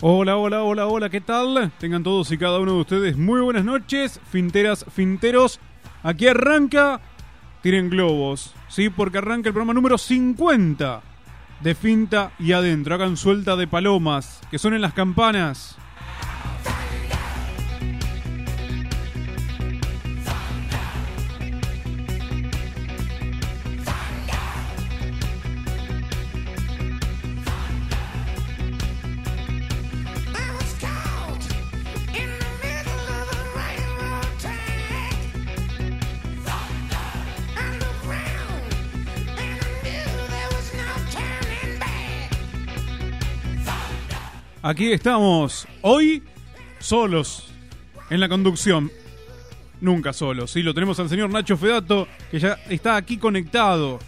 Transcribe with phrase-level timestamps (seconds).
[0.00, 1.72] Hola, hola, hola, hola, ¿qué tal?
[1.78, 5.58] Tengan todos y cada uno de ustedes muy buenas noches, finteras, finteros.
[6.02, 7.00] Aquí arranca,
[7.62, 8.90] tienen globos, ¿sí?
[8.90, 11.02] Porque arranca el programa número 50
[11.60, 12.94] de Finta y Adentro.
[12.94, 15.76] Hagan suelta de palomas, que son en las campanas.
[44.66, 46.24] Aquí estamos, hoy
[46.80, 47.54] solos
[48.10, 48.90] en la conducción.
[49.80, 54.00] Nunca solos, sí, lo tenemos al señor Nacho Fedato, que ya está aquí conectado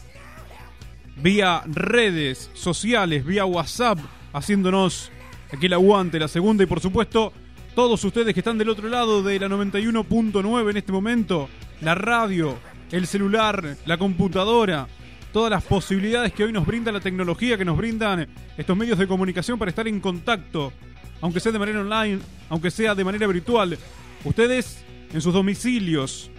[1.22, 4.00] vía redes sociales, vía WhatsApp,
[4.32, 5.12] haciéndonos
[5.52, 7.32] aquí el aguante, la segunda y por supuesto
[7.76, 11.48] todos ustedes que están del otro lado de la 91.9 en este momento,
[11.82, 12.58] la radio,
[12.90, 14.88] el celular, la computadora,
[15.32, 19.06] todas las posibilidades que hoy nos brinda la tecnología, que nos brindan estos medios de
[19.06, 20.72] comunicación para estar en contacto,
[21.20, 23.78] aunque sea de manera online, aunque sea de manera virtual.
[24.24, 26.30] Ustedes en sus domicilios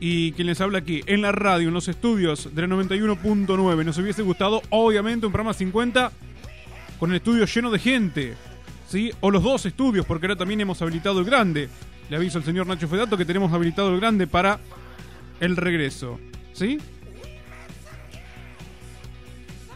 [0.00, 3.98] y quien les habla aquí en la radio, en los estudios de la 91.9, nos
[3.98, 6.10] hubiese gustado obviamente un programa 50
[6.98, 8.34] con el estudio lleno de gente,
[8.88, 9.12] ¿sí?
[9.20, 11.68] O los dos estudios, porque ahora también hemos habilitado el grande.
[12.10, 14.58] Le aviso al señor Nacho Fedato que tenemos habilitado el grande para
[15.40, 16.18] el regreso,
[16.52, 16.78] ¿sí?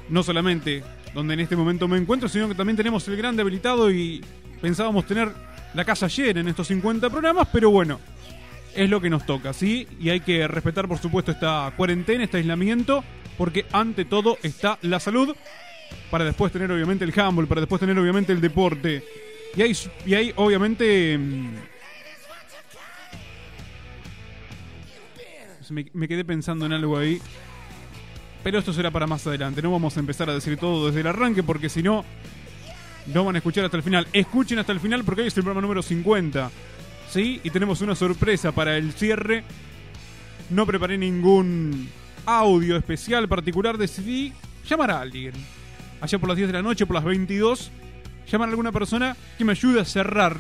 [0.08, 0.82] No solamente
[1.14, 4.22] donde en este momento me encuentro, sino que también tenemos el grande habilitado y
[4.60, 5.32] pensábamos tener
[5.74, 8.00] la casa llena en estos 50 programas, pero bueno,
[8.74, 9.89] es lo que nos toca, ¿sí?
[9.98, 13.02] Y hay que respetar, por supuesto, esta cuarentena, este aislamiento,
[13.39, 15.34] porque ante todo está la salud,
[16.11, 19.02] para después tener obviamente el handball, para después tener obviamente el deporte.
[19.56, 21.16] Y hay, y hay obviamente...
[21.16, 21.55] Mm,
[25.70, 27.20] me, me quedé pensando en algo ahí
[28.46, 29.61] pero esto será para más adelante.
[29.61, 32.05] No vamos a empezar a decir todo desde el arranque porque si no,
[33.12, 34.07] no van a escuchar hasta el final.
[34.12, 36.52] Escuchen hasta el final porque hoy es el programa número 50.
[37.11, 37.40] ¿Sí?
[37.42, 39.42] Y tenemos una sorpresa para el cierre.
[40.51, 41.89] No preparé ningún
[42.24, 43.79] audio especial particular.
[43.79, 44.33] Decidí
[44.70, 45.33] llamar a alguien.
[46.01, 47.73] Allá por las 10 de la noche, por las 22.
[48.30, 50.36] Llamar a alguna persona que me ayude a cerrar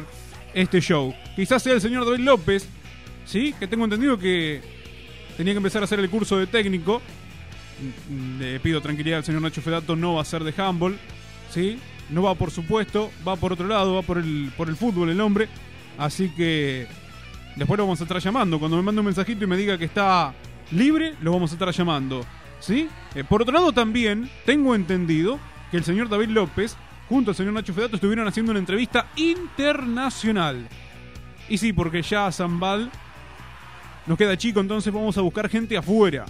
[0.54, 1.12] este show.
[1.34, 2.68] Quizás sea el señor David López.
[3.24, 3.52] ¿Sí?
[3.58, 4.60] Que tengo entendido que
[5.36, 7.02] tenía que empezar a hacer el curso de técnico
[8.38, 10.98] le pido tranquilidad al señor Nacho Fedato, no va a ser de handball,
[11.50, 11.78] ¿sí?
[12.10, 15.20] No va por supuesto, va por otro lado, va por el, por el fútbol el
[15.20, 15.48] hombre.
[15.98, 16.86] Así que
[17.56, 18.58] después lo vamos a estar llamando.
[18.58, 20.34] Cuando me mande un mensajito y me diga que está
[20.70, 22.24] libre, lo vamos a estar llamando.
[22.60, 22.88] ¿Sí?
[23.14, 25.38] Eh, por otro lado también tengo entendido
[25.70, 26.76] que el señor David López
[27.08, 30.68] junto al señor Nacho Fedato estuvieron haciendo una entrevista internacional.
[31.48, 32.90] Y sí, porque ya Zambal
[34.06, 36.26] nos queda chico, entonces vamos a buscar gente afuera.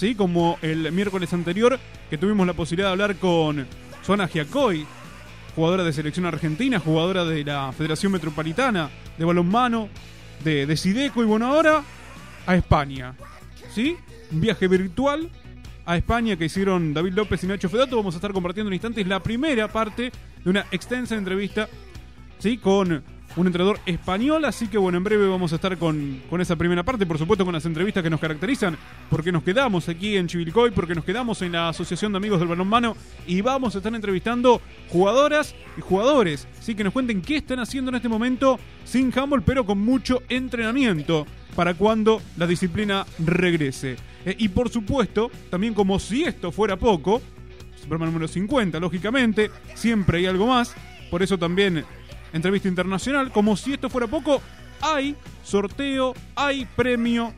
[0.00, 0.14] ¿Sí?
[0.14, 1.78] Como el miércoles anterior,
[2.08, 3.66] que tuvimos la posibilidad de hablar con
[4.02, 4.86] Suana Giacoy,
[5.54, 8.88] jugadora de selección argentina, jugadora de la Federación Metropolitana
[9.18, 9.90] de Balonmano,
[10.42, 11.84] de, de Sideco, y bueno, ahora
[12.46, 13.14] a España,
[13.74, 13.94] ¿sí?
[14.32, 15.28] Un viaje virtual
[15.84, 17.96] a España que hicieron David López y Nacho Fedato.
[17.98, 20.12] Vamos a estar compartiendo en instantes la primera parte
[20.42, 21.68] de una extensa entrevista,
[22.38, 22.56] ¿sí?
[22.56, 23.04] Con
[23.36, 26.82] un entrenador español, así que bueno, en breve vamos a estar con, con, esa primera
[26.82, 28.76] parte, por supuesto con las entrevistas que nos caracterizan,
[29.08, 32.48] porque nos quedamos aquí en Chivilcoy, porque nos quedamos en la Asociación de Amigos del
[32.48, 32.96] Balonmano
[33.26, 37.90] y vamos a estar entrevistando jugadoras y jugadores, sí que nos cuenten qué están haciendo
[37.90, 43.96] en este momento sin handball, pero con mucho entrenamiento para cuando la disciplina regrese.
[44.24, 47.22] Eh, y por supuesto, también como si esto fuera poco,
[47.90, 50.74] programa número 50, lógicamente, siempre hay algo más,
[51.10, 51.84] por eso también
[52.32, 53.30] entrevista internacional.
[53.30, 54.40] Como si esto fuera poco,
[54.80, 57.32] hay sorteo, hay premio,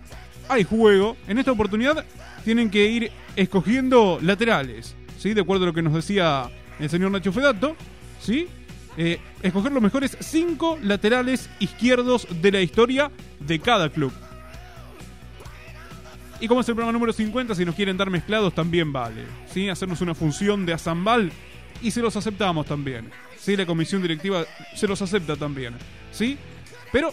[0.48, 1.16] hay juego.
[1.26, 2.04] En esta oportunidad
[2.44, 5.34] tienen que ir escogiendo laterales, ¿sí?
[5.34, 7.76] De acuerdo a lo que nos decía el señor Nacho Fedato,
[8.20, 8.48] ¿sí?
[8.96, 13.10] Eh, escoger los mejores cinco laterales izquierdos de la historia
[13.40, 14.12] de cada club.
[16.40, 19.22] Y como es el programa número 50, si nos quieren dar mezclados también vale.
[19.48, 19.68] ¿sí?
[19.68, 21.30] Hacernos una función de Azambal
[21.80, 23.10] y se los aceptamos también.
[23.38, 23.56] ¿sí?
[23.56, 25.74] La comisión directiva se los acepta también,
[26.10, 26.38] ¿sí?
[26.92, 27.12] Pero,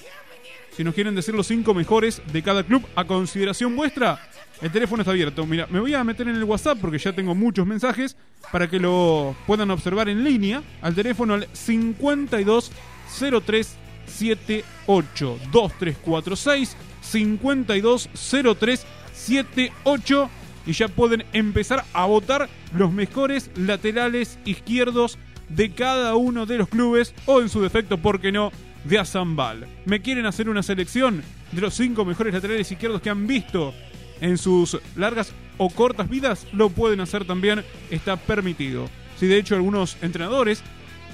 [0.75, 4.19] si nos quieren decir los cinco mejores de cada club a consideración vuestra,
[4.61, 5.45] el teléfono está abierto.
[5.45, 8.17] Mira, me voy a meter en el WhatsApp porque ya tengo muchos mensajes
[8.51, 20.29] para que lo puedan observar en línea al teléfono al 5203 78 2346 5203 78
[20.69, 25.17] y ya pueden empezar a votar los mejores laterales izquierdos
[25.49, 28.51] de cada uno de los clubes o en su defecto, ¿por qué no?,
[28.83, 29.65] de Azambal.
[29.85, 33.73] ¿Me quieren hacer una selección de los cinco mejores laterales izquierdos que han visto
[34.21, 36.45] en sus largas o cortas vidas?
[36.53, 38.87] Lo pueden hacer también, está permitido.
[39.17, 40.61] Si de hecho algunos entrenadores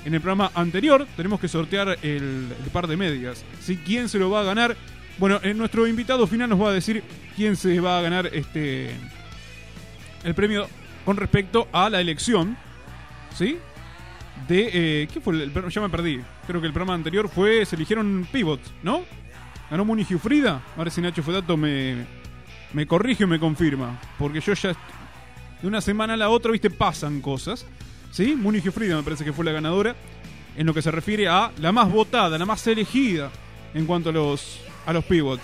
[0.03, 3.45] en el programa anterior tenemos que sortear el, par de medias.
[3.61, 4.75] Si ¿Quién se lo va a ganar?
[5.17, 7.03] Bueno, en nuestro invitado final nos va a decir
[7.37, 8.91] quién se va a ganar este
[10.25, 10.67] el premio
[11.05, 12.57] con respecto a la elección,
[13.33, 13.57] ¿sí?
[14.47, 15.41] De eh, ¿qué fue?
[15.41, 16.19] El, ya me perdí.
[16.45, 19.03] Creo que el programa anterior fue se eligieron pivots, ¿no?
[19.71, 20.61] Ganó Muni Frida.
[20.75, 22.05] Ahora si Nacho Fedato me
[22.73, 24.75] me corrige y me confirma, porque yo ya
[25.61, 27.65] de una semana a la otra, viste, pasan cosas.
[28.11, 28.35] ¿Sí?
[28.35, 29.95] Múnich Frida me parece que fue la ganadora.
[30.57, 33.29] En lo que se refiere a la más votada, la más elegida
[33.73, 35.41] en cuanto a los, a los pivots.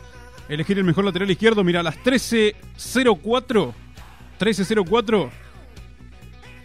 [0.49, 1.65] elegir el mejor lateral izquierdo.
[1.65, 3.73] Mira, a las 13.04,
[4.39, 5.31] 13.04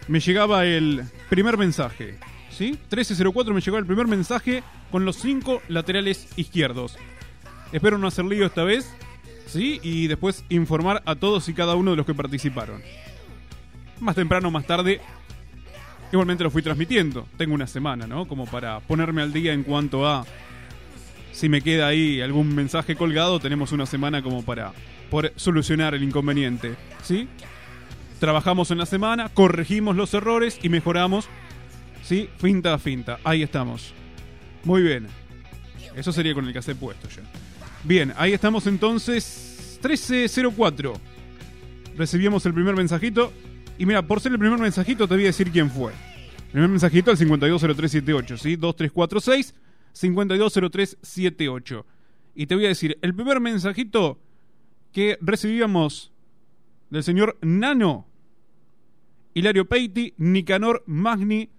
[0.07, 2.19] me llegaba el primer mensaje.
[2.51, 2.77] ¿Sí?
[2.91, 6.97] 13.04 me llegó el primer mensaje con los cinco laterales izquierdos.
[7.71, 8.93] Espero no hacer lío esta vez.
[9.47, 9.79] ¿Sí?
[9.81, 12.83] Y después informar a todos y cada uno de los que participaron.
[13.99, 15.01] Más temprano, más tarde,
[16.11, 17.27] igualmente lo fui transmitiendo.
[17.37, 18.27] Tengo una semana, ¿no?
[18.27, 20.27] Como para ponerme al día en cuanto a
[21.33, 24.71] si me queda ahí algún mensaje colgado, tenemos una semana como para
[25.35, 26.75] solucionar el inconveniente.
[27.01, 27.27] ¿Sí?
[28.19, 31.27] Trabajamos en la semana, corregimos los errores y mejoramos.
[32.03, 32.29] ¿Sí?
[32.37, 33.19] Finta a finta.
[33.23, 33.93] Ahí estamos.
[34.63, 35.07] Muy bien.
[35.95, 37.23] Eso sería con el hace puesto ya.
[37.83, 39.79] Bien, ahí estamos entonces.
[39.81, 40.93] 1304.
[41.97, 43.33] Recibimos el primer mensajito.
[43.77, 45.91] Y mira, por ser el primer mensajito, te voy a decir quién fue.
[46.51, 48.55] Primer mensajito al 520378, ¿sí?
[48.55, 49.55] 2346
[49.93, 51.85] 520378.
[52.35, 54.19] Y te voy a decir, el primer mensajito
[54.91, 56.11] que recibíamos
[56.89, 58.07] del señor Nano,
[59.33, 61.49] Hilario Peiti, Nicanor Magni,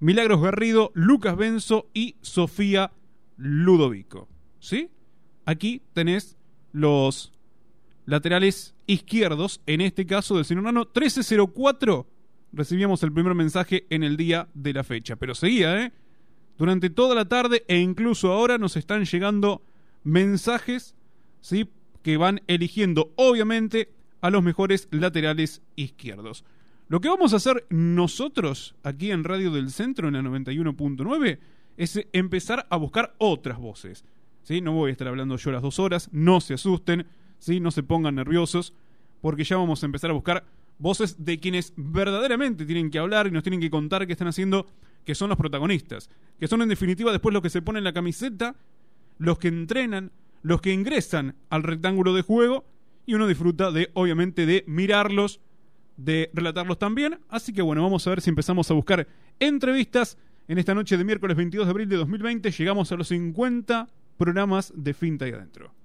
[0.00, 2.92] Milagros Garrido, Lucas Benzo y Sofía
[3.36, 4.28] Ludovico.
[4.60, 4.90] ¿Sí?
[5.44, 6.36] Aquí tenés
[6.72, 7.32] los
[8.04, 12.06] laterales izquierdos, en este caso del señor Nano, 1304.
[12.52, 15.16] Recibíamos el primer mensaje en el día de la fecha.
[15.16, 15.92] Pero seguía, ¿eh?
[16.58, 19.62] Durante toda la tarde e incluso ahora nos están llegando
[20.02, 20.96] mensajes
[21.40, 21.70] ¿sí?
[22.02, 26.44] que van eligiendo obviamente a los mejores laterales izquierdos.
[26.88, 31.38] Lo que vamos a hacer nosotros aquí en Radio del Centro, en la 91.9,
[31.76, 34.04] es empezar a buscar otras voces.
[34.42, 34.60] ¿sí?
[34.60, 37.06] No voy a estar hablando yo las dos horas, no se asusten,
[37.38, 37.60] ¿sí?
[37.60, 38.72] no se pongan nerviosos,
[39.20, 40.44] porque ya vamos a empezar a buscar
[40.78, 44.66] voces de quienes verdaderamente tienen que hablar y nos tienen que contar qué están haciendo
[45.04, 48.56] que son los protagonistas, que son en definitiva después los que se ponen la camiseta,
[49.18, 50.12] los que entrenan,
[50.42, 52.64] los que ingresan al rectángulo de juego
[53.06, 55.40] y uno disfruta de, obviamente, de mirarlos,
[55.96, 57.18] de relatarlos también.
[57.28, 59.06] Así que bueno, vamos a ver si empezamos a buscar
[59.40, 60.18] entrevistas.
[60.46, 64.72] En esta noche de miércoles 22 de abril de 2020 llegamos a los 50 programas
[64.74, 65.77] de Finta y Adentro.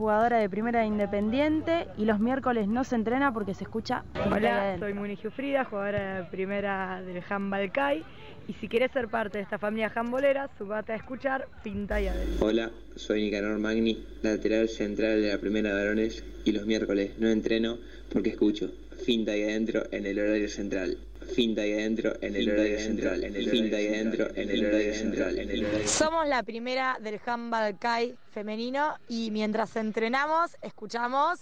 [0.00, 4.02] Jugadora de Primera Independiente y los miércoles no se entrena porque se escucha.
[4.14, 8.02] Hola, soy Muni Giufrida, jugadora de Primera del Handball CAI
[8.48, 12.46] y si quieres ser parte de esta familia jambolera, subate a escuchar Finta y Adentro.
[12.46, 17.28] Hola, soy Nicanor Magni, lateral central de la Primera de Varones y los miércoles no
[17.28, 17.76] entreno
[18.10, 18.70] porque escucho
[19.04, 20.96] Finta y Adentro en el horario central
[21.30, 24.94] finta ahí adentro en el horario central, en el finta ahí adentro en el horario
[24.94, 31.40] central, en el horario Somos la primera del handball kai femenino y mientras entrenamos escuchamos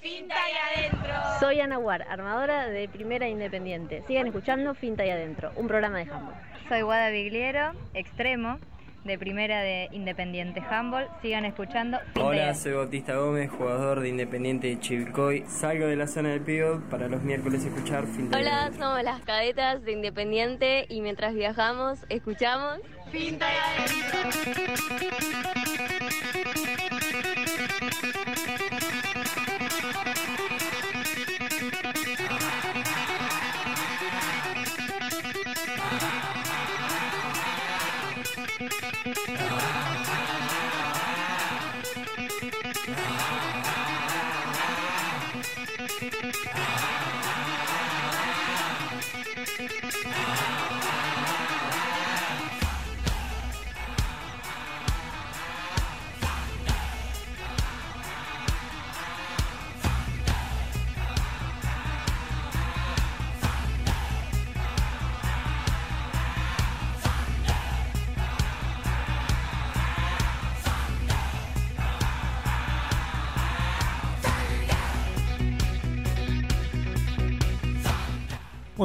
[0.00, 1.12] Finta y adentro.
[1.40, 4.04] Soy Ana War, armadora de Primera Independiente.
[4.06, 6.34] Sigan escuchando Finta y adentro, un programa de handball.
[6.68, 8.60] Soy Guada Bigliero, extremo
[9.04, 11.08] de primera de Independiente Handball.
[11.22, 11.98] Sigan escuchando.
[12.20, 15.44] Hola, soy Bautista Gómez, jugador de Independiente de Chivilcoy.
[15.48, 19.82] Salgo de la zona del pivot para los miércoles escuchar Finta Hola, somos las cadetas
[19.84, 22.78] de Independiente y mientras viajamos escuchamos
[23.10, 23.58] Finta y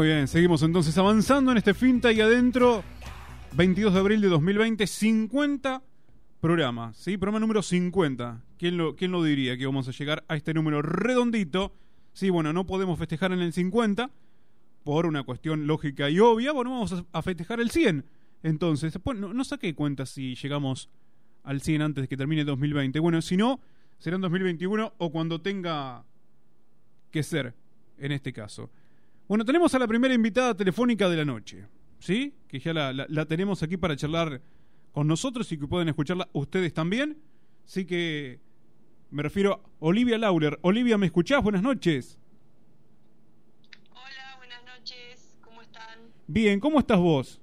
[0.03, 2.83] Muy bien, seguimos entonces avanzando en este finta y adentro.
[3.53, 5.81] 22 de abril de 2020, 50
[6.41, 7.15] programas, ¿sí?
[7.15, 8.43] Programa número 50.
[8.57, 11.71] ¿Quién lo, ¿Quién lo diría que vamos a llegar a este número redondito?
[12.11, 14.11] Sí, bueno, no podemos festejar en el 50
[14.83, 16.51] por una cuestión lógica y obvia.
[16.51, 18.03] Bueno, vamos a, festejar el 100.
[18.43, 20.89] Entonces, no, no saqué cuenta si llegamos
[21.43, 22.99] al 100 antes de que termine 2020.
[22.99, 23.61] Bueno, si no,
[23.99, 26.03] será en 2021 o cuando tenga
[27.09, 27.55] que ser,
[27.97, 28.69] en este caso.
[29.27, 31.65] Bueno, tenemos a la primera invitada telefónica de la noche,
[31.99, 32.35] ¿sí?
[32.47, 34.41] Que ya la, tenemos aquí para charlar
[34.91, 37.17] con nosotros y que pueden escucharla ustedes también.
[37.65, 38.41] Así que
[39.09, 40.59] me refiero a Olivia Lauler.
[40.61, 41.41] Olivia, ¿me escuchás?
[41.41, 42.19] Buenas noches.
[43.91, 45.37] Hola, buenas noches.
[45.41, 45.99] ¿Cómo están?
[46.27, 47.39] Bien, ¿cómo estás vos?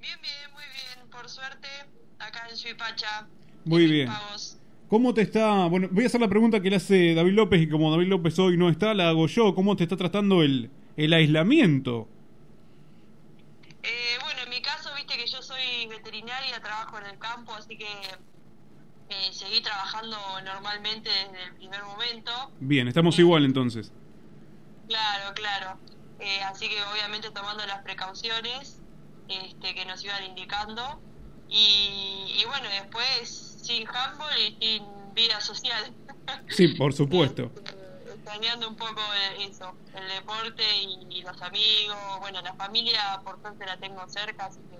[0.00, 1.10] Bien, bien, muy bien.
[1.10, 1.68] Por suerte,
[2.18, 3.28] acá en Suipacha.
[3.66, 4.08] Muy bien.
[4.90, 5.66] ¿Cómo te está?
[5.66, 8.36] Bueno, voy a hacer la pregunta que le hace David López y como David López
[8.40, 9.54] hoy no está, la hago yo.
[9.54, 12.08] ¿Cómo te está tratando el, el aislamiento?
[13.84, 17.78] Eh, bueno, en mi caso, viste que yo soy veterinaria, trabajo en el campo, así
[17.78, 22.32] que eh, seguí trabajando normalmente desde el primer momento.
[22.58, 23.92] Bien, estamos eh, igual entonces.
[24.88, 25.78] Claro, claro.
[26.18, 28.82] Eh, así que obviamente tomando las precauciones
[29.28, 31.00] este, que nos iban indicando.
[31.48, 34.82] Y, y bueno, después sin handball y sin
[35.14, 35.92] vida social.
[36.48, 37.50] Sí, por supuesto.
[38.14, 39.00] Extrañando un poco
[39.40, 40.62] eso, el deporte
[41.10, 44.76] y, los amigos, bueno, la familia por suerte la tengo cerca, así que...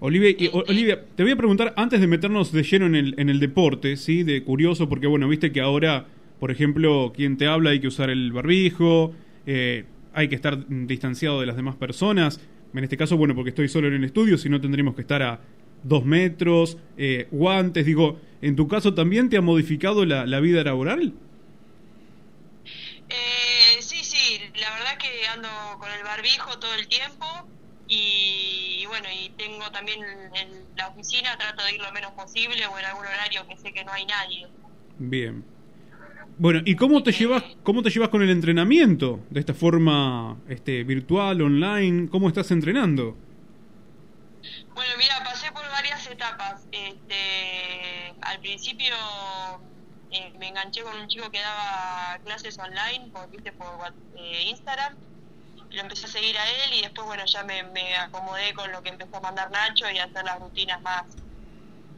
[0.00, 3.28] Olivia, este, Olivia, te voy a preguntar antes de meternos de lleno en el, en
[3.28, 4.24] el deporte, ¿sí?
[4.24, 6.06] De curioso, porque bueno, viste que ahora,
[6.40, 9.14] por ejemplo, quien te habla hay que usar el barbijo,
[9.46, 12.40] eh, hay que estar distanciado de las demás personas.
[12.74, 15.22] En este caso, bueno, porque estoy solo en el estudio, si no tendríamos que estar
[15.22, 15.40] a
[15.82, 17.86] dos metros, eh, guantes.
[17.86, 21.12] Digo, ¿en tu caso también te ha modificado la, la vida laboral?
[23.08, 25.48] Eh, sí, sí, la verdad que ando
[25.78, 27.26] con el barbijo todo el tiempo
[27.88, 32.78] y, bueno, y tengo también en la oficina, trato de ir lo menos posible o
[32.78, 34.46] en algún horario que sé que no hay nadie.
[34.98, 35.44] Bien.
[36.38, 40.82] Bueno, ¿y cómo te llevas cómo te llevas con el entrenamiento de esta forma este
[40.84, 42.08] virtual, online?
[42.08, 43.16] ¿Cómo estás entrenando?
[44.74, 45.21] Bueno, mira,
[46.70, 48.94] Este, al principio
[50.10, 53.52] eh, me enganché con un chico que daba clases online por, ¿viste?
[53.52, 54.94] por eh, Instagram.
[55.70, 58.82] Lo empecé a seguir a él y después, bueno, ya me, me acomodé con lo
[58.82, 61.04] que empezó a mandar Nacho y a hacer las rutinas más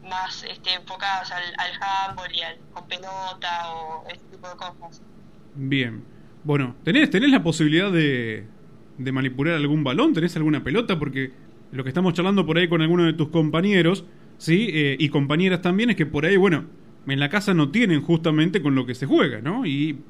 [0.09, 5.03] más este, enfocadas al, al handball y al con pelota o ese tipo de cosas.
[5.55, 6.05] Bien.
[6.45, 8.47] Bueno, ¿tenés, tenés la posibilidad de,
[8.99, 10.13] de manipular algún balón?
[10.13, 10.99] ¿Tenés alguna pelota?
[10.99, 11.33] Porque
[11.73, 14.05] lo que estamos charlando por ahí con algunos de tus compañeros,
[14.39, 14.69] ¿sí?
[14.73, 16.65] Eh, y compañeras también, es que por ahí, bueno,
[17.07, 19.67] en la casa no tienen justamente con lo que se juega, ¿no?
[19.67, 20.01] Y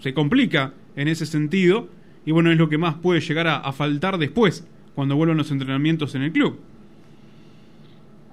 [0.00, 1.88] se complica en ese sentido,
[2.24, 6.14] y bueno, es lo que más puede llegar a, faltar después, cuando vuelvan los entrenamientos
[6.14, 6.60] en el club.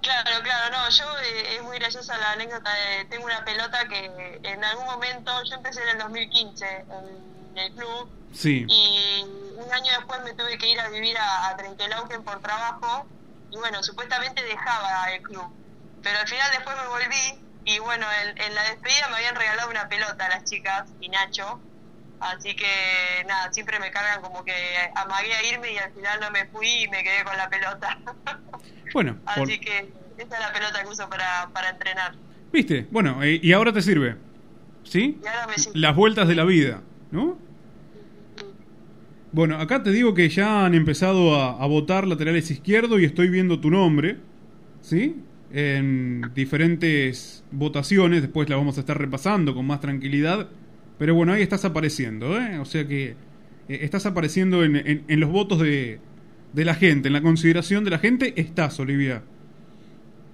[0.02, 4.06] Claro, claro, no, yo eh, es muy graciosa la anécdota de, tengo una pelota que
[4.43, 6.65] en algún momento, yo empecé en el 2015
[7.52, 8.65] en el club Sí.
[8.69, 9.23] y
[9.58, 13.08] un año después me tuve que ir a vivir a, a Trenquelauquen por trabajo
[13.51, 15.47] y bueno, supuestamente dejaba el club,
[16.01, 19.69] pero al final después me volví y bueno, en, en la despedida me habían regalado
[19.69, 21.60] una pelota las chicas y Nacho,
[22.19, 24.53] así que nada, siempre me cargan como que
[24.95, 27.97] amagué a irme y al final no me fui y me quedé con la pelota.
[28.93, 32.15] Bueno, por- Así que esa es la pelota que uso para, para entrenar.
[32.51, 32.88] ¿viste?
[32.89, 34.15] Bueno, eh, y ahora te sirve.
[34.83, 35.19] ¿Sí?
[35.21, 35.77] Y ahora me sirve.
[35.77, 36.81] Las vueltas de la vida,
[37.12, 37.38] ¿no?
[39.38, 43.30] Bueno, acá te digo que ya han empezado a, a votar laterales izquierdo y estoy
[43.30, 44.17] viendo tu nombre,
[44.82, 45.15] ¿sí?
[45.54, 50.47] En diferentes votaciones, después la vamos a estar repasando con más tranquilidad,
[50.97, 52.58] pero bueno, ahí estás apareciendo, ¿eh?
[52.58, 53.15] O sea que eh,
[53.82, 56.00] estás apareciendo en, en- en los votos de,
[56.54, 59.21] de la gente, en la consideración de la gente, estás, Olivia.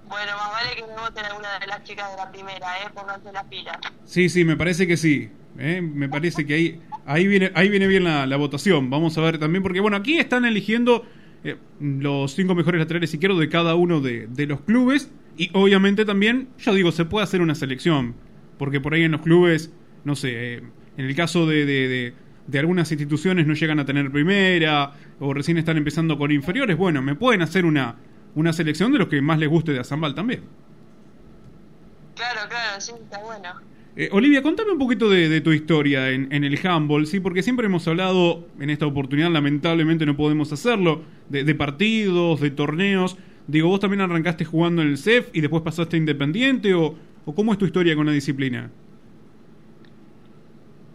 [0.08, 2.88] Bueno, más vale que me voten alguna de las chicas de la primera, ¿eh?
[2.94, 3.76] Pónganse las pilas.
[4.06, 5.28] Sí, sí, me parece que sí.
[5.58, 5.80] ¿Eh?
[5.82, 8.90] Me parece que ahí, ahí, viene, ahí viene bien la, la votación.
[8.90, 11.04] Vamos a ver también, porque bueno, aquí están eligiendo
[11.44, 15.10] eh, los cinco mejores laterales izquierdos de cada uno de, de los clubes.
[15.36, 18.14] Y obviamente también, yo digo, se puede hacer una selección.
[18.58, 19.72] Porque por ahí en los clubes,
[20.04, 20.62] no sé, eh,
[20.96, 22.14] en el caso de, de,
[22.46, 27.02] de- algunas instituciones no llegan a tener primera, o recién están empezando con inferiores, bueno,
[27.02, 27.96] me pueden hacer una,
[28.36, 30.42] una selección de los que más les guste de Azambal también.
[32.14, 33.48] Claro, claro, sí, está bueno.
[33.96, 37.20] Eh, Olivia, contame un poquito de, tu historia en, el handball, ¿sí?
[37.20, 43.16] Porque siempre hemos hablado, en esta oportunidad lamentablemente no podemos hacerlo, de, partidos, de torneos.
[43.46, 46.96] Digo, vos también arrancaste jugando en el CEF y después pasaste Independiente, o,
[47.36, 48.68] cómo es tu historia con la disciplina?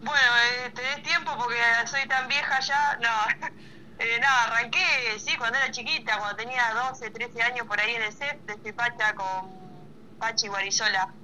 [0.02, 0.12] Bueno,
[0.66, 2.98] eh, tenés tiempo porque soy tan vieja ya.
[3.00, 3.48] No,
[3.98, 4.78] eh, no, arranqué,
[5.18, 8.72] sí, cuando era chiquita, cuando tenía 12, 13 años por ahí en el CEF, de
[8.74, 9.48] Pacha con
[10.18, 11.14] Pachi Guarizola,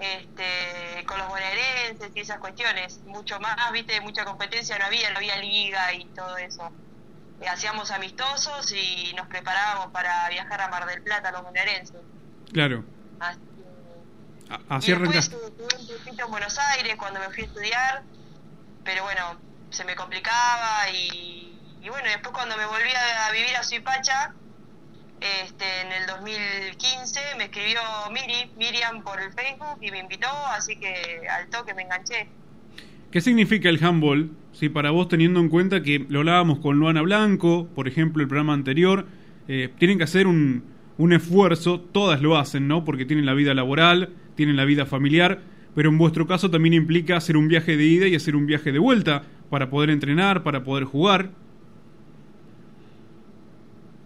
[0.00, 2.98] este, con los bonaerenses y esas cuestiones.
[3.04, 6.70] Mucho más, viste, mucha competencia no había, no había liga y todo eso.
[7.40, 11.96] Eh, hacíamos amistosos y nos preparábamos para viajar a Mar del Plata, los bonaerenses.
[12.52, 12.84] Claro,
[13.20, 13.38] Así
[14.68, 15.36] así y después arrancaste.
[15.36, 18.02] eh, tuve un tiempito en Buenos Aires cuando me fui a estudiar,
[18.84, 19.36] pero bueno,
[19.70, 24.34] se me complicaba y, y bueno, después cuando me volví a, a vivir a Suipacha,
[25.20, 27.80] este, en el 2015 me escribió
[28.12, 32.28] Miri, Miriam por el Facebook y me invitó, así que al toque me enganché.
[33.10, 34.30] ¿Qué significa el handball?
[34.52, 38.28] Sí, para vos teniendo en cuenta que lo hablábamos con Luana Blanco, por ejemplo, el
[38.28, 39.06] programa anterior,
[39.48, 40.64] eh, tienen que hacer un,
[40.96, 42.84] un esfuerzo, todas lo hacen, ¿no?
[42.84, 45.40] Porque tienen la vida laboral, tienen la vida familiar,
[45.74, 48.70] pero en vuestro caso también implica hacer un viaje de ida y hacer un viaje
[48.70, 51.30] de vuelta para poder entrenar, para poder jugar.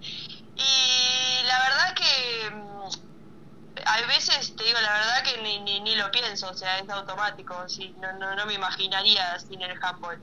[0.01, 5.97] Y la verdad que mm, hay veces, te digo la verdad que ni, ni, ni
[5.97, 10.21] lo pienso, o sea, es automático, sí, no, no, no me imaginaría sin el handball.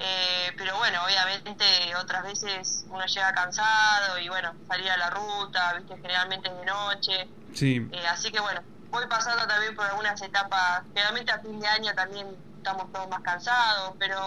[0.00, 1.64] Eh, pero bueno, obviamente
[2.00, 6.64] otras veces uno llega cansado y bueno, salir a la ruta, viste, generalmente es de
[6.64, 7.28] noche.
[7.54, 7.88] Sí.
[7.92, 8.60] Eh, así que bueno,
[8.90, 13.20] voy pasando también por algunas etapas, generalmente a fin de año también estamos todos más
[13.20, 14.18] cansados, pero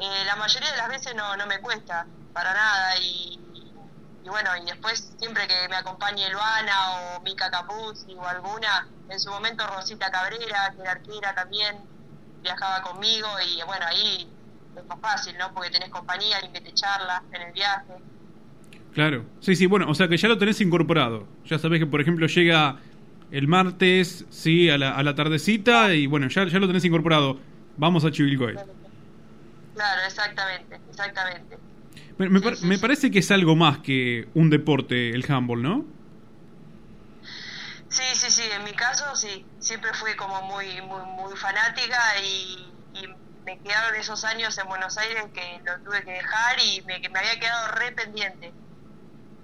[0.00, 3.38] eh, la mayoría de las veces no, no me cuesta para nada y,
[4.24, 9.20] y bueno, y después siempre que me acompañe Luana o Mica Capuzzi o alguna, en
[9.20, 11.76] su momento Rosita Cabrera, que era arquera también,
[12.42, 14.26] viajaba conmigo y bueno, ahí
[14.76, 15.52] es más fácil, ¿no?
[15.52, 17.92] Porque tenés compañía, alguien que te charla en el viaje.
[18.94, 19.26] Claro.
[19.40, 21.26] Sí, sí, bueno, o sea que ya lo tenés incorporado.
[21.44, 22.76] Ya sabés que, por ejemplo, llega
[23.30, 27.40] el martes, sí, a la, a la tardecita y bueno, ya, ya lo tenés incorporado.
[27.76, 28.54] Vamos a Chivilcoy.
[29.74, 31.58] Claro, exactamente, exactamente.
[32.18, 35.94] Me, me par- me parece que es algo más que un deporte el handball, ¿no?
[37.88, 42.76] Sí, sí, sí, en mi caso sí, siempre fui como muy muy muy fanática y,
[42.92, 43.06] y
[43.44, 47.08] me quedaron esos años en Buenos Aires que lo tuve que dejar y me, que
[47.10, 48.54] me había quedado re pendiente.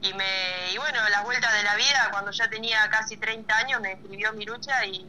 [0.00, 3.80] Y, me, y bueno, las vueltas de la vida, cuando ya tenía casi 30 años,
[3.82, 5.06] me escribió Mirucha y,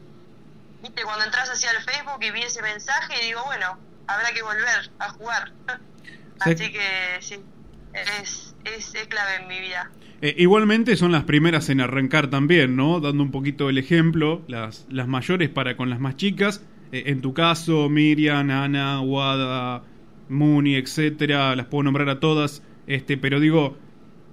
[0.80, 4.92] viste, cuando entras hacia el Facebook y vi ese mensaje, digo, bueno, habrá que volver
[4.98, 5.54] a jugar.
[6.40, 7.46] Así que sí,
[7.94, 9.90] es, es, es clave en mi vida.
[10.20, 13.00] Eh, igualmente son las primeras en arrancar también, ¿no?
[13.00, 16.64] Dando un poquito el ejemplo, las, las mayores para con las más chicas.
[16.92, 19.82] Eh, en tu caso, Miriam, Ana, Wada,
[20.28, 23.76] Muni, etcétera, las puedo nombrar a todas, este, pero digo,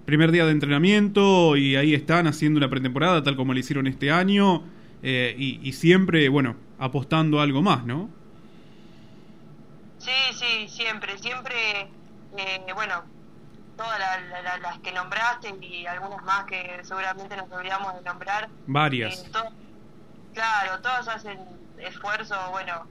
[0.05, 4.11] primer día de entrenamiento y ahí están haciendo una pretemporada tal como lo hicieron este
[4.11, 4.63] año
[5.03, 8.09] eh, y, y siempre, bueno, apostando a algo más, ¿no?
[9.97, 11.55] Sí, sí, siempre, siempre,
[12.37, 13.03] eh, bueno,
[13.79, 18.49] todas la- la- las que nombraste y algunas más que seguramente nos olvidamos de nombrar.
[18.67, 19.23] Varias.
[19.25, 19.53] Eh, to-
[20.33, 21.39] claro, todos hacen
[21.77, 22.85] esfuerzo, bueno,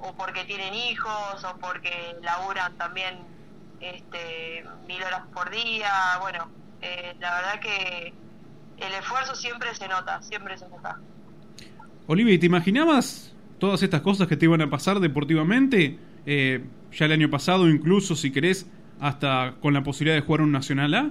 [0.00, 3.18] o porque tienen hijos o porque laburan también
[3.80, 5.90] este, mil horas por día.
[6.20, 6.48] Bueno,
[6.82, 8.12] eh, la verdad que
[8.78, 10.98] el esfuerzo siempre se nota, siempre se nota.
[12.06, 15.98] Olivia, ¿y ¿te imaginabas todas estas cosas que te iban a pasar deportivamente?
[16.26, 18.66] Eh, ya el año pasado, incluso si querés,
[19.00, 21.02] hasta con la posibilidad de jugar un Nacional A.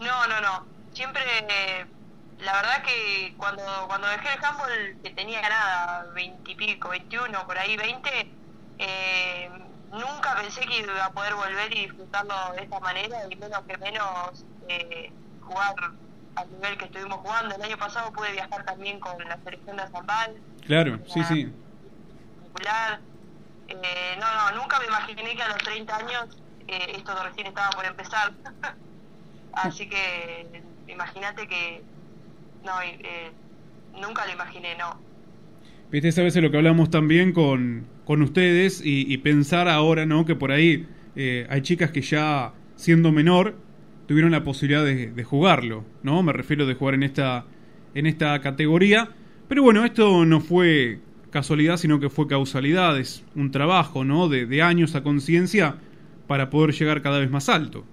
[0.00, 0.66] No, no, no.
[0.92, 1.86] Siempre, eh,
[2.40, 7.76] la verdad que cuando cuando dejé el handball, que tenía nada, veintipico, veintiuno, por ahí
[7.76, 8.30] veinte,
[8.78, 9.48] eh,
[9.92, 13.78] nunca pensé que iba a poder volver y disfrutarlo de esta manera y menos que
[13.78, 15.74] menos eh, jugar
[16.34, 17.54] al nivel que estuvimos jugando.
[17.54, 20.34] El año pasado pude viajar también con la selección de Zambal,
[20.66, 21.52] Claro, sí, sí.
[22.42, 23.00] popular.
[23.72, 27.70] Eh, no, no, nunca me imaginé que a los 30 años eh, esto recién estaba
[27.70, 28.32] por empezar.
[29.52, 31.82] Así que imagínate que
[32.64, 33.30] no, eh,
[34.00, 35.00] nunca lo imaginé, no.
[35.90, 40.24] Viste, esa vez lo que hablamos también con, con ustedes y, y pensar ahora, ¿no?
[40.24, 43.56] Que por ahí eh, hay chicas que ya siendo menor
[44.06, 46.22] tuvieron la posibilidad de, de jugarlo, ¿no?
[46.22, 47.44] Me refiero de jugar en esta,
[47.94, 49.10] en esta categoría.
[49.48, 51.00] Pero bueno, esto no fue
[51.32, 54.28] casualidad, sino que fue causalidad, es un trabajo, ¿no?
[54.28, 55.76] De, de años a conciencia
[56.28, 57.84] para poder llegar cada vez más alto.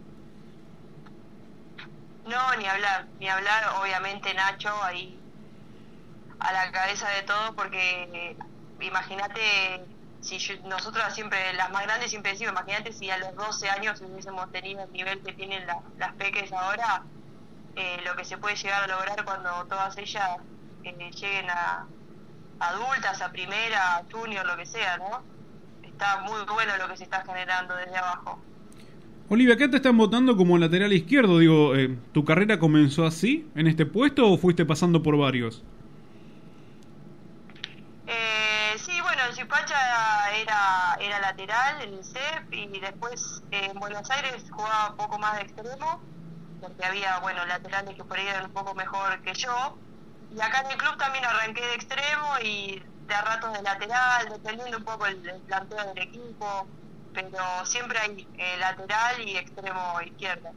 [2.25, 5.17] No, ni hablar, ni hablar, obviamente Nacho ahí
[6.39, 8.37] a la cabeza de todo, porque eh,
[8.81, 9.41] imagínate,
[10.21, 13.99] si yo- nosotros siempre, las más grandes siempre decimos, imagínate si a los 12 años
[14.01, 17.03] hubiésemos tenido el nivel que tienen la- las peques ahora,
[17.75, 20.29] eh, lo que se puede llegar a lograr cuando todas ellas
[20.83, 21.87] eh, lleguen a
[22.59, 25.23] adultas, a primera, a junior, lo que sea, ¿no?
[25.83, 28.39] Está muy bueno lo que se está generando desde abajo.
[29.29, 31.37] Olivia, ¿qué te están votando como lateral izquierdo?
[31.37, 35.63] Digo, eh, ¿tu carrera comenzó así, en este puesto, o fuiste pasando por varios?
[38.07, 39.75] Eh, sí, bueno, en Suipacha
[40.35, 45.19] era, era lateral en el CEP y después eh, en Buenos Aires jugaba un poco
[45.19, 46.01] más de extremo,
[46.59, 49.77] porque había, bueno, laterales que por ahí eran un poco mejor que yo.
[50.35, 54.27] Y acá en el club también arranqué de extremo y de a ratos de lateral,
[54.31, 56.67] dependiendo un poco el, planteo del equipo,
[57.13, 60.49] pero siempre hay eh, lateral y extremo izquierdo.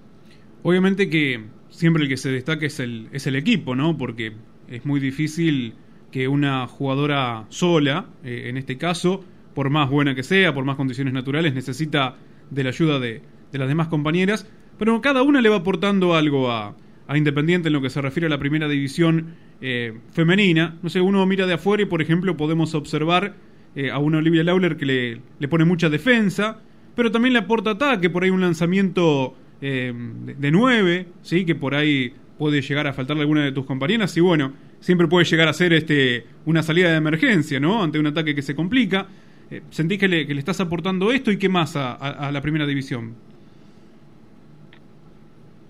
[0.62, 3.96] Obviamente que siempre el que se destaca es el, es el equipo, ¿no?
[3.96, 4.36] Porque
[4.68, 5.74] es muy difícil
[6.10, 10.76] que una jugadora sola, eh, en este caso, por más buena que sea, por más
[10.76, 12.16] condiciones naturales, necesita
[12.50, 14.46] de la ayuda de, de las demás compañeras,
[14.78, 16.74] pero cada una le va aportando algo a,
[17.12, 20.78] a Independiente en lo que se refiere a la primera división eh, femenina.
[20.82, 23.34] No sé, uno mira de afuera y, por ejemplo, podemos observar
[23.76, 26.60] eh, a una Olivia Lauler que le, pone mucha defensa,
[26.96, 29.92] pero también le aporta ataque, por ahí un lanzamiento eh,
[30.24, 31.44] de, de 9, ¿sí?
[31.44, 35.26] que por ahí puede llegar a faltarle alguna de tus compañeras y bueno, siempre puede
[35.26, 37.82] llegar a ser este, una salida de emergencia, ¿no?
[37.82, 39.06] Ante un ataque que se complica.
[39.50, 43.14] Eh, ¿Sentís que le, estás aportando esto y qué más a la primera división?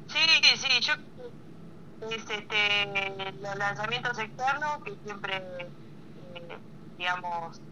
[0.07, 0.19] Sí,
[0.57, 0.93] sí, yo
[2.11, 2.47] es este
[3.53, 5.75] los lanzamientos externos que siempre
[6.17, 6.63] eh,
[6.97, 7.63] digamos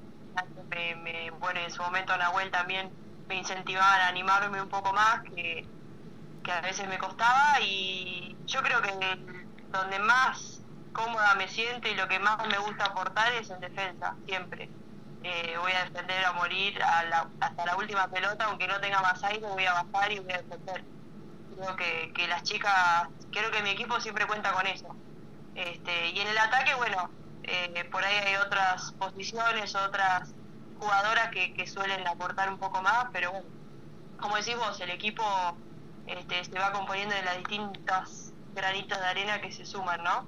[0.70, 2.92] me, me- bueno en su momento Nahuel también
[3.28, 5.70] me incentivaban a animarme un poco más que,
[6.42, 8.92] que a veces me costaba y yo creo que
[9.72, 14.18] donde más cómoda me siento y lo que más me gusta aportar es en defensa
[14.26, 14.72] siempre
[15.22, 19.02] Eh, voy a defender a morir a la- hasta la última pelota aunque no tenga
[19.02, 20.86] más aire voy a bajar y voy a defender
[21.50, 24.88] creo que, que las chicas, creo que mi equipo siempre cuenta con eso.
[25.54, 27.10] Este, y en el ataque, bueno,
[27.44, 30.34] eh, por ahí hay otras posiciones, otras
[30.78, 33.46] jugadoras que, que suelen aportar un poco más, pero bueno,
[34.18, 35.22] como decís vos, el equipo
[36.06, 40.26] este, se va componiendo de las distintas granitos de arena que se suman, ¿no?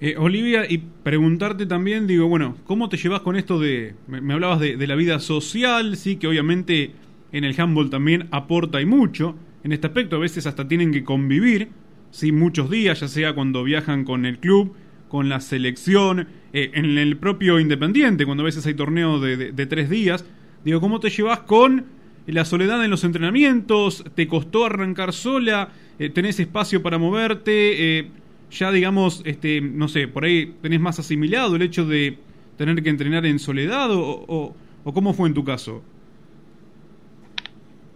[0.00, 4.58] Eh, Olivia, y preguntarte también, digo, bueno, ¿cómo te llevas con esto de, me, hablabas
[4.58, 6.92] de, de la vida social, sí, que obviamente
[7.30, 11.04] en el handball también aporta y mucho, en este aspecto a veces hasta tienen que
[11.04, 11.70] convivir,
[12.12, 14.76] sí, muchos días, ya sea cuando viajan con el club,
[15.08, 19.90] con la selección, eh, en el propio Independiente, cuando a veces hay torneos de, tres
[19.90, 20.24] días,
[20.64, 21.86] digo, ¿cómo te llevas con
[22.26, 24.04] la soledad en los entrenamientos?
[24.14, 25.70] ¿Te costó arrancar sola?
[25.98, 27.98] Eh, ¿Tenés espacio para moverte?
[27.98, 28.10] Eh,
[28.50, 32.18] ya digamos, este, no sé, por ahí tenés más asimilado el hecho de
[32.58, 35.82] tener que entrenar en soledad o, o, o cómo fue en tu caso?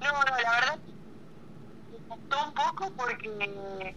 [0.00, 0.78] No, no, la verdad
[1.92, 3.94] me costó un poco porque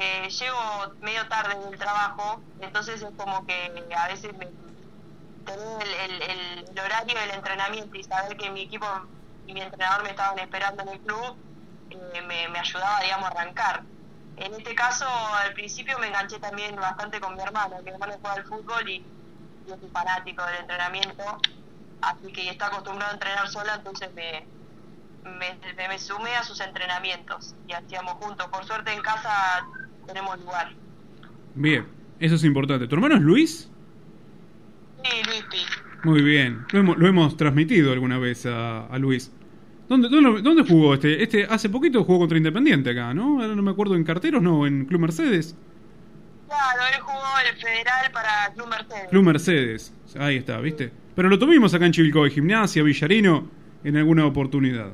[0.00, 4.48] eh, llego medio tarde del trabajo, entonces es como que a veces me
[5.44, 8.86] tener el, horario del entrenamiento y saber que mi equipo
[9.46, 11.36] y mi entrenador me estaban esperando en el club,
[11.90, 13.84] eh, me, me ayudaba, digamos, a arrancar.
[14.36, 17.82] En este caso, al principio me enganché también bastante con mi hermano.
[17.82, 19.04] Mi hermano juega al fútbol y
[19.66, 21.24] yo soy fanático del entrenamiento,
[22.02, 24.46] así que está acostumbrado a entrenar sola, entonces me,
[25.38, 28.46] me, me sumé a sus entrenamientos y hacíamos juntos.
[28.48, 29.66] Por suerte en casa
[30.06, 30.72] tenemos lugar.
[31.54, 31.86] Bien,
[32.20, 32.86] eso es importante.
[32.86, 33.70] ¿Tu hermano es Luis?
[35.04, 35.58] Sí, Luispi.
[36.04, 39.32] Muy bien, lo hemos, lo hemos transmitido alguna vez a, a Luis.
[39.88, 41.22] ¿Dónde, dónde, dónde jugó este?
[41.22, 43.40] Este hace poquito jugó contra Independiente acá, ¿no?
[43.40, 45.56] Ahora no me acuerdo en Carteros, no, en Club Mercedes.
[46.46, 49.08] Claro, él jugó el federal para Club Mercedes.
[49.10, 50.92] Club Mercedes, ahí está, ¿viste?
[51.14, 53.50] Pero lo tuvimos acá en Chivilcoy, Gimnasia, Villarino,
[53.82, 54.92] en alguna oportunidad.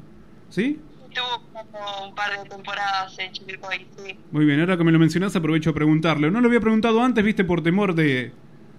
[0.55, 0.79] ¿Sí?
[1.13, 4.15] Tuvo como un par de temporadas en Chivilcoy, sí.
[4.31, 6.31] Muy bien, ahora que me lo mencionás aprovecho a preguntarle.
[6.31, 8.31] No lo había preguntado antes, viste, por temor de,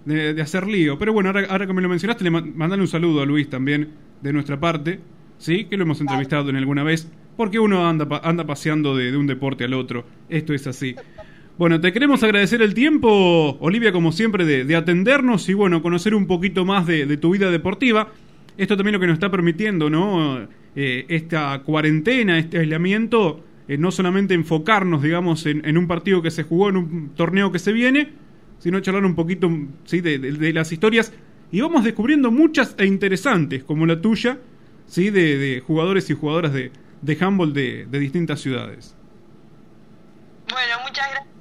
[0.06, 0.98] de, de hacer lío.
[0.98, 3.50] Pero bueno, ahora, ahora que me lo mencionaste, le ma- mandale un saludo a Luis
[3.50, 3.90] también
[4.22, 5.02] de nuestra parte.
[5.38, 5.66] ¿Sí?
[5.66, 7.12] Que lo hemos entrevistado en alguna vez.
[7.36, 10.06] Porque uno anda, anda paseando de, de un deporte al otro.
[10.30, 10.96] Esto es así.
[11.58, 16.16] Bueno, te queremos agradecer el tiempo, Olivia, como siempre, de, de atendernos y bueno, conocer
[16.16, 18.14] un poquito más de, de tu vida deportiva.
[18.58, 20.48] Esto también lo que nos está permitiendo, ¿no?
[20.76, 26.32] Eh, esta cuarentena, este aislamiento, eh, no solamente enfocarnos, digamos, en, en un partido que
[26.32, 28.12] se jugó, en un torneo que se viene,
[28.60, 29.50] sino charlar un poquito,
[29.86, 30.02] ¿sí?
[30.02, 31.14] De, las historias.
[31.52, 34.40] Y vamos descubriendo muchas e interesantes, como la tuya,
[34.88, 35.10] ¿sí?
[35.10, 38.96] De, de jugadores y jugadoras de, de handball de, de distintas ciudades.
[40.52, 41.36] Bueno, muchas gracias.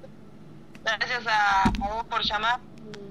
[0.85, 2.61] Gracias a, vos por llamar.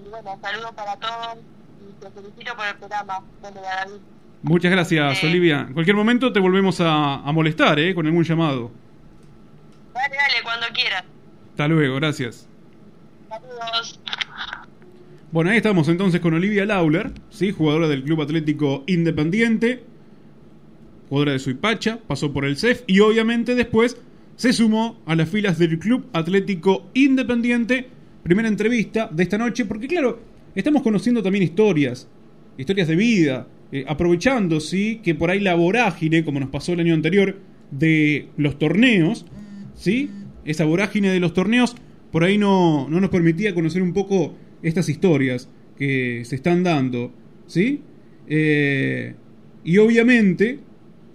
[0.06, 1.38] Y bueno, saludos para todos.
[1.82, 3.20] Y te felicito por el programa.
[3.42, 4.02] Bueno, David.
[4.44, 5.28] Muchas gracias, Eh.
[5.28, 5.66] Olivia.
[5.68, 7.96] En cualquier momento te volvemos a, a molestar, ¿eh?
[7.96, 8.72] Con algún llamado.
[9.94, 11.04] Dale, dale, cuando quieras.
[11.52, 12.48] Hasta luego, gracias.
[13.30, 14.00] Saludos.
[15.32, 17.52] Bueno, ahí estamos entonces con Olivia Lauler, ¿sí?
[17.52, 19.84] jugadora del Club Atlético Independiente,
[21.10, 23.98] jugadora de Suipacha, pasó por el CEF y obviamente después
[24.36, 27.90] se sumó a las filas del Club Atlético Independiente.
[28.22, 30.20] Primera entrevista de esta noche, porque claro,
[30.54, 32.08] estamos conociendo también historias,
[32.58, 36.82] historias de vida, eh, aprovechando, sí, que por ahí la vorágine, como nos pasó el
[36.82, 37.40] año anterior,
[37.72, 39.26] de los torneos,
[39.74, 40.12] ¿sí?
[40.46, 41.76] Esa vorágine de los torneos
[42.12, 47.12] por ahí no, no nos permitía conocer un poco estas historias que se están dando,
[47.48, 47.82] ¿sí?
[48.28, 49.16] Eh,
[49.64, 50.60] y obviamente,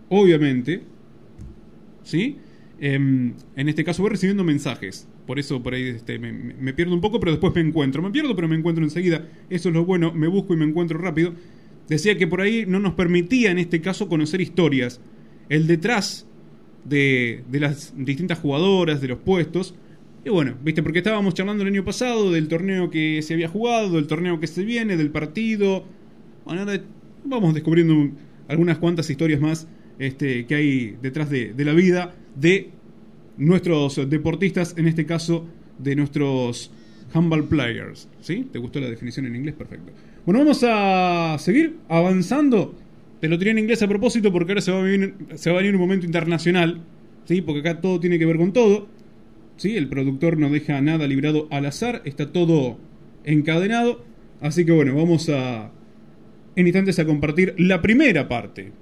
[0.09, 0.83] obviamente,
[2.03, 2.39] ¿sí?
[2.81, 7.01] Em, en este caso voy recibiendo mensajes, por eso por ahí este, me, pierdo un
[7.01, 8.03] poco, pero después me encuentro.
[8.03, 9.29] Me pierdo, pero me encuentro enseguida.
[9.51, 11.35] Eso es lo bueno, me busco y me encuentro rápido.
[11.89, 15.01] Decía que por ahí no nos permitía en este caso conocer historias.
[15.49, 16.27] El detrás
[16.85, 19.75] de, de las distintas jugadoras, de los puestos.
[20.25, 23.93] Y bueno, viste, porque estábamos charlando el año pasado del torneo que se había jugado,
[23.97, 25.85] del torneo que se viene, del partido.
[26.45, 26.83] Bueno, ahora
[27.25, 28.17] vamos descubriendo un-
[28.49, 29.67] algunas cuantas historias más
[29.99, 32.71] este, que hay detrás de, de la vida de
[33.37, 35.47] nuestros deportistas, en este caso
[35.79, 36.71] de nuestros
[37.15, 38.09] handball players.
[38.21, 38.47] ¿Sí?
[38.53, 39.55] ¿Te gustó la definición en inglés?
[39.55, 39.93] Perfecto.
[40.29, 42.75] Bueno, vamos a seguir avanzando.
[43.19, 45.57] Te lo tiré en inglés a propósito porque ahora se va a venir, se va
[45.57, 46.83] a venir un momento internacional.
[47.25, 47.41] ¿Sí?
[47.41, 48.89] Porque acá todo tiene que ver con todo.
[49.57, 49.75] ¿Sí?
[49.79, 52.03] El productor no deja nada librado al azar.
[52.05, 52.77] Está todo
[53.25, 54.05] encadenado.
[54.43, 55.71] Así que bueno, vamos a
[56.57, 58.73] en instantes a compartir la primera parte.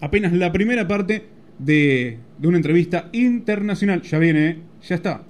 [0.00, 1.24] Apenas la primera parte
[1.58, 4.02] de, de una entrevista internacional.
[4.02, 4.58] Ya viene, ¿eh?
[4.86, 5.24] ya está.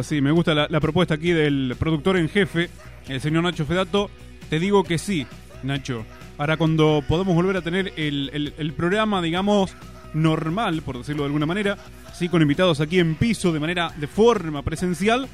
[0.00, 2.70] Gusta, me gusta, la propuesta aquí del productor en jefe,
[3.08, 4.10] el señor Nacho Fedato.
[4.48, 5.26] Te digo que sí,
[5.62, 6.04] Nacho.
[6.38, 9.74] Ahora cuando podamos volver a tener el, el- el programa, digamos,
[10.14, 11.76] normal, por decirlo de alguna manera,
[12.14, 15.28] sí, con invitados aquí en piso de manera, de forma presencial.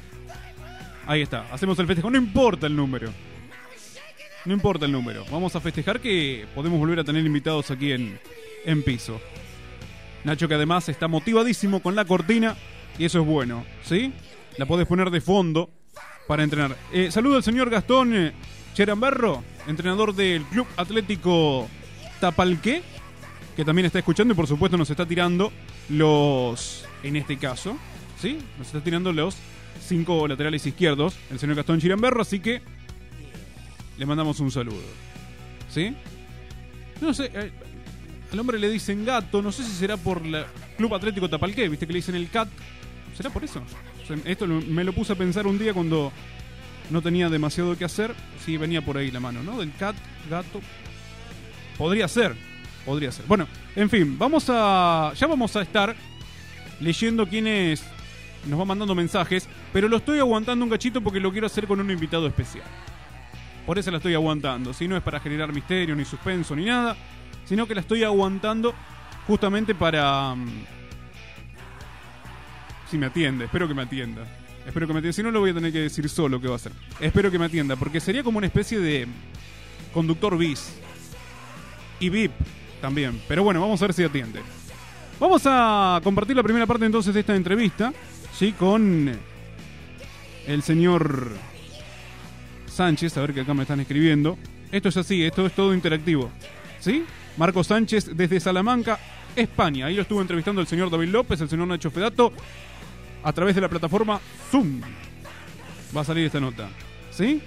[1.07, 3.11] Ahí está, hacemos el festejo, no importa el número.
[4.45, 8.19] No importa el número, vamos a festejar que podemos volver a tener invitados aquí en,
[8.65, 9.19] en piso.
[10.23, 12.55] Nacho que además está motivadísimo con la cortina
[12.97, 14.11] y eso es bueno, ¿sí?
[14.59, 15.69] La podés poner de fondo
[16.27, 16.75] para entrenar.
[16.91, 18.33] Eh, saludo al señor Gastón eh,
[18.73, 21.65] Cheramberro, entrenador del Club Atlético
[22.19, 22.83] Tapalqué,
[23.55, 25.53] que también está escuchando y por supuesto nos está tirando
[25.87, 27.77] los, en este caso,
[28.21, 28.37] ¿sí?
[28.57, 29.37] Nos está tirando los
[29.81, 32.61] cinco laterales izquierdos, el señor Gastón Chiramberro, así que
[33.97, 34.83] le mandamos un saludo.
[35.69, 35.95] ¿Sí?
[36.99, 37.51] No sé, eh,
[38.29, 40.43] al hombre le dicen gato, no sé si será por el
[40.75, 42.49] Club Atlético Tapalqué, viste que le dicen el cat.
[43.15, 43.61] ¿Será por eso?
[44.25, 46.11] Esto me lo puse a pensar un día cuando
[46.89, 48.15] no tenía demasiado que hacer.
[48.43, 49.59] Sí, venía por ahí la mano, ¿no?
[49.59, 49.95] Del cat,
[50.29, 50.61] gato.
[51.77, 52.35] Podría ser,
[52.85, 53.25] podría ser.
[53.27, 55.13] Bueno, en fin, vamos a.
[55.15, 55.95] Ya vamos a estar
[56.79, 57.83] leyendo quiénes
[58.47, 61.79] nos van mandando mensajes, pero lo estoy aguantando un cachito porque lo quiero hacer con
[61.79, 62.65] un invitado especial.
[63.65, 64.73] Por eso la estoy aguantando.
[64.73, 66.95] Si no es para generar misterio, ni suspenso, ni nada,
[67.45, 68.73] sino que la estoy aguantando
[69.27, 70.35] justamente para.
[72.89, 74.23] Si me atiende, espero que me atienda.
[74.65, 75.13] Espero que me atienda.
[75.13, 76.71] Si no, lo voy a tener que decir solo qué va a hacer.
[76.99, 79.07] Espero que me atienda, porque sería como una especie de
[79.93, 80.73] conductor bis.
[81.99, 82.31] Y VIP
[82.81, 83.21] también.
[83.27, 84.41] Pero bueno, vamos a ver si atiende.
[85.19, 87.93] Vamos a compartir la primera parte entonces de esta entrevista,
[88.33, 88.53] ¿sí?
[88.53, 89.11] Con
[90.47, 91.29] el señor
[92.67, 94.37] Sánchez, a ver que acá me están escribiendo.
[94.71, 96.31] Esto es así, esto es todo interactivo,
[96.79, 97.03] ¿sí?
[97.37, 98.97] Marco Sánchez desde Salamanca,
[99.35, 99.87] España.
[99.87, 102.31] Ahí lo estuvo entrevistando el señor David López, el señor Nacho Fedato,
[103.23, 104.19] a través de la plataforma
[104.51, 104.81] Zoom.
[105.95, 106.69] Va a salir esta nota,
[107.11, 107.41] ¿sí?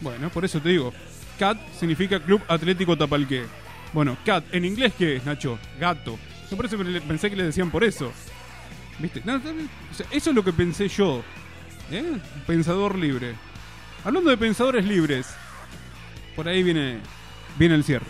[0.00, 0.92] Bueno, por eso te digo.
[1.38, 3.44] CAT significa Club Atlético Tapalqué.
[3.92, 5.58] Bueno, CAT, ¿en inglés qué es, Nacho?
[5.78, 6.18] Gato.
[6.50, 6.76] Yo por eso
[7.06, 8.12] pensé que le decían por eso.
[8.98, 9.22] ¿Viste?
[10.10, 11.22] Eso es lo que pensé yo.
[11.90, 12.18] ¿Eh?
[12.46, 13.34] Pensador libre.
[14.04, 15.26] Hablando de pensadores libres,
[16.36, 16.98] por ahí viene,
[17.58, 18.06] viene el cierre.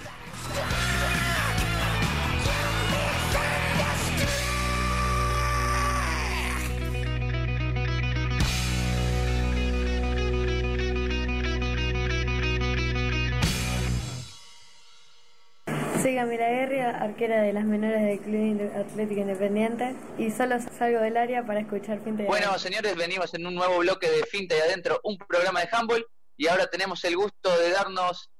[16.90, 22.00] Arquera de las menores del Club Atlético Independiente y solo salgo del área para escuchar
[22.02, 22.58] Finta y Bueno, Adentro.
[22.70, 26.48] señores, venimos en un nuevo bloque de Finta y Adentro, un programa de handball, y
[26.48, 28.30] ahora tenemos el gusto de darnos,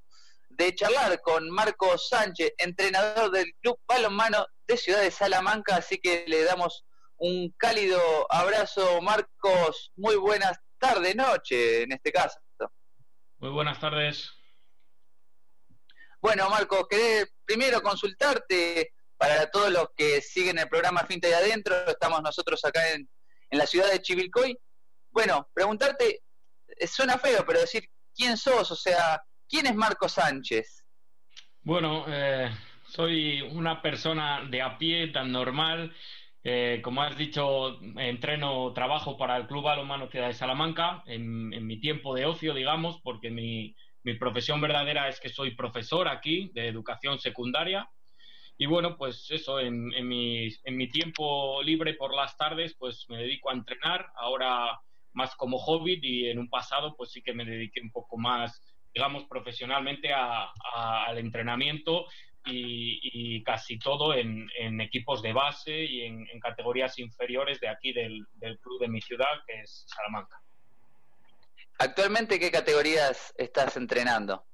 [0.49, 6.25] de charlar con Marcos Sánchez, entrenador del Club Balonmano de Ciudad de Salamanca, así que
[6.27, 6.85] le damos
[7.17, 12.39] un cálido abrazo, Marcos, muy buenas tardes, noche, en este caso.
[13.39, 14.31] Muy buenas tardes.
[16.23, 21.75] Bueno, Marcos, querés primero consultarte para todos los que siguen el programa Finta y Adentro,
[21.89, 23.09] estamos nosotros acá en,
[23.49, 24.55] en la ciudad de Chivilcoy.
[25.11, 26.21] Bueno, preguntarte,
[26.69, 28.71] eh, suena feo, pero decir, ¿quién sos?
[28.71, 30.85] O sea, ¿quién es Marcos Sánchez?
[31.63, 32.51] Bueno, eh,
[32.87, 35.95] soy una persona de a pie tan normal.
[36.43, 41.67] eh, como has dicho, entreno, trabajo para el Club Balonmano Ciudad de Salamanca en, en
[41.67, 46.51] mi tiempo de ocio, digamos, porque mi, mi profesión verdadera es que soy profesor aquí
[46.55, 47.89] de educación secundaria.
[48.57, 53.55] Y bueno, pues eso, en, mi, tiempo libre por las tardes, pues me dedico a
[53.55, 54.79] entrenar, ahora
[55.13, 58.63] más como hobby y en un pasado pues sí que me dediqué un poco más,
[58.95, 62.07] digamos, profesionalmente al entrenamiento
[62.47, 64.49] y, casi todo en,
[64.81, 68.27] equipos de base y en, categorías inferiores de aquí del
[68.61, 70.37] club de mi ciudad, que es Salamanca.
[71.81, 74.45] Actualmente, ¿qué categorías estás entrenando?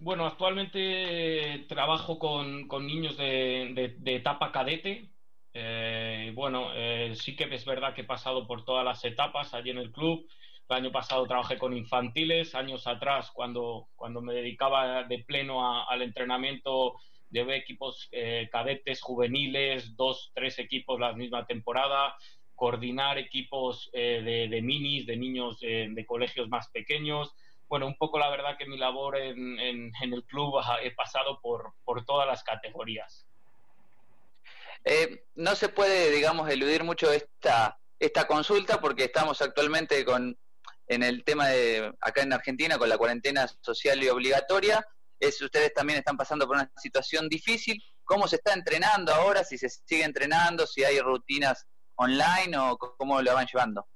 [0.00, 5.08] Bueno, actualmente eh, trabajo con, niños de etapa cadete.
[5.54, 9.70] Eh, bueno, eh, sí que es verdad que he pasado por todas las etapas allí
[9.70, 10.26] en el club.
[10.68, 15.84] El año pasado trabajé con infantiles, años atrás, cuando, cuando me dedicaba de pleno a-
[15.84, 16.96] al entrenamiento,
[17.30, 22.14] llevé equipos eh, cadetes, juveniles, dos, tres equipos la misma temporada,
[22.54, 27.34] coordinar equipos eh, de, de minis, de niños eh, de colegios más pequeños
[27.66, 31.40] bueno, un poco la verdad que mi labor en, en- el club ha- he pasado
[31.40, 33.26] por, por todas las categorías.
[34.84, 40.38] Eh, no se puede, digamos, eludir mucho esta, esta consulta porque estamos actualmente con
[40.86, 44.86] en el tema de acá en Argentina con la cuarentena social y obligatoria.
[45.18, 47.82] Es, ustedes también están pasando por una situación difícil.
[48.04, 49.42] ¿Cómo se está entrenando ahora?
[49.42, 51.66] Si se sigue entrenando, si hay rutinas
[51.96, 53.86] online o cómo lo van llevando.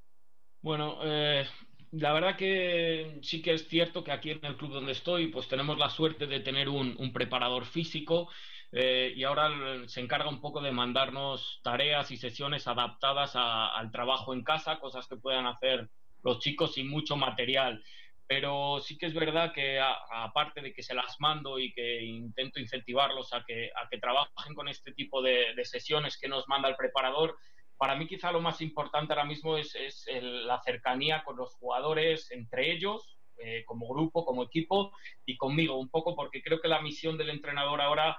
[0.61, 1.47] Bueno, eh,
[1.93, 5.49] la verdad que sí que es cierto que aquí en el club donde estoy, pues
[5.49, 8.29] tenemos la suerte de tener un, preparador físico
[8.73, 9.51] eh, y ahora
[9.87, 15.07] se encarga un poco de mandarnos tareas y sesiones adaptadas al trabajo en casa, cosas
[15.07, 15.89] que puedan hacer
[16.23, 17.83] los chicos sin mucho material.
[18.27, 22.61] Pero sí que es verdad que aparte de que se las mando y que intento
[22.61, 27.39] incentivarlos a a que trabajen con este tipo de, sesiones que nos manda el preparador,
[27.79, 29.75] para mí quizá lo más importante ahora mismo es,
[30.21, 34.91] la cercanía con los jugadores, entre ellos, eh, como grupo, como equipo
[35.25, 38.19] y conmigo, un poco porque creo que la misión del entrenador ahora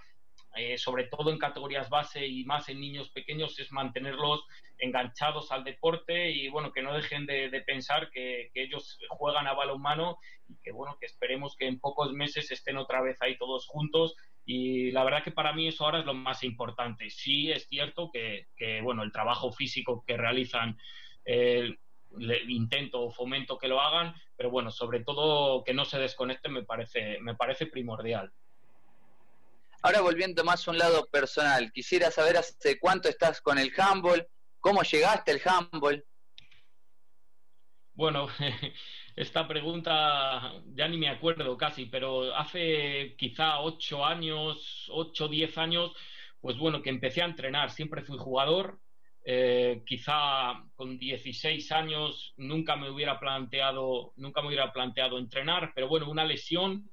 [0.62, 4.46] eh, sobre todo en categorías base y más en niños pequeños, es mantenerlos
[4.78, 10.18] enganchados al deporte y bueno, que no dejen de, pensar que, ellos juegan a balonmano
[10.50, 14.18] y que bueno, que esperemos que en pocos meses estén otra vez ahí todos juntos
[14.46, 17.10] y la verdad que para mí eso ahora es lo más importante.
[17.10, 18.48] Sí es cierto que,
[18.84, 20.78] bueno, el trabajo físico que realizan
[21.24, 21.74] eh,
[22.50, 26.64] intento o fomento que lo hagan, pero bueno, sobre todo que no se desconecten me
[26.64, 28.34] parece, me parece primordial.
[29.82, 34.28] Ahora volviendo más a un lado personal, quisiera saber hace cuánto estás con el handball,
[34.60, 36.06] cómo llegaste al handball.
[37.94, 38.28] Bueno,
[39.16, 45.94] esta pregunta ya ni me acuerdo casi, pero hace quizá ocho años, ocho, diez años,
[46.42, 47.72] pues bueno, que empecé a entrenar.
[47.72, 48.80] Siempre fui jugador.
[49.26, 55.88] Eh, quizá con 16 años nunca me hubiera planteado, nunca me hubiera planteado entrenar, pero
[55.88, 56.90] bueno, una lesión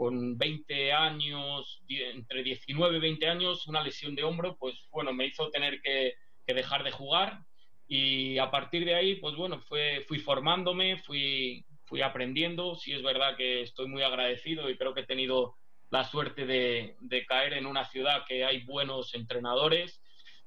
[0.00, 5.26] con 20 años, entre 19 y 20 años, una lesión de hombro, pues bueno, me
[5.26, 6.14] hizo tener que,
[6.46, 7.40] dejar de jugar.
[7.86, 13.02] Y a partir de ahí, pues bueno, fue, fui formándome, fui, fui aprendiendo, sí es
[13.02, 15.56] verdad que estoy muy agradecido y creo que he tenido
[15.90, 16.96] la suerte de,
[17.28, 20.00] caer en una ciudad que hay buenos entrenadores.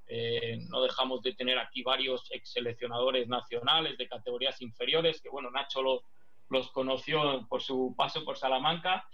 [0.08, 5.52] Eh, no dejamos de tener aquí varios ex seleccionadores nacionales de categorías inferiores, que bueno,
[5.52, 5.84] Nacho
[6.50, 9.08] los conoció por su paso por Salamanca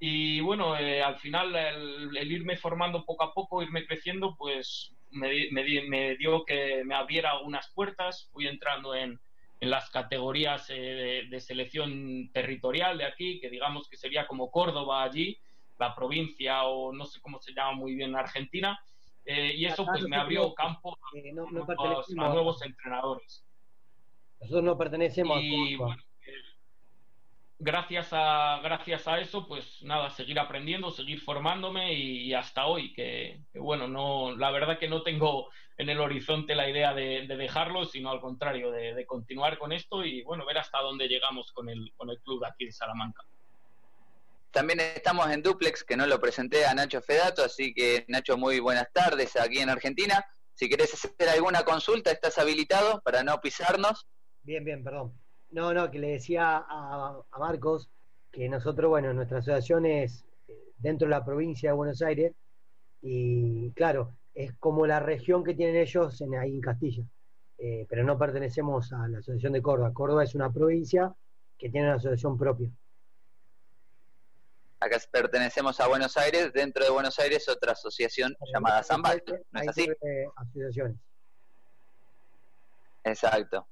[0.00, 5.50] y bueno, eh, al final el, irme formando poco a poco, irme creciendo, pues me,
[5.50, 9.18] me, dio que me abriera algunas puertas, fui entrando en,
[9.60, 15.02] en las categorías eh, de, selección territorial de aquí, que digamos que sería como Córdoba
[15.02, 15.36] allí,
[15.78, 18.78] la provincia o no sé cómo se llama muy bien Argentina,
[19.24, 21.18] eh, y eso pues me abrió campo a,
[22.14, 23.44] nuevos, entrenadores.
[24.40, 25.96] Nosotros no pertenecemos y, a Córdoba
[27.58, 33.40] gracias a, gracias a eso, pues nada, seguir aprendiendo, seguir formándome y, hasta hoy, que,
[33.54, 38.10] bueno, no, la verdad que no tengo en el horizonte la idea de, dejarlo, sino
[38.10, 42.10] al contrario, de, continuar con esto y bueno, ver hasta dónde llegamos con el, con
[42.10, 43.24] el club aquí de Salamanca.
[44.50, 48.60] También estamos en Duplex, que no lo presenté a Nacho Fedato, así que Nacho, muy
[48.60, 50.24] buenas tardes aquí en Argentina.
[50.54, 54.06] Si querés hacer alguna consulta, estás habilitado para no pisarnos.
[54.42, 55.12] Bien, bien, perdón.
[55.50, 57.90] No, no, que le decía a, Marcos
[58.30, 62.34] que nosotros, bueno, nuestra asociación es eh, dentro de la provincia de Buenos Aires
[63.00, 67.04] y claro, es como la región que tienen ellos en, ahí en Castilla,
[67.58, 69.92] eh, pero no pertenecemos a la asociación de Córdoba.
[69.94, 71.14] Córdoba es una provincia
[71.56, 72.70] que tiene una asociación propia.
[74.80, 79.68] Acá pertenecemos a Buenos Aires, dentro de Buenos Aires otra asociación llamada San ¿no es
[79.68, 79.88] así?
[80.36, 80.96] Asociaciones.
[83.02, 83.66] Exacto.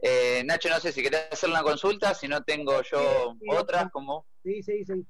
[0.00, 4.26] Eh, Nacho, no sé si querés hacer una consulta, si no tengo yo otra, como...
[4.44, 5.04] Sí, sí, sí.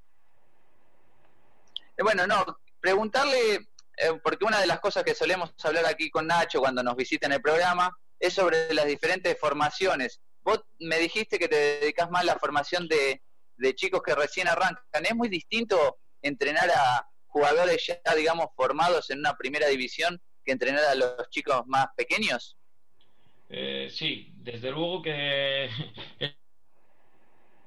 [1.97, 2.45] Eh, bueno, no,
[2.81, 6.97] preguntarle, eh, porque una de las cosas que solemos hablar aquí con Nacho cuando nos
[6.97, 10.21] visita en el programa es sobre las diferentes formaciones.
[10.43, 13.23] Vos me dijiste que te dedicas más a la formación de,
[13.57, 15.05] de chicos que recién arrancan.
[15.05, 20.85] ¿Es muy distinto entrenar a jugadores ya, digamos, formados en una primera división que entrenar
[20.85, 22.58] a los chicos más pequeños?
[23.51, 25.69] Eh, sí, desde luego que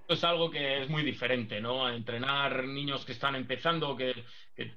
[0.07, 1.89] es algo que es muy diferente, ¿no?
[1.89, 4.25] Entrenar niños que están empezando, que,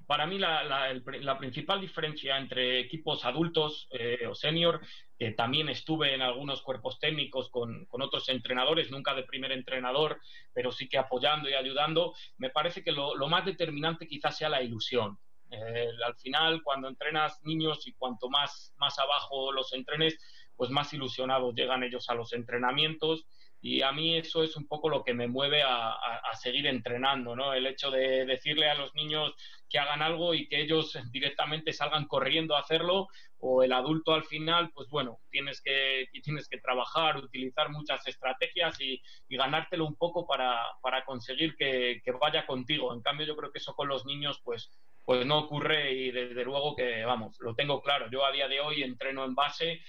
[0.07, 4.81] para mí la, principal diferencia entre equipos adultos eh, o senior,
[5.19, 10.21] que también estuve en algunos cuerpos técnicos con, otros entrenadores, nunca de primer entrenador,
[10.53, 14.63] pero sí que apoyando y ayudando, me parece que lo, más determinante quizás sea la
[14.63, 15.19] ilusión.
[15.51, 20.19] Eh, al final, cuando entrenas niños y cuanto más, más abajo los entrenes,
[20.57, 23.27] pues más ilusionados llegan ellos a los entrenamientos
[23.65, 25.97] y a mí eso es un poco lo que me mueve a,
[26.35, 27.55] seguir entrenando, ¿no?
[27.55, 29.33] El hecho de decirle a los niños
[29.71, 34.25] que hagan algo y que ellos directamente salgan corriendo a hacerlo o el adulto al
[34.25, 39.01] final, pues bueno, tienes que, tienes que trabajar, utilizar muchas estrategias y,
[39.31, 40.77] ganártelo un poco para,
[41.07, 42.93] conseguir que, que, vaya contigo.
[42.93, 44.71] En cambio, yo creo que eso con los niños, pues,
[45.07, 48.11] pues no ocurre y desde luego que, vamos, lo tengo claro.
[48.11, 49.81] Yo a día de hoy entreno en base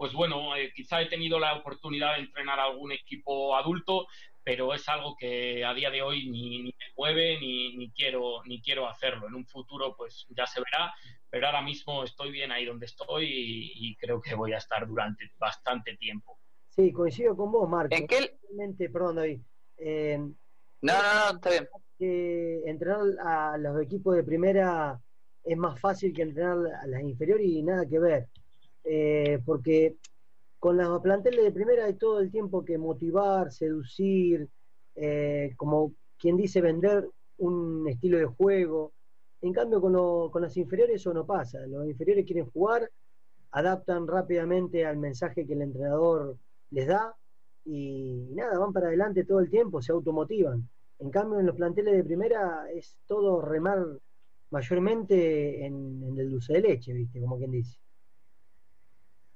[0.00, 4.06] pues bueno, eh, quizá he tenido la oportunidad de entrenar a algún equipo adulto,
[4.42, 8.62] pero es algo que a día de hoy ni, me mueve ni, ni, quiero, ni
[8.62, 9.28] quiero hacerlo.
[9.28, 10.94] En un futuro pues ya se verá,
[11.28, 13.26] pero ahora mismo estoy bien ahí donde estoy
[13.74, 16.38] y, creo que voy a estar durante bastante tiempo.
[16.70, 17.94] Sí, coincido con vos, Marco.
[17.94, 18.38] ¿En qué?
[18.90, 19.40] Perdón, David.
[19.76, 20.32] no,
[20.80, 22.62] no, no, está bien.
[22.66, 24.98] entrenar a los equipos de primera
[25.44, 28.30] es más fácil que entrenar a las inferiores y nada que ver.
[28.84, 29.96] Eh, porque
[30.58, 34.48] con las planteles de primera hay todo el tiempo que motivar, seducir,
[34.94, 37.08] eh, como quien dice, vender
[37.38, 38.92] un estilo de juego.
[39.40, 41.66] En cambio, con, con las inferiores eso no pasa.
[41.66, 42.90] Los inferiores quieren jugar,
[43.52, 46.36] adaptan rápidamente al mensaje que el entrenador
[46.70, 47.16] les da
[47.64, 50.68] y nada, van para adelante todo el tiempo, se automotivan.
[50.98, 53.86] En cambio, en los planteles de primera es todo remar
[54.50, 57.20] mayormente en, en el dulce de leche, ¿viste?
[57.20, 57.78] Como quien dice.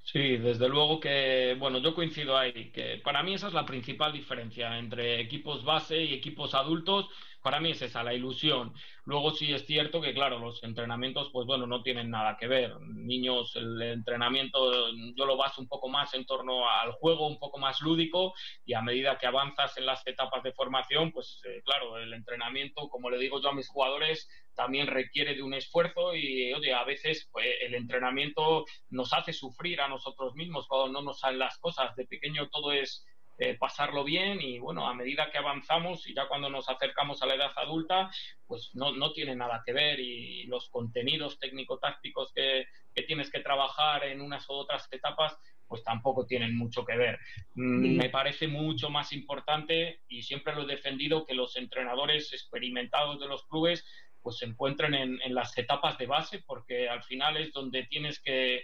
[0.06, 4.12] Sí, desde luego que, bueno, yo coincido ahí, que para mí esa es la principal
[4.12, 7.08] diferencia entre equipos base y equipos adultos
[7.44, 8.72] para mí es esa, la ilusión.
[9.04, 12.74] Luego sí es cierto que, claro, los entrenamientos, pues bueno, no tienen nada que ver.
[12.80, 17.58] Niños, el entrenamiento yo lo baso un poco más en torno al juego, un poco
[17.58, 18.32] más lúdico,
[18.64, 22.88] y a medida que avanzas en las etapas de formación, pues eh, claro, el entrenamiento,
[22.88, 26.84] como le digo yo a mis jugadores, también requiere de un esfuerzo y, oye, a
[26.84, 31.58] veces pues, el entrenamiento nos hace sufrir a nosotros mismos cuando no nos salen las
[31.58, 31.94] cosas.
[31.94, 33.04] De pequeño todo es
[33.36, 37.26] eh, pasarlo bien y bueno, a medida que avanzamos y ya cuando nos acercamos a
[37.26, 38.08] la edad adulta,
[38.46, 43.40] pues no, no tiene nada que ver y los contenidos técnico-tácticos que, que, tienes que
[43.40, 47.18] trabajar en unas u otras etapas, pues tampoco tienen mucho que ver.
[47.56, 53.18] Mm, me parece mucho más importante y siempre lo he defendido que los entrenadores experimentados
[53.18, 53.84] de los clubes
[54.22, 58.20] pues se encuentren en, en las etapas de base porque al final es donde tienes
[58.20, 58.62] que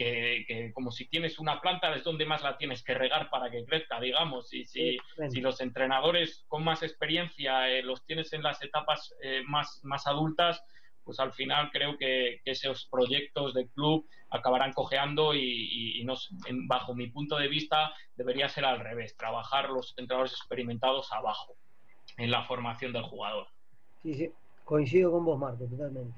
[0.00, 3.64] que, como si tienes una planta es donde más la tienes que regar para que
[3.64, 4.52] crezca, digamos.
[4.54, 4.96] Y si,
[5.28, 10.06] si los entrenadores con más experiencia eh, los tienes en las etapas eh, más, más
[10.06, 10.64] adultas,
[11.04, 16.02] pues al final creo que, esos proyectos de club acabarán cojeando y,
[16.66, 21.56] bajo mi punto de vista debería ser al revés, trabajar los entrenadores experimentados abajo
[22.16, 23.48] en la formación del jugador.
[24.02, 24.32] Sí, sí,
[24.64, 26.14] coincido con vos, Marco, totalmente.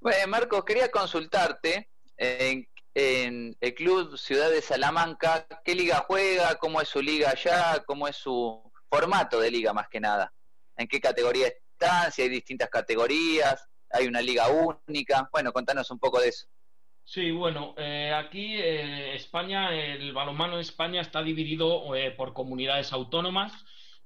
[0.00, 6.56] Bueno, Marcos, quería consultarte en, el club Ciudad de Salamanca, ¿qué liga juega?
[6.56, 7.82] ¿Cómo es su liga allá?
[7.86, 10.32] ¿Cómo es su formato de liga más que nada?
[10.76, 12.12] ¿En qué categoría están?
[12.12, 15.28] Si hay distintas categorías, hay una liga única.
[15.32, 16.46] Bueno, contanos un poco de eso.
[17.04, 22.92] Sí, bueno, eh, aquí eh, España, el balonmano de España está dividido eh, por comunidades
[22.92, 23.52] autónomas,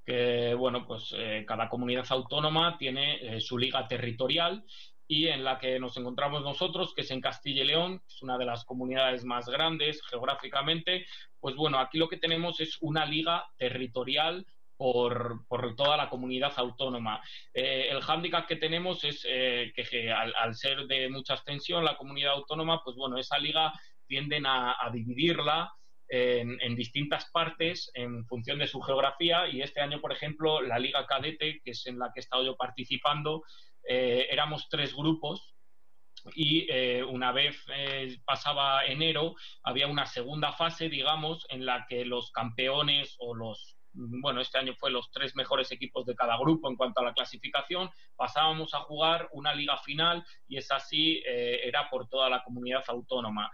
[0.05, 1.12] que bueno, pues
[1.47, 4.64] cada comunidad autónoma tiene su liga territorial
[5.09, 8.36] y en la que nos encontramos nosotros, que es en Castilla y León, es una
[8.38, 11.07] de las comunidades más grandes geográficamente,
[11.38, 14.46] pues bueno, aquí lo que tenemos es una liga territorial
[14.76, 15.44] por,
[15.76, 17.22] toda la comunidad autónoma.
[17.54, 22.32] Eh, el hándicap que tenemos es eh, que, al, ser de mucha extensión la comunidad
[22.32, 23.72] autónoma, pues bueno, esa liga
[24.07, 25.72] tienden a, dividirla
[26.09, 30.78] en, en, distintas partes en función de su geografía y este año, por ejemplo, la
[30.78, 33.42] Liga Cadete, que es en la que he estado yo participando,
[33.89, 35.55] eh, éramos tres grupos
[36.34, 42.05] y eh, una vez eh, pasaba enero había una segunda fase, digamos, en la que
[42.05, 46.68] los campeones o los, bueno, este año fue los tres mejores equipos de cada grupo
[46.68, 51.89] en cuanto a la clasificación, pasábamos a jugar una liga final y es así, era
[51.89, 53.51] por toda la comunidad autónoma.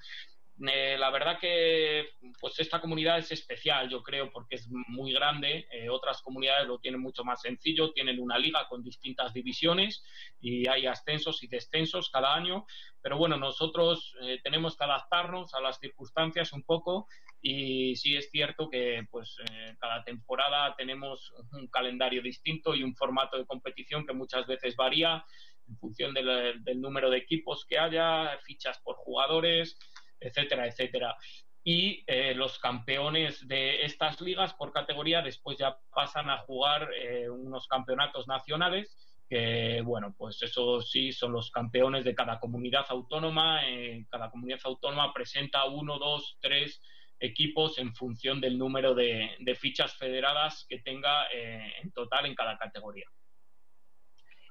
[0.60, 5.66] Eh, la verdad que pues esta comunidad es especial, yo creo, porque es muy grande.
[5.72, 10.04] Eh, otras comunidades lo tienen mucho más sencillo, tienen una liga con distintas divisiones
[10.40, 12.66] y hay ascensos y descensos cada año.
[13.00, 17.08] Pero bueno, nosotros eh, tenemos que adaptarnos a las circunstancias un poco
[17.40, 19.36] y sí es cierto que pues
[19.80, 25.24] cada temporada tenemos un calendario distinto y un formato de competición que muchas veces varía
[25.68, 29.76] en función del número de equipos que haya, fichas por jugadores
[30.22, 31.16] etcétera, etcétera.
[31.64, 37.28] Y eh, los campeones de estas ligas por categoría después ya pasan a jugar eh,
[37.28, 38.96] unos campeonatos nacionales
[39.28, 43.66] que, bueno, pues eso sí son los campeones de cada comunidad autónoma.
[43.66, 46.82] Eh, cada comunidad autónoma presenta uno, dos, tres
[47.20, 52.58] equipos en función del número de, de fichas federadas que tenga en total en cada
[52.58, 53.06] categoría.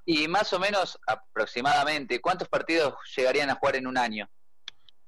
[0.06, 4.30] Y más o menos aproximadamente, ¿cuántos partidos llegarían a jugar en un año?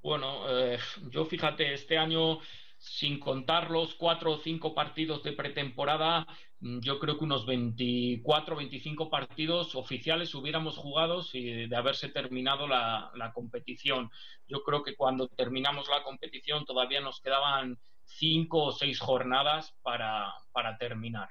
[0.03, 0.77] Bueno, eh,
[1.09, 2.39] yo fíjate, este año
[2.77, 6.27] sin contar los cuatro o cinco partidos de pretemporada,
[6.59, 12.67] mm, yo creo que unos 24 25 partidos oficiales hubiéramos jugado si de haberse terminado
[12.67, 14.11] la, competición.
[14.45, 20.33] Yo creo que cuando terminamos la competición todavía nos quedaban cinco o seis jornadas para,
[20.51, 21.29] para terminar.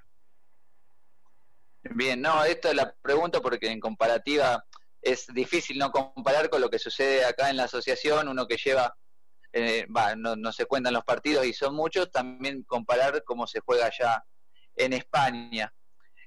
[1.83, 4.64] Bien, no, esto la pregunto porque en comparativa
[5.03, 8.94] es difícil no comparar con lo que sucede acá en la asociación, uno que lleva
[9.53, 9.86] eh,
[10.16, 14.24] no, se cuentan los partidos y son muchos, también comparar cómo se juega allá
[14.76, 15.72] en España.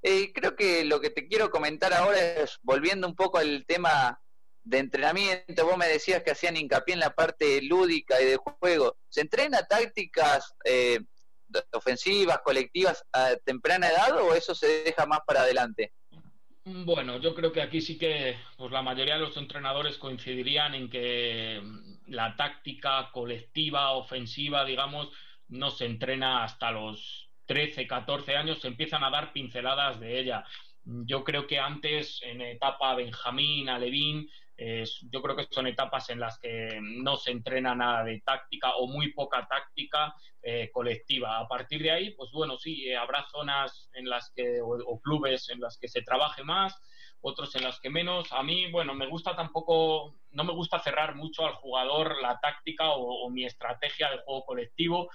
[0.03, 4.21] Eh, creo que lo que te quiero comentar ahora es, volviendo un poco al tema
[4.63, 8.97] de entrenamiento, vos me decías que hacían hincapié en la parte lúdica y de juego.
[9.09, 10.99] ¿Se entrena tácticas eh,
[11.71, 15.93] ofensivas, colectivas a temprana edad o eso se deja más para adelante?
[16.67, 20.89] Bueno, yo creo que aquí sí que pues, la mayoría de los entrenadores coincidirían en
[20.89, 21.61] que
[22.07, 25.11] la táctica colectiva, ofensiva, digamos,
[25.47, 30.43] no se entrena hasta los 13, 14 años, se empiezan a dar pinceladas de ella.
[30.83, 34.27] Yo creo que antes, en etapa Benjamín, Alevín,
[34.57, 38.87] yo creo que son etapas en las que no se entrena nada de táctica o
[38.87, 41.39] muy poca táctica eh, colectiva.
[41.39, 45.49] A partir de ahí, pues bueno, sí, eh, habrá zonas en las que, o, clubes
[45.49, 46.79] en las que se trabaje más,
[47.21, 48.31] otros en las que menos.
[48.31, 52.91] A mí, bueno, me gusta tampoco, no me gusta cerrar mucho al jugador la táctica
[52.91, 55.09] o mi estrategia de juego colectivo.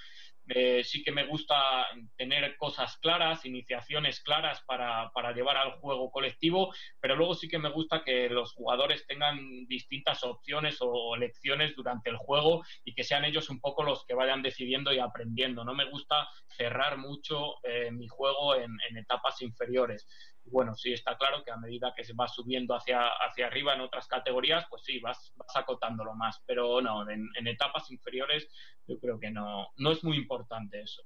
[0.53, 1.87] Eh, sí que me gusta
[2.17, 7.61] tener cosas claras, iniciaciones claras para, para, llevar al juego colectivo, pero luego sí que
[7.61, 9.39] me gusta que los jugadores tengan
[9.69, 14.15] distintas opciones o, lecciones durante el juego y que sean ellos un poco los que
[14.15, 15.65] vayan decidiendo y aprendiendo.
[15.65, 20.09] No me gusta cerrar mucho eh, mi juego en, en etapas inferiores
[20.51, 23.81] bueno, sí está claro que a medida que se va subiendo hacia, hacia arriba en
[23.81, 26.43] otras categorías, pues sí, vas, vas acotándolo más.
[26.47, 28.49] Pero no, en, etapas inferiores
[28.87, 31.03] yo creo que no, no es muy importante eso.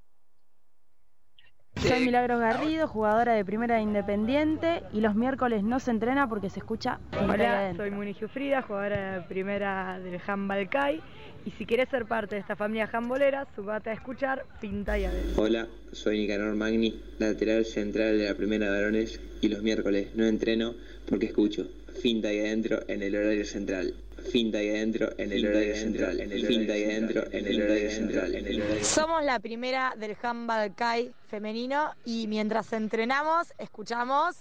[1.77, 6.61] Soy Milagros Garrido, jugadora de Primera Independiente y los miércoles no se entrena porque se
[6.61, 7.01] escucha.
[7.21, 11.03] Hola, soy Muni Frida, jugadora de Primera del Handball CAI
[11.47, 15.43] y si quieres ser parte de esta familia jambolera, subate a escuchar Pinta y Adentro.
[15.43, 20.75] Hola, soy Nicanor Magni, lateral central de la primera varones y los miércoles no entreno
[21.09, 21.67] porque escucho
[22.01, 23.95] Finta y Adentro en el horario central.
[24.31, 26.21] Finta y adentro en el horario central.
[26.21, 28.35] En el finta y adentro en el horario central.
[28.83, 34.37] Somos la primera del handball kai femenino y mientras entrenamos escuchamos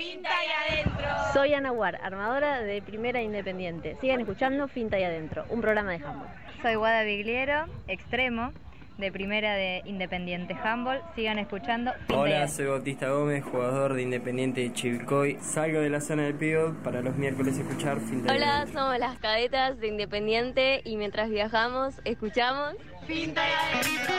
[0.00, 1.04] Finta y adentro.
[1.34, 3.98] Soy Ana War, armadora de Primera Independiente.
[4.00, 6.28] Sigan escuchando Finta y adentro, un programa de handball.
[6.62, 8.54] Soy Guada Vigliero, extremo
[8.96, 11.02] de Primera de Independiente Handball.
[11.14, 11.92] Sigan escuchando.
[12.14, 15.36] Hola, soy Bautista Gómez, jugador de Independiente de Chivilcoy.
[15.42, 19.78] Salgo de la zona del pivot para los miércoles escuchar Finta Hola, somos las cadetas
[19.80, 22.74] de Independiente y mientras viajamos escuchamos
[23.06, 24.14] Finta y adentro.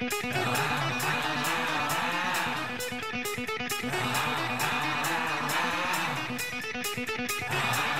[0.00, 0.24] Thank
[7.94, 7.99] you.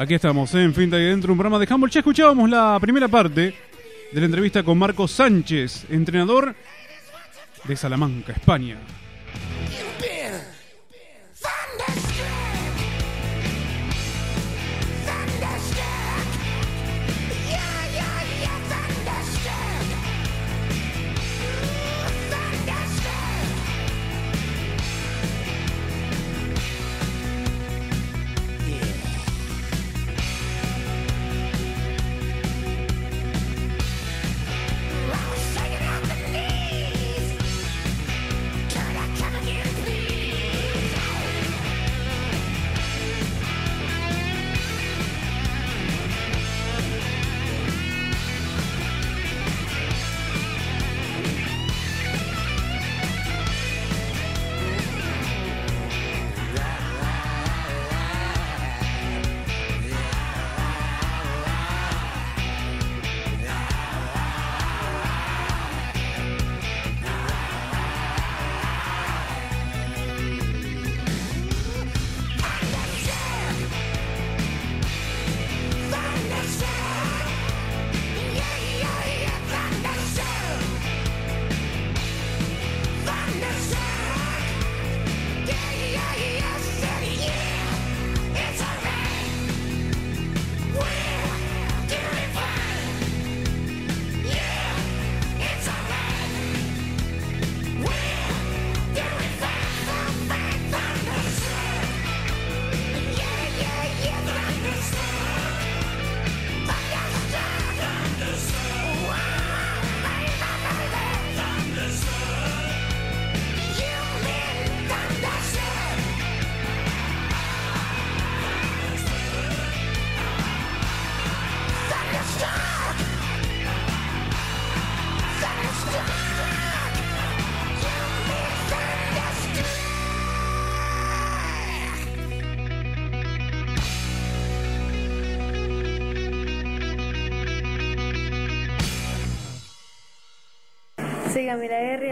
[0.00, 1.90] Aquí estamos en Finta y Dentro, un programa de handball.
[1.90, 3.54] Ya escuchábamos la primera parte
[4.10, 6.54] de la entrevista con Marcos Sánchez, entrenador
[7.64, 8.78] de Salamanca, España.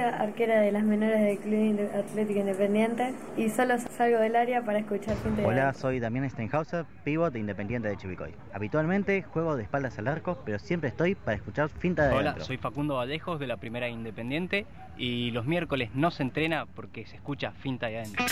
[0.09, 5.17] Arquera de las menores del Club Atlético Independiente y solo salgo del área para escuchar
[5.23, 8.35] gente de Hola, soy Damián Steinhauser, pivot de Independiente de Chivicoy.
[8.53, 12.45] Habitualmente juego de espaldas al arco, pero siempre estoy para escuchar finta de Hola, adentro.
[12.45, 17.17] soy Facundo Vallejos de la Primera Independiente y los miércoles no se entrena porque se
[17.17, 18.25] escucha finta de adentro.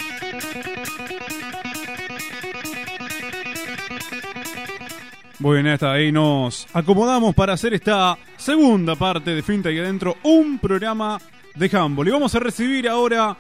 [5.38, 10.16] Muy bien, hasta ahí nos acomodamos para hacer esta segunda parte de Finta y Adentro,
[10.22, 11.18] un programa
[11.56, 12.08] de handball.
[12.08, 13.36] Y vamos a recibir ahora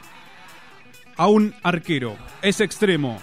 [1.16, 3.18] a un arquero, es extremo.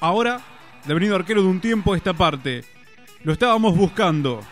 [0.00, 0.40] Ahora,
[0.84, 2.64] devenido arquero de un tiempo esta parte,
[3.24, 4.42] lo estábamos buscando,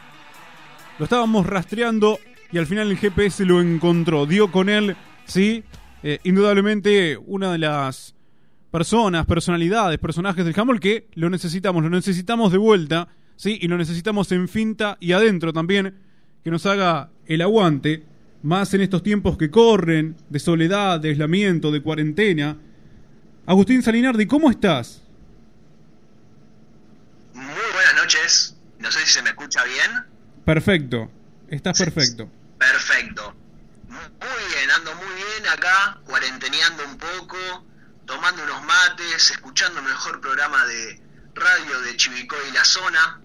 [0.99, 2.19] lo estábamos rastreando
[2.51, 5.65] y al final el GPS lo encontró, dio con él, sí,
[6.07, 8.15] Eh, indudablemente una de las
[8.71, 13.57] personas, personalidades, personajes del handball que lo necesitamos, lo necesitamos de vuelta, ¿sí?
[13.59, 15.95] Y lo necesitamos en finta y adentro también,
[16.43, 18.05] que nos haga el aguante,
[18.43, 22.57] más en estos tiempos que corren, de soledad, de aislamiento, de cuarentena.
[23.47, 25.03] Agustín Salinardi, ¿cómo estás?
[27.33, 28.57] Muy buenas noches.
[28.79, 30.05] No sé si se me escucha bien.
[30.45, 31.11] Perfecto,
[31.49, 32.29] estás perfecto.
[32.59, 33.35] Perfecto.
[33.89, 37.37] Muy bien, ando muy bien acá, cuarenteneando un poco,
[38.05, 41.01] tomando unos mates, escuchando el mejor programa de
[41.35, 43.21] radio de Chivicoy y la zona.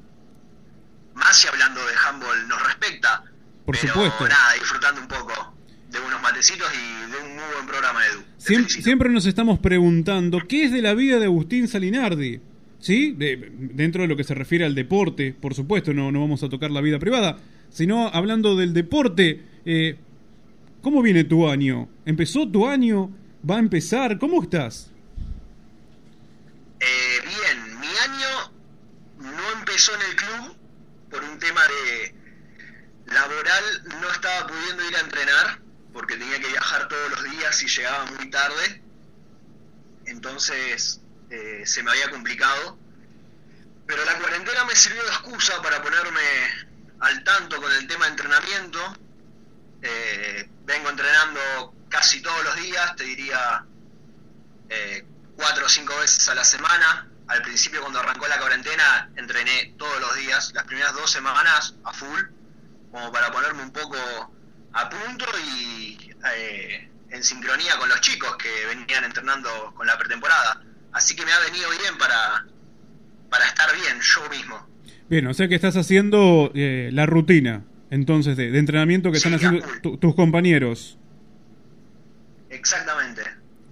[1.16, 3.24] Más si hablando de handball nos respecta.
[3.70, 4.28] Por pero supuesto.
[4.28, 5.54] nada, disfrutando un poco
[5.92, 8.24] de unos matecitos y de un muy buen programa, Edu.
[8.40, 12.42] Siem- siempre nos estamos preguntando qué es de la vida de Agustín Salinardi.
[12.80, 13.12] ¿Sí?
[13.12, 16.50] De- dentro de lo que se refiere al deporte, por supuesto, no, no vamos a
[16.50, 17.38] tocar la vida privada,
[17.70, 19.44] sino hablando del deporte.
[19.66, 19.98] eh,
[20.82, 21.90] ¿Cómo viene tu año?
[22.06, 23.12] ¿Empezó tu año?
[23.48, 24.18] ¿Va a empezar?
[24.18, 24.92] ¿Cómo estás?
[26.80, 28.52] Eh, bien, mi año
[29.20, 30.56] no empezó en el club
[31.12, 32.14] por un tema de
[33.12, 35.60] laboral, no estaba pudiendo ir a entrenar
[35.94, 38.82] porque tenía que viajar todos los días y llegaba muy tarde,
[40.06, 42.78] entonces eh, se me había complicado.
[43.88, 46.22] Pero la cuarentena me sirvió de excusa para ponerme
[47.00, 48.98] al tanto con el tema de entrenamiento.
[49.82, 53.66] Eh, vengo entrenando casi todos los días, te diría
[54.70, 55.06] eh,
[55.36, 57.08] cuatro o cinco veces a la semana.
[57.28, 61.94] Al principio cuando arrancó la cuarentena entrené todos los días, las primeras dos semanas a
[61.94, 62.20] full,
[62.92, 63.96] como para ponerme un poco
[64.74, 65.26] a punto
[65.56, 65.98] y
[66.36, 70.62] eh, en sincronía con los chicos que venían entrenando con la pretemporada.
[70.92, 72.46] Así que me ha venido bien para,
[74.02, 74.68] yo mismo.
[75.10, 79.34] Bien, o sea que estás haciendo eh, la rutina, entonces, de, de entrenamiento que están
[79.34, 80.98] haciendo tu- tus compañeros.
[82.50, 83.22] Exactamente.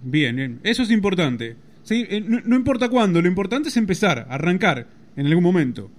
[0.02, 0.60] Bien, bien.
[0.62, 1.56] Eso es importante.
[1.82, 5.90] Sí, eh, no, no importa cuándo, lo importante es empezar, arrancar en algún momento.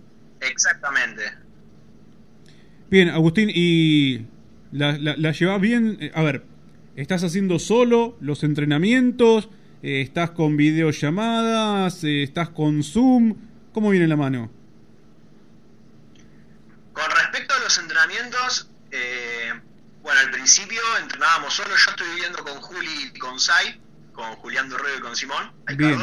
[0.42, 1.24] Exactamente.
[2.90, 4.26] Bien, Agustín, ¿y
[4.72, 5.98] la, la, la llevas bien?
[6.02, 6.44] Eh, A ver,
[6.96, 9.50] ¿estás haciendo solo los entrenamientos?
[9.84, 12.04] Eh, ¿Estás con videollamadas?
[12.04, 13.36] Eh, ¿Estás con Zoom?
[13.74, 14.52] ¿Cómo viene la mano?
[16.94, 19.54] Con respecto a los entrenamientos, eh,
[20.02, 21.70] bueno, al principio entrenábamos solo.
[21.70, 23.80] Yo estoy viviendo con Juli y con Sai,
[24.14, 25.98] con Julián Dorrego y con Simón, Bien.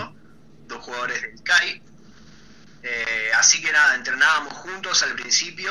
[0.68, 1.82] dos jugadores del CAI.
[2.84, 5.70] Eh, así que nada, entrenábamos juntos al principio.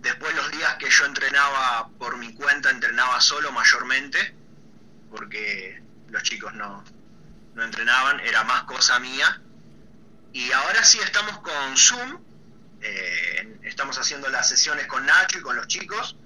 [0.00, 4.34] Después los días que yo entrenaba por mi cuenta, entrenaba solo mayormente,
[5.10, 6.82] porque los chicos no,
[7.54, 9.42] no entrenaban, era más cosa mía.
[10.32, 12.18] Y ahora sí estamos con Zoom,
[12.80, 16.16] eh, estamos haciendo las sesiones con Nacho y con los chicos.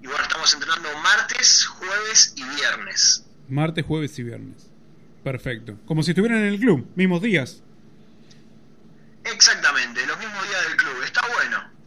[0.00, 3.26] Y bueno, estamos entrenando martes, jueves y viernes.
[3.48, 4.68] Martes, jueves y viernes.
[5.24, 5.76] Perfecto.
[5.86, 7.62] Como si estuvieran en el club, mismos días.
[9.24, 11.02] Exactamente, los mismos días del club.
[11.04, 11.81] Está bueno.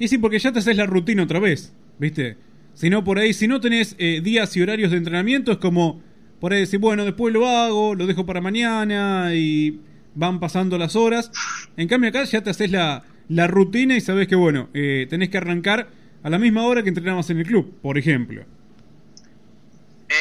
[0.00, 2.38] Y sí, porque ya te haces la rutina otra vez, ¿viste?
[2.74, 6.02] Si no, por ahí, si no tenés eh, días y horarios de entrenamiento, es como
[6.40, 9.78] por ahí decir, bueno, después lo hago, lo dejo para mañana y
[10.14, 11.30] van pasando las horas.
[11.76, 15.28] En cambio, acá ya te haces la, la rutina y sabes que, bueno, eh, tenés
[15.28, 15.90] que arrancar
[16.22, 18.46] a la misma hora que entrenabas en el club, por ejemplo.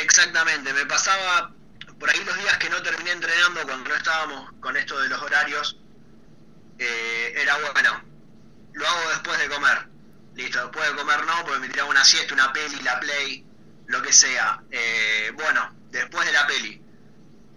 [0.04, 1.54] Exactamente, me pasaba
[1.98, 5.22] por ahí los días que no terminé entrenando cuando no estábamos con esto de los
[5.22, 5.78] horarios.
[6.80, 8.09] eh, era bueno,
[8.74, 9.88] lo hago después de comer.
[10.36, 13.46] Listo, después de comer no, porque me tiraba una siesta, una peli, la play,
[13.88, 14.62] lo que sea.
[14.72, 16.82] Eh, bueno, después de la peli,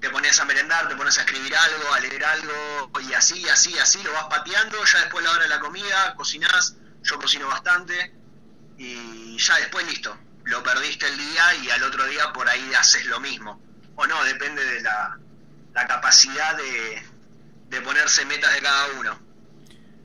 [0.01, 3.79] te pones a merendar, te pones a escribir algo, a leer algo, y así, así,
[3.79, 4.85] así, lo vas pateando.
[4.85, 8.15] Ya después la hora de la comida, cocinás, yo cocino bastante,
[8.79, 10.19] y ya después listo.
[10.45, 13.63] Lo perdiste el día y al otro día por ahí haces lo mismo.
[13.95, 15.19] O no, depende de la,
[15.73, 17.07] la capacidad de,
[17.69, 19.32] de ponerse metas de cada uno.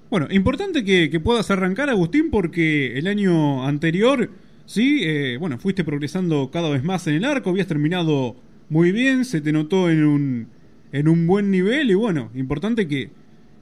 [0.10, 4.30] Bueno, importante que, puedas arrancar, Agustín, porque el año anterior,
[4.66, 8.38] sí, eh, bueno, fuiste progresando cada vez más en el arco, habías terminado
[8.70, 10.50] muy bien, se te notó en un,
[10.94, 13.12] en un buen nivel y bueno, importante que,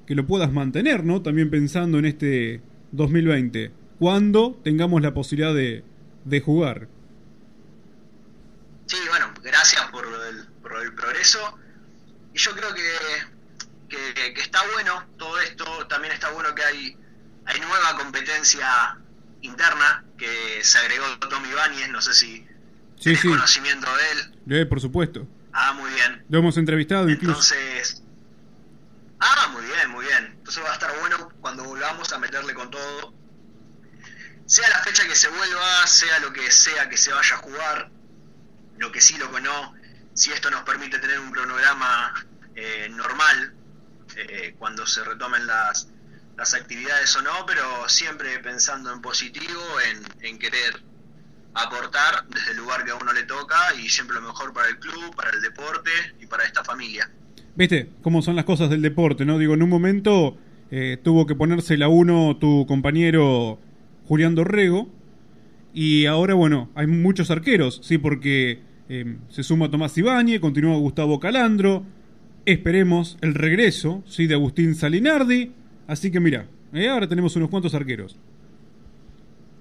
[0.05, 1.23] que lo puedas mantener, ¿no?
[1.23, 5.83] También pensando en este 2020, cuando tengamos la posibilidad de,
[6.25, 6.87] de jugar.
[8.85, 11.39] Sí, bueno, gracias por el, por el progreso.
[12.33, 12.81] Y yo creo que,
[13.89, 15.87] que, que está bueno todo esto.
[15.87, 16.97] También está bueno que hay,
[17.45, 18.97] hay nueva competencia
[19.41, 21.89] interna que se agregó Tommy Ibáñez.
[21.89, 22.47] No sé si
[22.99, 24.39] Sí, sí, conocimiento de él.
[24.61, 25.27] eh, por supuesto.
[25.53, 26.25] Ah, muy bien.
[26.29, 27.53] Lo hemos entrevistado incluso.
[27.55, 28.01] Entonces.
[29.19, 30.25] Ah, muy bien, muy bien.
[30.37, 33.13] Entonces va a estar bueno cuando volvamos a meterle con todo.
[34.45, 37.89] Sea la fecha que se vuelva, sea lo que sea que se vaya a jugar,
[38.77, 39.73] lo que sí, lo que no.
[40.13, 42.13] Si esto nos permite tener un cronograma
[42.55, 43.54] eh, normal
[44.15, 45.89] eh, cuando se retomen las,
[46.37, 50.81] las actividades o no, pero siempre pensando en positivo, en, en querer
[51.53, 54.77] aportar desde el lugar que a uno le toca y siempre lo mejor para el
[54.77, 57.09] club, para el deporte y para esta familia.
[57.55, 59.37] Viste cómo son las cosas del deporte, ¿no?
[59.37, 60.37] Digo, en un momento
[60.71, 63.59] eh, tuvo que ponerse la uno tu compañero
[64.07, 64.89] Julián Dorrego.
[65.73, 71.19] Y ahora, bueno, hay muchos arqueros, sí, porque eh, se suma Tomás Ibáñez, continúa Gustavo
[71.19, 71.85] Calandro.
[72.45, 75.53] Esperemos el regreso, sí, de Agustín Salinardi.
[75.87, 78.17] Así que mira, eh, ahora tenemos unos cuantos arqueros.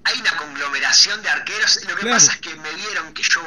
[0.05, 1.81] Hay una conglomeración de arqueros.
[1.89, 2.17] Lo que Claro.
[2.17, 3.41] pasa es que me vieron que yo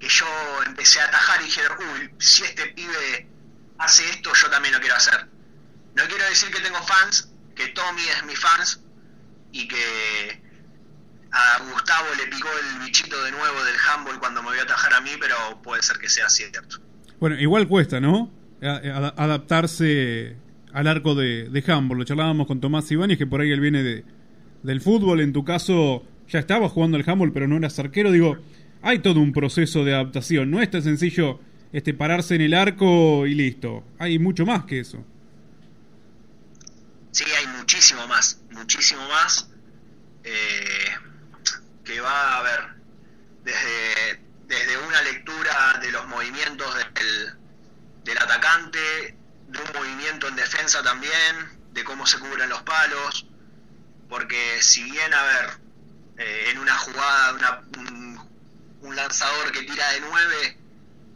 [0.00, 0.24] que yo
[0.66, 3.28] empecé a atajar y dijeron, uy, si este pibe
[3.76, 5.26] hace esto, yo también lo quiero hacer.
[5.94, 8.80] No quiero decir que tengo fans, que Tommy es mi fans
[9.52, 10.42] y que
[11.32, 15.02] a Gustavo le picó el bichito de nuevo del handball cuando me vio atajar a
[15.02, 16.78] mí, pero puede ser que sea cierto.
[17.20, 18.32] Bueno, igual cuesta, ¿no?
[18.62, 18.76] A-
[19.16, 20.36] a- adaptarse
[20.72, 21.98] al arco de, de handball.
[21.98, 24.04] Lo charlábamos con Tomás Ibáñez, que por ahí él viene de,
[24.62, 25.20] del fútbol.
[25.20, 28.12] En tu caso, ya estaba jugando al handball, pero no eras arquero.
[28.12, 28.36] Digo,
[28.82, 30.50] hay todo un proceso de adaptación.
[30.50, 31.40] No es tan sencillo
[31.72, 33.84] este, pararse en el arco y listo.
[33.98, 35.04] Hay mucho más que eso.
[37.12, 39.50] Sí, hay muchísimo más, muchísimo más
[40.22, 40.30] eh,
[41.84, 42.60] que va a haber
[43.44, 47.39] desde, desde una lectura de los movimientos del,
[48.10, 49.16] del atacante,
[49.48, 53.26] de un movimiento en defensa también, de cómo se cubren los palos,
[54.08, 55.50] porque si bien, a ver,
[56.18, 60.58] eh, en una jugada, una- un, lanzador que tira de 9,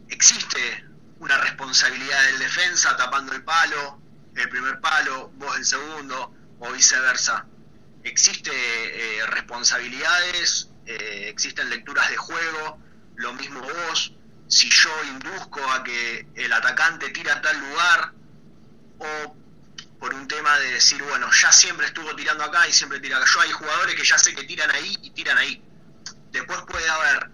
[0.09, 0.85] existe
[1.19, 3.99] una responsabilidad del defensa tapando el palo,
[4.35, 7.45] el primer palo, vos del segundo, o viceversa.
[8.03, 12.79] Existe eh, responsabilidades, eh, existen lecturas de juego,
[13.15, 14.13] lo mismo vos,
[14.47, 18.13] si yo induzco a que el atacante tira a tal lugar,
[18.99, 19.35] o
[19.99, 23.25] por un tema de decir, bueno, ya siempre estuvo tirando acá y siempre tira acá.
[23.33, 25.63] Yo hay jugadores que ya sé que tiran ahí y tiran ahí.
[26.31, 27.29] Después puede haber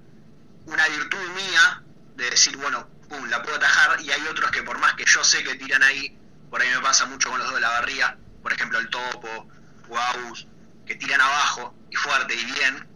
[0.66, 1.84] una virtud mía
[2.16, 5.24] de decir, bueno, pum, la puedo atajar, y hay otros que por más que yo
[5.24, 6.18] sé que tiran ahí,
[6.50, 9.48] por ahí me pasa mucho con los dos de la barría, por ejemplo el Topo,
[9.88, 10.48] Guaus,
[10.86, 12.88] que tiran abajo y fuerte y bien.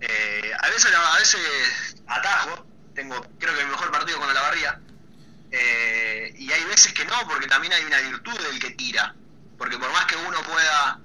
[0.00, 2.67] Eh, a veces a veces atajo,
[2.98, 4.80] tengo creo que el mejor partido con la barría,
[5.52, 9.14] eh, y hay veces que no, porque también hay una virtud del que tira.
[9.56, 11.00] Porque por más que uno pueda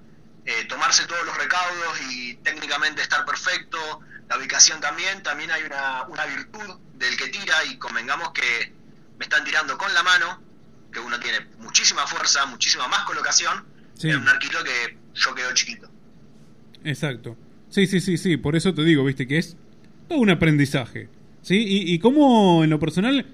[0.45, 3.77] eh, tomarse todos los recaudos y técnicamente estar perfecto,
[4.27, 8.73] la ubicación también, también hay una, una virtud del que tira y convengamos que
[9.19, 10.41] me están tirando con la mano,
[10.91, 13.65] que uno tiene muchísima fuerza, muchísima más colocación,
[14.01, 15.89] en un arquito que yo quedo chiquito.
[16.83, 17.37] Exacto.
[17.69, 19.55] Sí, sí, sí, sí, por eso te digo, viste, que es
[20.07, 21.09] todo un aprendizaje.
[21.43, 21.55] ¿Sí?
[21.55, 23.27] Y, y cómo en lo personal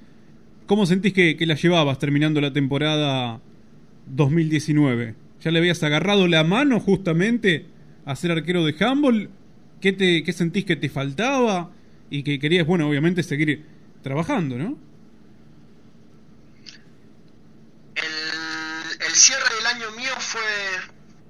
[0.69, 3.41] ¿Cómo sentís que, la llevabas terminando la temporada
[4.05, 5.15] 2019?
[5.41, 7.65] ¿Ya le habías agarrado la mano justamente
[8.05, 9.31] a ser arquero de handball?
[9.81, 11.71] ¿Qué, te, qué sentís que te faltaba?
[12.11, 13.65] Y que querías, bueno, obviamente seguir
[14.03, 14.77] trabajando, ¿no?
[17.95, 20.41] El, el cierre del año mío fue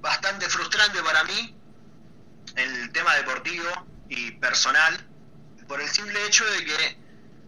[0.01, 1.55] bastante frustrante para mí,
[2.57, 3.69] el tema deportivo
[4.09, 4.97] y personal,
[5.69, 6.97] por el simple hecho de que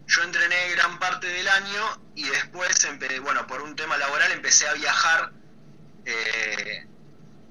[0.06, 2.88] yo entrené gran parte del año y después,
[3.20, 5.32] bueno, por un tema laboral empecé a viajar
[6.04, 6.86] eh,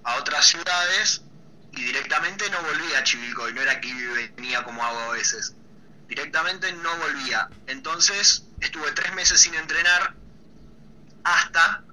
[0.05, 1.23] a otras ciudades
[1.73, 3.93] y directamente no volví a Chivilcoy, no era que
[4.37, 5.55] venía como hago a veces.
[6.07, 7.49] Directamente no volvía.
[7.67, 10.15] Entonces estuve tres meses sin entrenar
[11.25, 11.83] hasta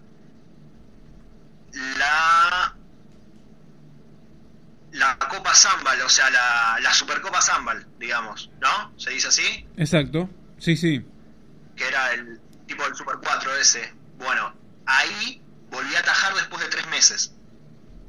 [1.72, 2.76] la
[4.92, 8.98] la Copa Zambal, o sea, la, la Supercopa Zambal, digamos, ¿no?
[8.98, 9.66] ¿Se dice así?
[9.76, 10.28] Exacto.
[10.58, 11.04] Sí, sí.
[11.76, 13.94] Que era el tipo del Super 4 ese.
[14.16, 14.54] Bueno,
[14.86, 17.34] ahí volví a atajar después de tres meses.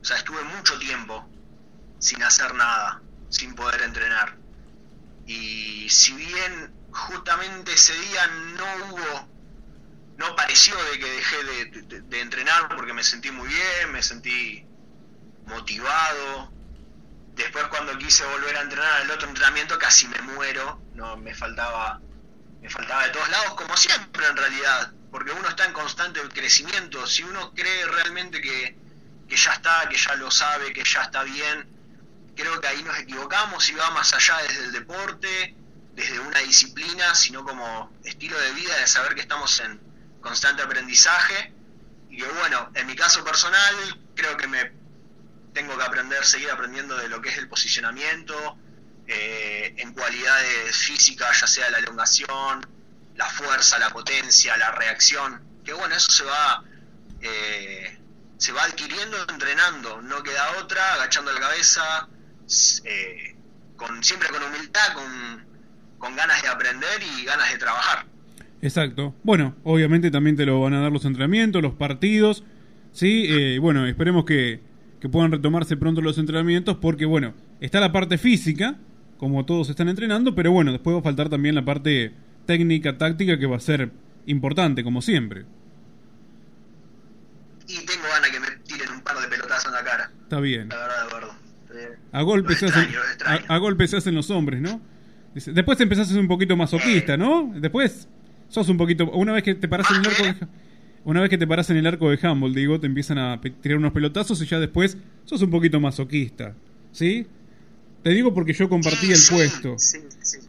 [0.01, 1.27] O sea, estuve mucho tiempo
[1.99, 4.37] sin hacer nada, sin poder entrenar.
[5.27, 9.29] Y si bien justamente ese día no hubo,
[10.17, 14.65] no pareció de que dejé de, de entrenar porque me sentí muy bien, me sentí
[15.45, 16.51] motivado.
[17.39, 22.01] Después cuando quise volver a entrenar el otro entrenamiento casi me muero, no me faltaba
[22.61, 27.07] me faltaba de todos lados, como siempre en realidad, porque uno está en constante crecimiento.
[27.07, 28.77] Si uno cree realmente que,
[29.29, 31.65] que ya está, que ya lo sabe, que ya está bien,
[32.35, 35.55] creo que ahí nos equivocamos y va más allá desde el deporte,
[35.93, 39.79] desde una disciplina, sino como estilo de vida, de saber que estamos en
[40.19, 41.53] constante aprendizaje.
[42.09, 43.75] Y que bueno, en mi caso personal,
[44.13, 44.78] creo que me
[45.59, 48.57] tengo que aprender, seguir aprendiendo de lo que es el posicionamiento,
[49.07, 52.65] eh, en cualidades físicas, ya sea la elongación,
[53.17, 56.63] la fuerza, la potencia, la reacción, que bueno, eso se va,
[57.21, 57.97] eh,
[58.37, 62.07] se va adquiriendo entrenando, no queda otra, agachando la cabeza,
[62.85, 63.35] eh,
[63.75, 65.45] con, siempre con humildad, con,
[65.97, 68.05] con ganas de aprender y ganas de trabajar.
[68.61, 69.13] Exacto.
[69.23, 72.45] Bueno, obviamente también te lo van a dar los entrenamientos, los partidos.
[72.93, 74.68] Sí, bueno, esperemos que,
[74.99, 78.77] que puedan retomarse pronto los entrenamientos porque, bueno, está la parte física,
[79.17, 82.13] como todos están entrenando, pero bueno, después va a faltar también la parte
[82.45, 83.91] técnica, táctica, que va a ser
[84.25, 85.45] importante, como siempre.
[87.67, 90.11] Y tengo ganas que me tiren un par de pelotazos en la cara.
[90.23, 90.69] Está bien.
[90.69, 91.33] La verdad, Eduardo.
[92.11, 92.87] A golpes, se hacen,
[93.47, 94.81] a, golpes se hacen los hombres, ¿no?
[95.35, 97.53] Después te empezás a ser un poquito masoquista, ¿no?
[97.55, 98.09] Después
[98.49, 99.09] sos un poquito...
[99.11, 100.47] Una vez que te paras en el arco.
[101.05, 103.77] Una vez que te paras en el arco de Humboldt, digo, te empiezan a tirar
[103.77, 106.55] unos pelotazos y ya después sos un poquito masoquista,
[106.91, 107.25] ¿sí?
[108.03, 109.77] Te digo porque yo compartí el puesto.
[109.77, 110.39] Sí, sí.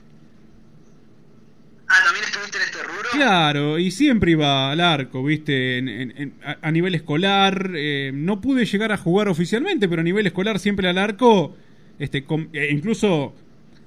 [1.88, 3.10] Ah, ¿también estuviste en este rubro?
[3.12, 6.32] Claro, y siempre iba al arco, viste,
[6.62, 7.72] a, nivel escolar.
[7.74, 11.56] Eh, no pude llegar a jugar oficialmente, pero a nivel escolar siempre al arco.
[11.98, 13.34] Este, e incluso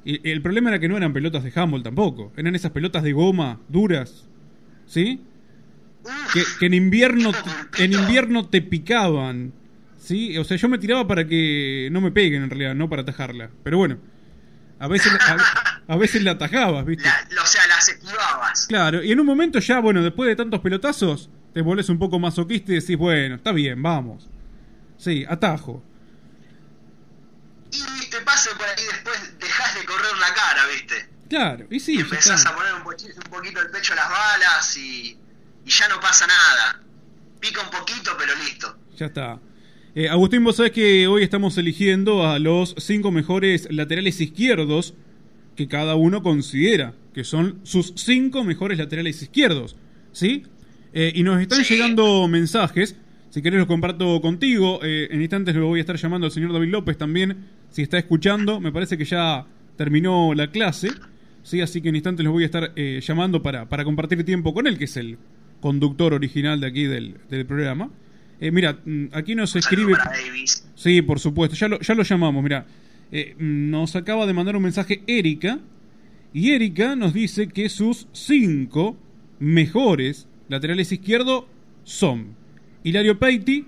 [0.05, 2.33] el problema era que no eran pelotas de handball tampoco.
[2.35, 4.27] Eran esas pelotas de goma duras.
[4.85, 5.21] ¿Sí?
[6.33, 7.31] Que, que, en invierno
[7.77, 9.53] en invierno te picaban.
[9.99, 13.03] Sí, o sea, yo me tiraba para que no me peguen en realidad, no para
[13.03, 13.49] atajarla.
[13.63, 13.97] Pero bueno,
[14.83, 15.13] a veces,
[15.87, 17.07] a, veces la atajabas, ¿viste?
[17.07, 18.67] o sea, las esquivabas.
[18.67, 22.19] Claro, y en un momento ya, bueno, después de tantos pelotazos, te volvés un poco
[22.19, 24.27] masoquista y decís, bueno, está bien, vamos.
[24.97, 25.81] Sí, atajo.
[27.71, 31.09] Y te pasa por ahí después, dejas de correr la cara, ¿viste?
[31.29, 31.95] Claro, y sí.
[31.95, 35.17] Y empezás a poner un, poquito el pecho a las balas y,
[35.65, 36.81] y ya no pasa nada.
[37.39, 38.77] Pica un poquito, pero listo.
[38.97, 39.39] Ya está.
[39.95, 44.93] Eh, Agustín, vos sabés que hoy estamos eligiendo a los cinco mejores laterales izquierdos
[45.55, 49.75] que cada uno considera que son sus cinco mejores laterales izquierdos.
[50.11, 50.43] ¿Sí?
[50.93, 52.95] Eh, y nos están llegando mensajes.
[53.29, 54.79] Si querés los comparto contigo.
[54.83, 57.37] Eh, en instantes lo voy a estar llamando al señor David López también.
[57.69, 59.45] Si está escuchando, me parece que ya
[59.75, 60.91] terminó la clase.
[61.43, 61.61] ¿sí?
[61.61, 64.67] Así que en instantes los voy a estar eh, llamando para, para compartir tiempo con
[64.67, 65.17] él, que es el
[65.63, 67.89] conductor original de aquí del, del programa.
[68.41, 69.93] Eh, mira, mm, aquí nos escribe...
[70.75, 72.65] Sí, por supuesto, ya lo, ya lo llamamos, mira.
[73.13, 75.59] Eh, mm, nos acaba de mandar un mensaje Erika.
[76.33, 78.97] Y Erika nos dice que sus cinco
[79.39, 81.45] mejores laterales izquierdos
[81.85, 82.35] son
[82.83, 83.65] Hilario Peiti,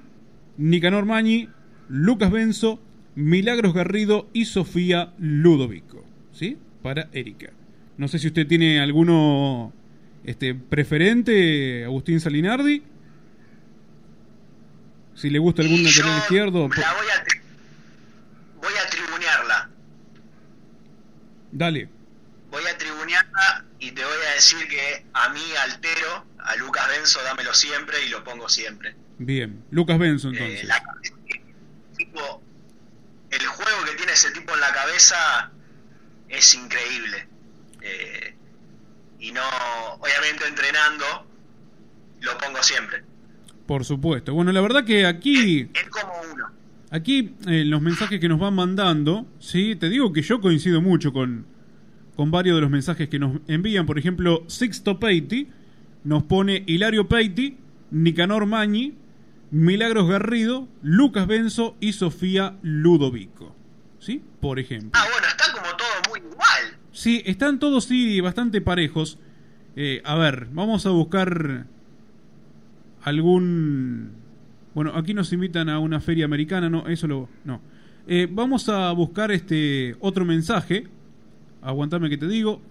[0.58, 1.48] Nicanor Magni,
[1.88, 2.82] Lucas Benzo,
[3.16, 6.04] Milagros Garrido y Sofía Ludovico.
[6.34, 6.58] ¿Sí?
[6.82, 7.54] Para Erika.
[7.98, 9.72] No sé si usted tiene alguno
[10.26, 12.84] este, preferente, Agustín Salinardi.
[15.16, 16.68] Si le gusta algún lateral izquierdo.
[16.76, 17.24] La voy a,
[18.62, 19.70] voy a tribunearla.
[21.52, 21.90] Dale.
[22.52, 27.22] Voy a tribunearla y te voy a decir que a mí, altero, a Lucas Benzo,
[27.24, 28.96] dámelo siempre y lo pongo siempre.
[29.18, 29.64] Bien.
[29.72, 30.66] Lucas Benzo, Eh, entonces.
[30.66, 30.84] la-
[31.98, 32.42] tipo,
[33.32, 35.52] el juego que tiene ese tipo en la cabeza
[36.28, 37.28] es increíble.
[37.82, 38.36] Eh,
[39.26, 39.42] y no,
[40.00, 41.06] obviamente entrenando,
[42.22, 43.04] lo pongo siempre.
[43.66, 44.36] Por supuesto.
[44.36, 45.68] Bueno, la verdad que aquí.
[45.74, 46.52] Es como uno.
[46.92, 51.12] Aquí, eh, los mensajes que nos van mandando, sí, te digo que yo coincido mucho
[51.12, 51.48] con,
[52.16, 53.88] con varios de los mensajes que nos envían.
[53.88, 55.50] Por ejemplo, Sixto Peiti
[56.04, 57.58] nos pone Hilario Peiti,
[57.90, 58.96] Nicanor Magni,
[59.50, 63.56] Milagros Garrido, Lucas Benzo y Sofía Ludovico.
[64.00, 64.24] ¿Sí?
[64.40, 64.92] Por ejemplo.
[64.94, 66.78] Ah, bueno, está como todo muy igual.
[66.96, 69.20] Sí, están todos sí bastante parejos.
[69.76, 71.68] Eh, a ver, vamos a buscar
[73.04, 74.12] algún...
[74.74, 77.28] Bueno, aquí nos invitan a una feria americana, no, eso lo...
[77.44, 77.60] No.
[78.08, 80.88] Eh, vamos a buscar este otro mensaje.
[81.62, 82.62] Aguantame que te digo.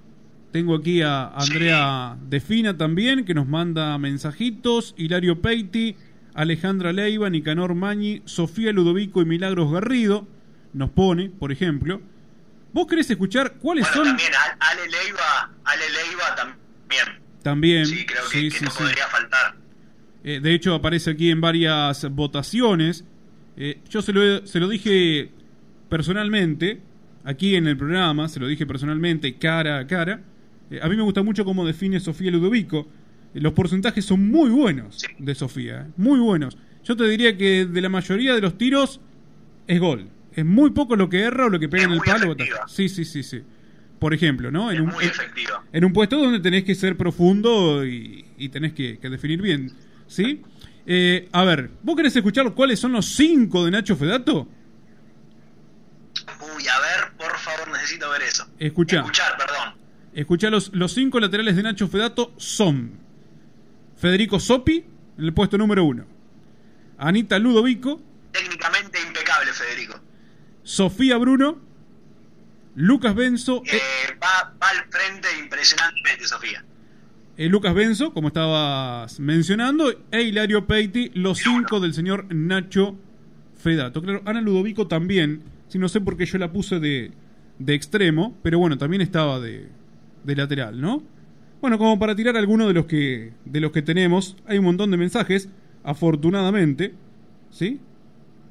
[0.52, 4.94] Tengo aquí a Andrea Defina también, que nos manda mensajitos.
[4.96, 5.96] Hilario Peiti,
[6.32, 10.26] Alejandra Leiva, Nicanor Mañi, Sofía Ludovico y Milagros Garrido.
[10.72, 12.00] Nos pone, por ejemplo.
[12.74, 14.16] ¿Vos querés escuchar cuáles Bueno, son?
[14.16, 17.22] también Ale Leiva, Ale Leiva también.
[17.42, 17.86] También.
[17.86, 18.78] Sí, creo que, sí, que sí, no sí.
[18.82, 19.54] podría faltar.
[20.24, 23.04] Eh, de hecho, aparece aquí en varias votaciones.
[23.56, 25.30] Eh, yo se lo, se lo dije
[25.88, 26.80] personalmente,
[27.24, 30.20] aquí en el programa, se lo dije personalmente, cara a cara.
[30.70, 32.88] Eh, a mí me gusta mucho cómo define Sofía Ludovico.
[33.34, 36.56] Los porcentajes son muy buenos de Sofía, muy buenos.
[36.84, 39.00] Yo te diría que de la mayoría de los tiros
[39.66, 40.08] es gol.
[40.34, 42.34] Es muy poco lo que erra o lo que pega en el palo.
[42.66, 43.42] Sí, sí, sí, sí.
[43.98, 44.70] Por ejemplo, ¿no?
[44.72, 45.62] En un, Muy en- efectiva.
[45.72, 49.72] en un puesto donde tenés que ser profundo y, y tenés que, que definir bien.
[50.06, 50.42] ¿Sí?
[50.86, 54.48] Eh, a ver, ¿vos querés escuchar cuáles son los cinco de Nacho Fedato?
[56.56, 58.46] Uy, a ver, por favor, necesito ver eso.
[58.58, 58.98] Escuchá.
[58.98, 59.74] Escuchar, perdón.
[60.14, 62.92] Escuchá, los, los cinco laterales de Nacho Fedato son
[63.96, 64.84] Federico Sopi,
[65.18, 66.04] en el puesto número uno.
[66.98, 68.00] Anita Ludovico,
[68.32, 70.00] Técnicamente impecable, Federico.
[70.64, 71.58] Sofía Bruno,
[72.74, 76.64] Lucas Benzo, eh, Eh, va, va al frente impresionantemente, Sofía.
[77.36, 82.96] eh, Lucas Benzo, como estabas mencionando, e Hilario Peiti, los cinco del señor Nacho
[83.56, 84.02] Fedato.
[84.02, 87.12] Claro, Ana Ludovico también, si no sé por qué yo la puse de,
[87.58, 89.68] de extremo, pero bueno, también estaba de,
[90.24, 91.02] de lateral, ¿no?
[91.60, 94.90] Bueno, como para tirar alguno de los que de los que tenemos, hay un montón
[94.90, 95.48] de mensajes,
[95.82, 96.94] afortunadamente,
[97.50, 97.80] ¿sí?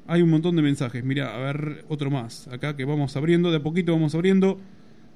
[0.06, 1.02] Hay un montón de mensajes.
[1.04, 2.48] Mira, a ver, otro más.
[2.48, 4.58] Acá que vamos abriendo, de a poquito vamos abriendo.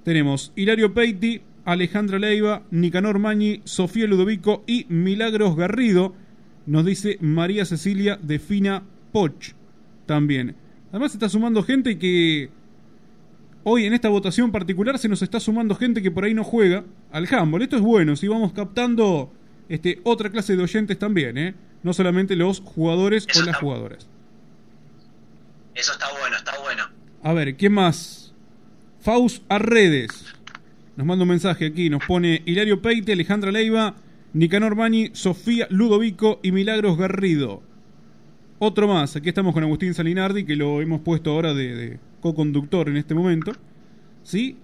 [0.03, 6.15] Tenemos Hilario Peiti, Alejandra Leiva, Nicanor Mañi, Sofía Ludovico y Milagros Garrido.
[6.65, 8.83] Nos dice María Cecilia de Fina
[9.13, 9.53] Poch
[10.07, 10.57] también.
[10.91, 12.49] Además se está sumando gente que
[13.65, 16.85] hoy en esta votación particular se nos está sumando gente que por ahí no juega
[17.13, 17.61] al handball.
[17.61, 19.31] Esto es bueno, si vamos captando
[19.69, 21.55] este, otra clase de oyentes también, ¿eh?
[21.83, 24.09] No solamente los jugadores o las jugadoras.
[25.79, 26.83] Eso está bueno, está bueno.
[27.23, 28.35] A ver, ¿qué más?
[28.99, 30.25] Faust Arredes.
[30.97, 31.89] Nos manda un mensaje aquí.
[31.89, 33.95] Nos pone Hilario Peite, Alejandra Leiva,
[34.33, 37.63] Nicanor Bani, Sofía Ludovico y Milagros Garrido.
[38.59, 39.15] Otro más.
[39.15, 43.53] Aquí estamos con Agustín Salinardi, que lo hemos puesto ahora de, co-conductor en este momento.
[44.25, 44.57] ¿Sí?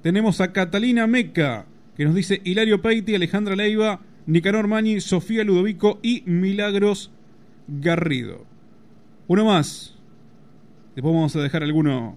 [0.00, 5.98] Tenemos a Catalina Meca, que nos dice Hilario Peite, Alejandra Leiva, Nicanor Mani, Sofía Ludovico
[6.02, 7.10] y Milagros
[7.68, 8.46] Garrido.
[9.28, 9.93] Uno más.
[10.94, 12.16] Después vamos a dejar alguno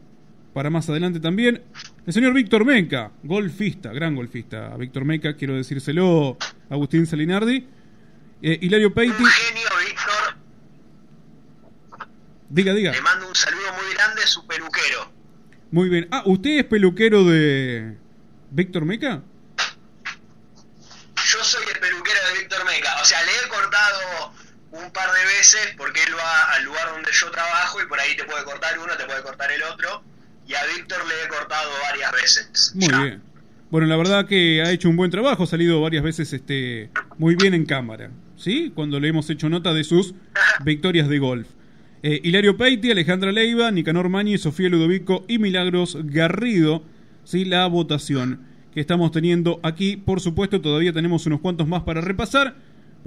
[0.54, 1.64] para más adelante también.
[2.06, 4.76] El señor Víctor Meca, golfista, gran golfista.
[4.78, 6.38] Víctor Meca, quiero decírselo
[6.70, 7.68] Agustín Salinardi.
[8.42, 9.24] Eh, Hilario Peiti.
[12.50, 12.92] Diga, diga.
[12.92, 15.12] Le mando un saludo muy grande a su peluquero.
[15.72, 16.08] Muy bien.
[16.12, 17.98] Ah, ¿usted es peluquero de
[18.52, 19.22] Víctor Meca?
[21.26, 23.02] Yo soy el peluquero de Víctor Meca.
[23.02, 24.34] O sea, le he cortado
[24.72, 28.18] un par de veces porque él va al lugar donde yo trabajo y por ahí
[28.18, 30.04] te puede cortar uno, te puede cortar el otro.
[30.48, 32.74] Y a Víctor le he cortado varias veces.
[32.76, 33.22] Muy bien.
[33.70, 37.36] Bueno, la verdad que ha hecho un buen trabajo, ha salido varias veces este, muy
[37.36, 38.72] bien en cámara, ¿sí?
[38.74, 40.16] Cuando le hemos hecho nota de sus
[40.64, 41.48] victorias de golf.
[42.02, 46.84] Eh, Hilario Peiti, Alejandra Leiva, Nicanor Mañi, Sofía Ludovico y Milagros Garrido,
[47.26, 47.44] ¿sí?
[47.44, 49.98] La votación que estamos teniendo aquí.
[49.98, 52.56] Por supuesto, todavía tenemos unos cuantos más para repasar,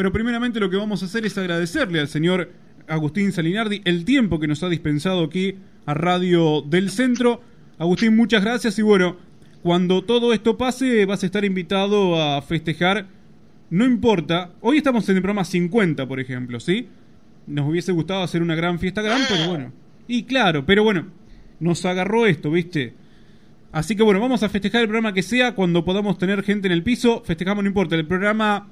[0.00, 2.50] pero primeramente lo que vamos a hacer es agradecerle al señor
[2.88, 7.42] Agustín Salinardi el tiempo que nos ha dispensado aquí a Radio del Centro.
[7.76, 9.18] Agustín, muchas gracias y bueno,
[9.62, 13.08] cuando todo esto pase vas a estar invitado a festejar.
[13.68, 16.88] No importa, hoy estamos en el programa 50, por ejemplo, ¿sí?
[17.46, 19.70] Nos hubiese gustado hacer una gran fiesta gran, pero bueno.
[20.08, 21.08] Y claro, pero bueno,
[21.58, 22.94] nos agarró esto, ¿viste?
[23.70, 26.72] Así que bueno, vamos a festejar el programa que sea cuando podamos tener gente en
[26.72, 27.22] el piso.
[27.22, 28.66] Festejamos, no importa, el programa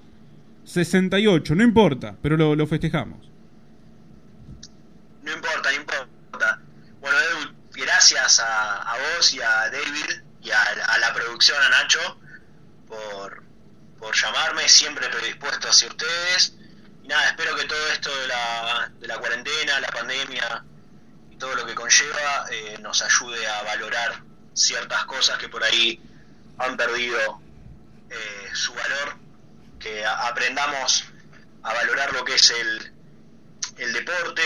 [0.68, 3.26] 68, no importa, pero lo, festejamos.
[5.22, 6.60] No importa, no importa.
[7.00, 11.68] Bueno, Edu, gracias a, a vos y a David y a, a la producción, a
[11.70, 12.18] Nacho,
[12.86, 13.42] por,
[13.98, 16.54] por llamarme, siempre predispuesto hacia ustedes.
[17.02, 20.64] Y nada, espero que todo esto de la, de la cuarentena, la pandemia
[21.30, 24.22] y todo lo que conlleva eh, nos ayude a valorar
[24.52, 26.00] ciertas cosas que por ahí
[26.58, 27.40] han perdido
[28.10, 29.27] eh, su valor,
[29.78, 31.04] que aprendamos
[31.62, 32.92] a valorar lo que es el,
[33.78, 34.42] el deporte,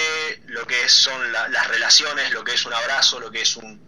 [0.47, 3.81] lo que son la- las relaciones, lo que es un abrazo, lo que es un,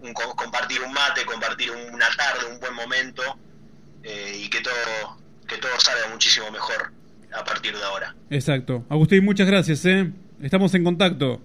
[0.00, 3.22] un co- compartir un mate, compartir un- una tarde, un buen momento
[4.02, 5.18] eh, y que todo
[5.48, 6.90] que todo salga muchísimo mejor
[7.32, 8.14] a partir de ahora.
[8.30, 8.84] Exacto.
[8.88, 10.10] Agustín, muchas gracias, ¿eh?
[10.42, 11.40] Estamos en contacto.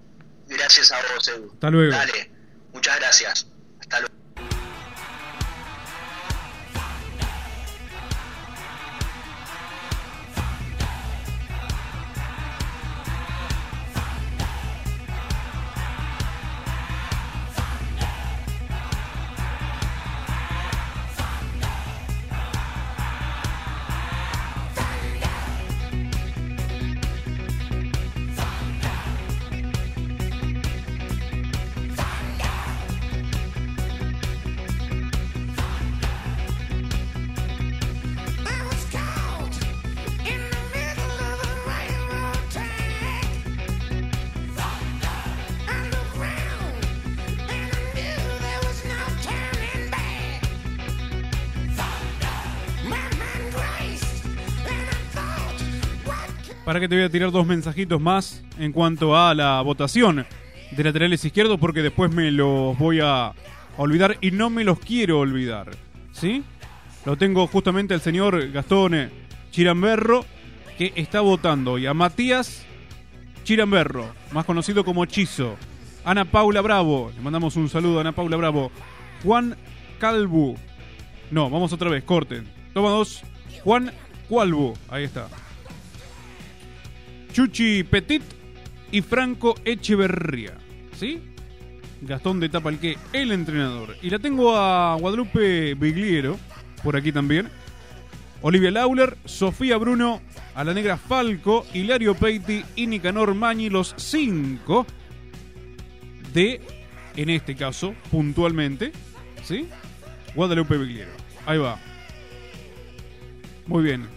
[0.47, 1.51] Gracias a vos, Edu.
[1.53, 1.91] Hasta luego.
[1.91, 2.31] Dale,
[2.73, 3.47] muchas gracias.
[3.81, 4.18] Hasta luego.
[56.69, 60.27] Para que te voy a tirar dos mensajitos más en cuanto a la votación
[60.69, 63.33] de laterales izquierdos, porque después me los voy a
[63.77, 65.71] olvidar y no me los quiero olvidar.
[66.11, 66.43] ¿Sí?
[67.07, 69.09] Lo tengo justamente al señor Gastón
[69.49, 70.23] Chiramberro,
[70.77, 72.63] que está votando, y a Matías
[73.43, 75.55] Chiramberro, más conocido como Chizo.
[76.05, 78.71] Ana Paula Bravo, le mandamos un saludo a Ana Paula Bravo.
[79.23, 79.57] Juan
[79.97, 80.55] Calvu.
[81.31, 82.47] No, vamos otra vez, corten.
[82.75, 83.23] Toma dos.
[83.63, 83.91] Juan
[84.27, 85.29] Cualvo, ahí está.
[87.39, 88.21] Chuchi Petit
[88.91, 90.57] y Franco Echeverría.
[90.93, 91.21] ¿Sí?
[92.01, 93.95] Gastón de Tapalqué, el entrenador.
[94.01, 96.37] Y la tengo a Guadalupe Bigliero,
[96.83, 97.47] por aquí también.
[98.41, 100.19] Olivia Lauler, Sofía Bruno,
[100.53, 104.85] a la negra Falco, Hilario Peiti y Nicanor Mañi, los cinco
[106.33, 106.59] de,
[107.15, 108.91] en este caso, puntualmente,
[109.45, 109.69] ¿sí?
[110.35, 111.11] Guadalupe Bigliero.
[111.45, 111.79] Ahí va.
[113.65, 114.09] Muy bien.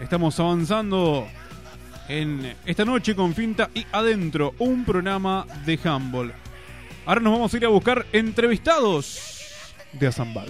[0.00, 1.28] Estamos avanzando
[2.08, 6.32] en esta noche con Finta y Adentro, un programa de handball.
[7.06, 9.44] Ahora nos vamos a ir a buscar entrevistados
[9.92, 10.48] de Azambal.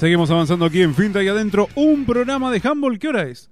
[0.00, 2.98] Seguimos avanzando aquí en Finta y Adentro, un programa de handball.
[2.98, 3.50] ¿Qué hora es?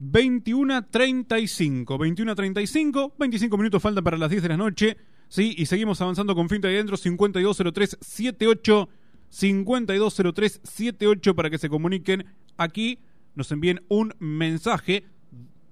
[0.00, 1.86] 21.35.
[1.86, 4.96] 21.35, 25 minutos falta para las 10 de la noche.
[5.28, 8.88] Sí, y seguimos avanzando con Finta y Adentro, 520378.
[9.30, 12.26] 520378 para que se comuniquen
[12.56, 12.98] aquí,
[13.36, 15.04] nos envíen un mensaje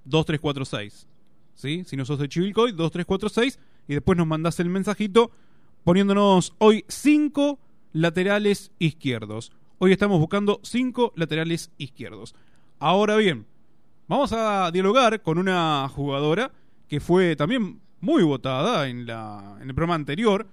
[0.04, 1.08] 2346.
[1.54, 1.82] ¿Sí?
[1.84, 3.58] Si no sos de Chivilcoy, 2346
[3.88, 5.32] y después nos mandás el mensajito
[5.82, 7.58] poniéndonos hoy 5
[7.92, 9.50] laterales izquierdos.
[9.78, 12.34] Hoy estamos buscando 5 laterales izquierdos.
[12.78, 13.44] Ahora bien,
[14.08, 16.50] vamos a dialogar con una jugadora
[16.88, 20.46] que fue también muy votada en, la, en el programa anterior,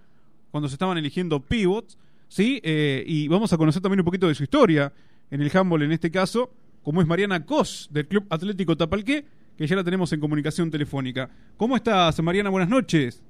[0.51, 1.97] cuando se estaban eligiendo pivots,
[2.27, 2.59] ¿sí?
[2.65, 4.91] Eh, y vamos a conocer también un poquito de su historia
[5.31, 9.25] en el handball en este caso, como es Mariana Cos del Club Atlético Tapalqué,
[9.57, 11.29] que ya la tenemos en comunicación telefónica.
[11.55, 12.49] ¿Cómo estás, Mariana?
[12.49, 13.23] Buenas noches.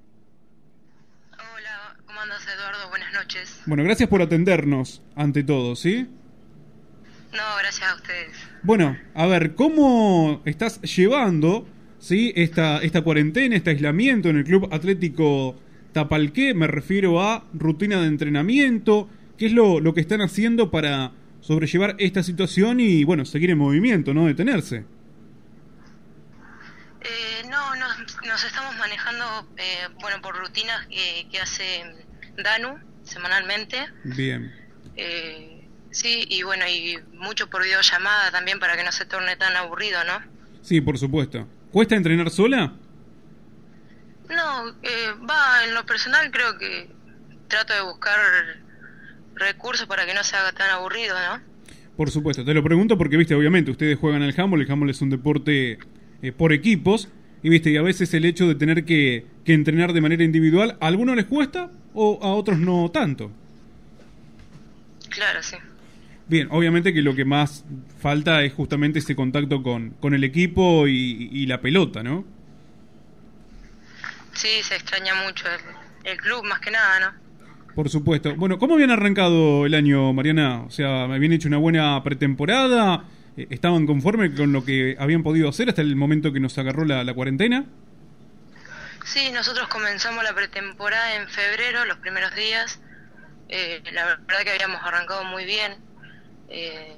[1.33, 2.89] Hola, ¿cómo andas, Eduardo?
[2.89, 3.52] Buenas noches.
[3.65, 6.07] Bueno, gracias por atendernos, ante todo, ¿sí?
[7.31, 8.37] No, gracias a ustedes.
[8.61, 11.65] Bueno, a ver, ¿cómo estás llevando,
[11.97, 12.33] ¿sí?
[12.35, 15.55] Esta, esta cuarentena, este aislamiento en el Club Atlético
[15.93, 16.53] Tapalqué?
[16.53, 19.09] Me refiero a rutina de entrenamiento.
[19.37, 23.59] ¿Qué es lo, lo que están haciendo para sobrellevar esta situación y, bueno, seguir en
[23.59, 24.83] movimiento, no detenerse?
[26.99, 31.83] Eh, no, nos, nos, estamos manejando, eh, bueno, por rutinas que, que hace
[32.43, 33.77] Danu semanalmente.
[34.03, 34.53] Bien.
[34.95, 39.55] Eh, sí, y bueno, y mucho por videollamada también para que no se torne tan
[39.55, 40.21] aburrido, ¿no?
[40.61, 41.47] Sí, por supuesto.
[41.71, 42.73] ¿Cuesta entrenar sola?
[44.29, 46.89] No, eh, va, en lo personal creo que
[47.47, 48.17] trato de buscar
[49.35, 51.41] recursos para que no se haga tan aburrido, ¿no?
[51.97, 55.01] Por supuesto, te lo pregunto porque, viste, obviamente ustedes juegan al handball, el handball es
[55.01, 55.77] un deporte
[56.21, 57.09] eh, por equipos,
[57.43, 60.77] y viste, y a veces el hecho de tener que, que entrenar de manera individual,
[60.79, 63.31] ¿a algunos les cuesta o a otros no tanto?
[65.09, 65.57] Claro, sí.
[66.27, 67.65] Bien, obviamente que lo que más
[67.99, 72.25] falta es justamente ese contacto con, con el equipo y, y la pelota, ¿no?
[74.33, 77.23] Sí, se extraña mucho el, el club más que nada, ¿no?
[77.75, 78.35] Por supuesto.
[78.35, 80.61] Bueno, ¿cómo habían arrancado el año, Mariana?
[80.63, 83.05] O sea, ¿habían hecho una buena pretemporada?
[83.35, 86.85] Eh, ¿Estaban conformes con lo que habían podido hacer hasta el momento que nos agarró
[86.85, 87.65] la, la cuarentena?
[89.05, 92.79] Sí, nosotros comenzamos la pretemporada en febrero, los primeros días.
[93.49, 95.75] Eh, la verdad que habíamos arrancado muy bien,
[96.49, 96.95] eh,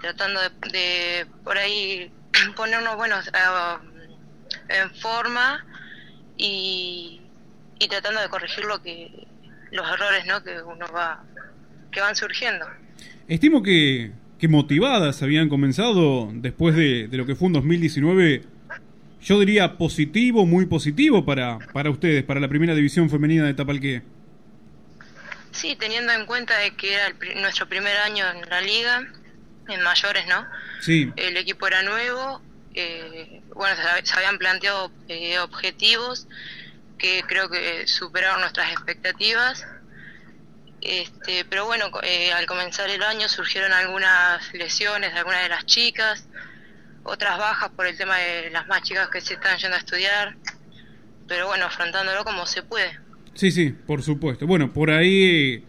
[0.00, 2.10] tratando de, de, por ahí
[2.56, 3.84] ponernos buenos uh,
[4.68, 5.66] en forma
[6.36, 7.20] y,
[7.90, 9.26] tratando de corregir lo que
[9.72, 10.42] los errores ¿no?
[10.42, 11.22] que uno va
[11.90, 12.66] que van surgiendo.
[13.28, 18.44] Estimo que, que motivadas habían comenzado después de, de, lo que fue un 2019,
[19.26, 24.02] yo diría positivo, muy positivo para, para ustedes, para la primera división femenina de Tapalqué.
[25.50, 29.04] Sí, teniendo en cuenta de que era el, nuestro primer año en la liga,
[29.68, 30.46] en mayores, ¿no?
[30.80, 31.10] Sí.
[31.16, 32.40] El equipo era nuevo,
[32.74, 36.28] eh, bueno, se, se, habían planteado eh, objetivos
[36.96, 39.66] que creo que superaron nuestras expectativas.
[40.80, 45.66] Este, pero bueno, eh, al comenzar el año surgieron algunas lesiones de algunas de las
[45.66, 46.28] chicas,
[47.06, 50.36] otras bajas por el tema de las más chicas que se están yendo a estudiar,
[51.26, 52.98] pero bueno, afrontándolo como se puede.
[53.34, 54.46] Sí, sí, por supuesto.
[54.46, 55.64] Bueno, por ahí,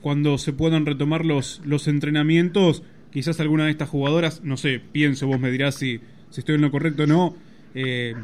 [0.00, 2.82] cuando se puedan retomar los, los entrenamientos,
[3.12, 6.00] quizás alguna de estas jugadoras, no sé, pienso, vos me dirás si,
[6.30, 7.36] si estoy en lo correcto o no,
[7.74, 8.14] eh,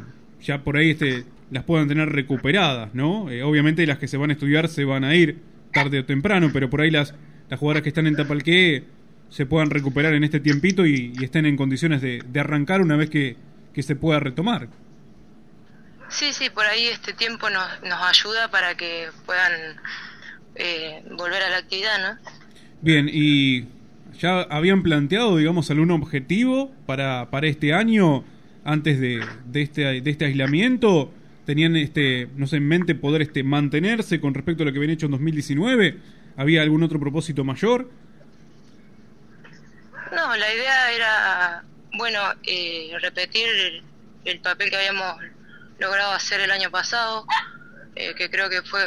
[0.42, 3.30] ya por ahí este, las puedan tener recuperadas, ¿no?
[3.30, 5.38] Eh, obviamente las que se van a estudiar se van a ir
[5.72, 7.14] tarde o temprano, pero por ahí las,
[7.48, 8.84] las jugadoras que están en Tapalqué
[9.30, 12.96] se puedan recuperar en este tiempito y, y estén en condiciones de, de arrancar una
[12.96, 13.36] vez que,
[13.72, 14.68] que, se pueda retomar.
[16.08, 19.52] Sí, sí, por ahí este tiempo nos, nos ayuda para que puedan
[20.56, 22.30] eh, volver a la actividad, ¿no?
[22.82, 23.66] Bien, y
[24.18, 28.24] ya habían planteado, digamos, algún objetivo para, para este año
[28.64, 31.12] antes de, de, este, de este aislamiento
[31.46, 34.92] tenían este no sé en mente poder este mantenerse con respecto a lo que habían
[34.92, 35.96] hecho en 2019
[36.36, 37.90] había algún otro propósito mayor
[40.14, 41.64] no la idea era
[41.96, 43.82] bueno eh, repetir el,
[44.24, 45.16] el, papel que habíamos
[45.78, 47.26] logrado hacer el año pasado
[47.96, 48.82] eh, que creo que fue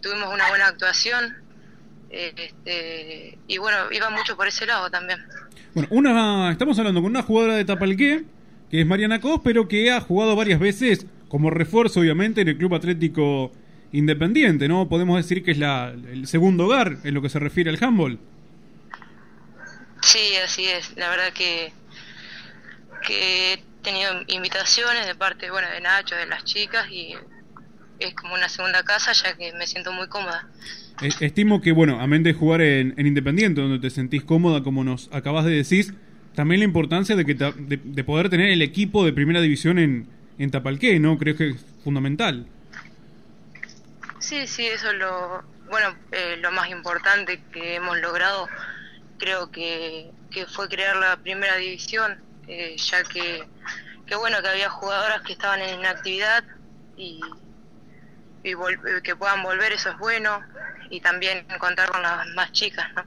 [0.00, 1.36] tuvimos una buena actuación
[2.10, 5.20] este, y bueno iba mucho por ese lado también
[5.74, 8.24] bueno una estamos hablando con una jugadora de Tapalqué
[8.70, 12.58] que es Mariana Cos pero que ha jugado varias veces como refuerzo, obviamente, en el
[12.58, 13.52] Club Atlético
[13.90, 14.86] Independiente, ¿no?
[14.90, 18.18] Podemos decir que es la, el segundo hogar en lo que se refiere al handball.
[20.02, 20.96] Sí, así es.
[20.96, 21.72] La verdad que,
[23.06, 27.14] que he tenido invitaciones de parte, bueno, de Nacho, de las chicas, y
[27.98, 30.48] es como una segunda casa, ya que me siento muy cómoda.
[31.00, 34.84] e- estimo que, bueno, amén de jugar en, en Independiente, donde te sentís cómoda, como
[34.84, 35.94] nos acabas de decir,
[36.34, 39.78] también la importancia de, que ta- de, de poder tener el equipo de primera división
[39.78, 40.08] en,
[40.38, 41.18] en Tapalqué, ¿no?
[41.18, 42.46] Creo que es fundamental.
[44.20, 48.48] Sí, sí, eso es lo, bueno, eh, lo más importante que hemos logrado,
[49.22, 52.16] creo que, que fue crear la primera división,
[52.48, 53.44] eh, ya que,
[54.04, 56.42] que bueno, que había jugadoras que estaban en inactividad
[56.96, 57.20] y,
[58.42, 58.52] y
[59.04, 60.40] que puedan volver, eso es bueno,
[60.90, 63.02] y también contar con las más chicas, ¿no?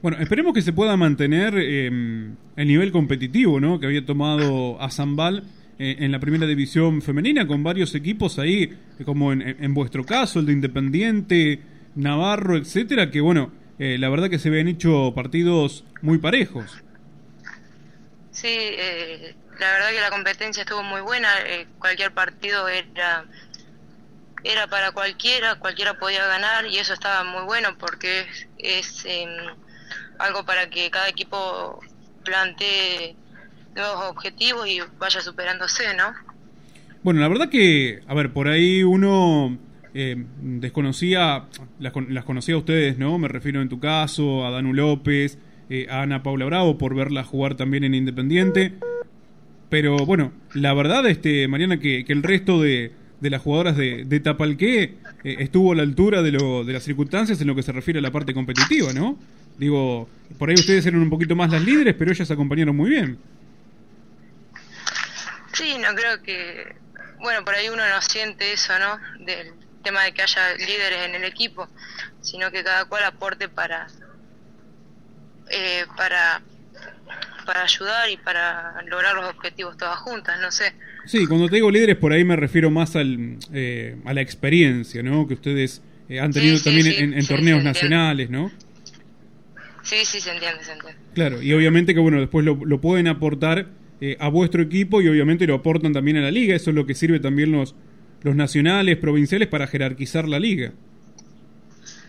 [0.00, 3.80] Bueno, esperemos que se pueda mantener eh, el nivel competitivo, ¿no?
[3.80, 5.42] Que había tomado a Zambal
[5.80, 10.38] eh, en la primera división femenina con varios equipos ahí, como en, en vuestro caso,
[10.38, 11.62] el de Independiente,
[11.96, 16.78] Navarro, etcétera, que bueno, eh, la verdad que se habían hecho partidos muy parejos.
[18.30, 23.24] Sí, eh, la verdad que la competencia estuvo muy buena, eh, cualquier partido era
[24.44, 29.30] era para cualquiera, cualquiera podía ganar y eso estaba muy bueno porque es, es em,
[30.18, 31.80] algo para que cada equipo
[32.24, 33.16] plantee
[33.74, 36.14] nuevos objetivos y vaya superándose, ¿no?
[37.02, 39.56] Bueno, la verdad que, a ver, por ahí uno
[39.94, 41.44] eh, desconocía,
[41.78, 43.18] las, las conocía a ustedes, ¿no?
[43.18, 45.38] Me refiero en tu caso a Danu López,
[45.70, 48.74] eh, a Ana Paula Bravo, por verla jugar también en Independiente.
[49.68, 54.94] Pero bueno, la verdad, este, Mariana, que, el resto de, las jugadoras de, de Tapalqué
[55.24, 57.98] eh, estuvo a la altura de, lo, de las circunstancias en lo que se refiere
[57.98, 59.18] a la parte competitiva, ¿no?
[59.58, 60.08] Digo,
[60.38, 63.18] por ahí ustedes eran un poquito más las líderes, pero ellas acompañaron muy bien.
[65.52, 66.76] Sí, no creo que,
[67.20, 68.98] bueno, por ahí uno no siente eso, ¿no?
[69.82, 71.68] Tema de que haya líderes en el equipo,
[72.20, 73.86] sino que cada cual aporte para,
[75.50, 76.42] eh, para,
[77.46, 80.72] para ayudar y para lograr los objetivos todas juntas, no sé.
[81.06, 85.02] Sí, cuando te digo líderes, por ahí me refiero más al, eh, a la experiencia,
[85.02, 85.26] ¿no?
[85.26, 88.50] Que ustedes eh, han tenido sí, también sí, en, en sí, torneos nacionales, ¿no?
[89.82, 91.00] Sí, sí, se entiende, se entiende.
[91.14, 93.68] Claro, y obviamente que, bueno, después lo, lo pueden aportar
[94.00, 96.54] eh, a vuestro equipo y obviamente lo aportan también a la liga.
[96.54, 97.74] Eso es lo que sirve también los,
[98.22, 100.72] los nacionales, provinciales, para jerarquizar la liga.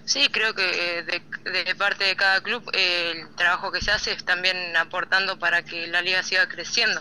[0.06, 1.22] Sí, creo que eh, de,
[1.52, 5.64] de parte de cada club eh, el trabajo que se hace es también aportando para
[5.64, 7.00] que la liga siga creciendo.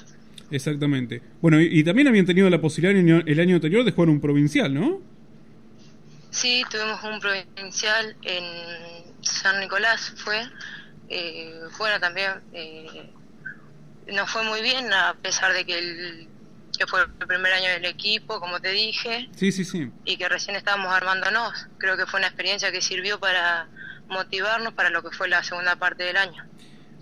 [0.50, 1.22] Exactamente.
[1.40, 4.10] Bueno, y, y también habían tenido la posibilidad el año, el año anterior de jugar
[4.10, 5.00] un provincial, ¿no?
[6.30, 8.44] Sí, tuvimos un provincial en
[9.22, 10.42] San Nicolás, fue.
[11.08, 13.10] eh, bueno, también eh,
[14.12, 16.28] nos fue muy bien, a pesar de que, el,
[16.78, 19.88] que fue el primer año del equipo, como te dije, Sí, sí, sí.
[20.04, 21.52] y que recién estábamos armándonos.
[21.78, 23.66] Creo que fue una experiencia que sirvió para
[24.08, 26.44] motivarnos para lo que fue la segunda parte del año.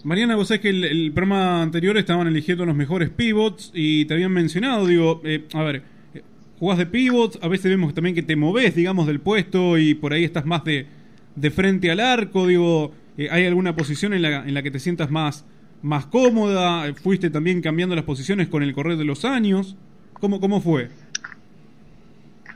[0.04, 4.14] Mariana, vos sabés que el, el programa anterior estaban eligiendo los mejores pivots y te
[4.14, 5.82] habían mencionado, digo, eh, a ver,
[6.14, 6.22] eh,
[6.58, 10.12] jugás de pivots, a veces vemos también que te movés, digamos, del puesto y por
[10.12, 10.86] ahí estás más de,
[11.34, 14.78] de frente al arco, digo, eh, ¿hay alguna posición en la, en la que te
[14.78, 15.44] sientas más,
[15.86, 16.92] más cómoda?
[16.94, 19.76] ¿Fuiste también cambiando las posiciones con el correr de los años?
[20.20, 20.90] ¿Cómo, cómo fue?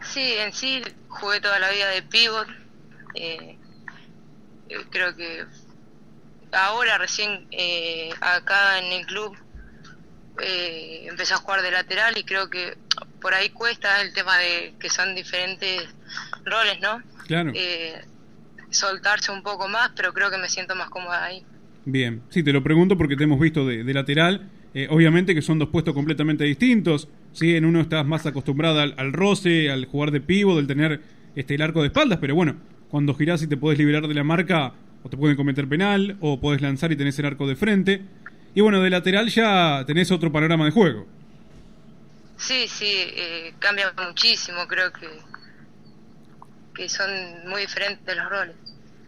[0.02, 2.48] Sí, en sí jugué toda la vida de pivot.
[3.14, 3.56] eh,
[4.90, 5.44] creo que
[6.52, 9.36] ahora recién eh, acá en el club
[10.40, 12.76] eh, empecé a jugar de lateral y creo que
[13.20, 15.88] por ahí cuesta el tema de que son diferentes
[16.44, 17.02] roles, ¿no?
[17.26, 17.52] Claro.
[17.54, 18.02] Eh,
[18.70, 21.44] soltarse un poco más, pero creo que me siento más cómoda ahí.
[21.84, 24.50] Bien, sí, te lo pregunto porque te hemos visto de, lateral.
[24.72, 27.08] Eh, obviamente que son dos puestos completamente distintos.
[27.32, 27.56] ¿sí?
[27.56, 31.00] En uno estás más acostumbrada al, al roce, al jugar de pivo, del tener
[31.34, 32.56] este, el arco de espaldas, pero bueno,
[32.90, 36.40] cuando girás y te podés liberar de la marca, o te pueden cometer penal, o
[36.40, 38.02] podés lanzar y tenés el arco de frente.
[38.54, 41.06] Y bueno, de lateral ya tenés otro panorama de juego.
[42.36, 45.08] Sí, sí, eh, cambia muchísimo, creo que,
[46.74, 47.10] que son
[47.48, 48.56] muy diferentes los roles.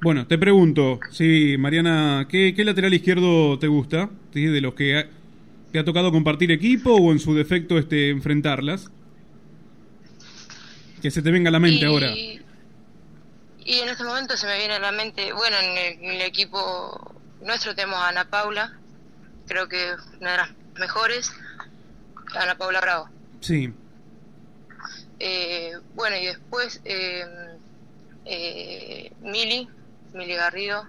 [0.02, 4.10] Bueno, te pregunto, sí, Mariana, ¿qué, qué lateral izquierdo te gusta?
[4.34, 4.44] ¿Sí?
[4.46, 5.06] ¿De los que ha-
[5.70, 8.90] te ha tocado compartir equipo o en su defecto este enfrentarlas?
[11.00, 12.12] Que se te venga a la mente Y- ahora.
[13.64, 16.22] Y en este momento se me viene a la mente, bueno, en el, en el
[16.22, 18.72] equipo nuestro tenemos a Ana Paula,
[19.46, 20.50] creo que una de las
[20.80, 21.32] mejores,
[22.34, 23.08] Ana Paula Bravo.
[23.40, 23.72] Sí,
[25.20, 27.24] Eh, bueno, y después eh,
[28.24, 29.68] eh, Mili,
[30.14, 30.82] Mili Garrido,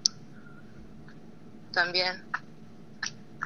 [1.73, 2.13] también.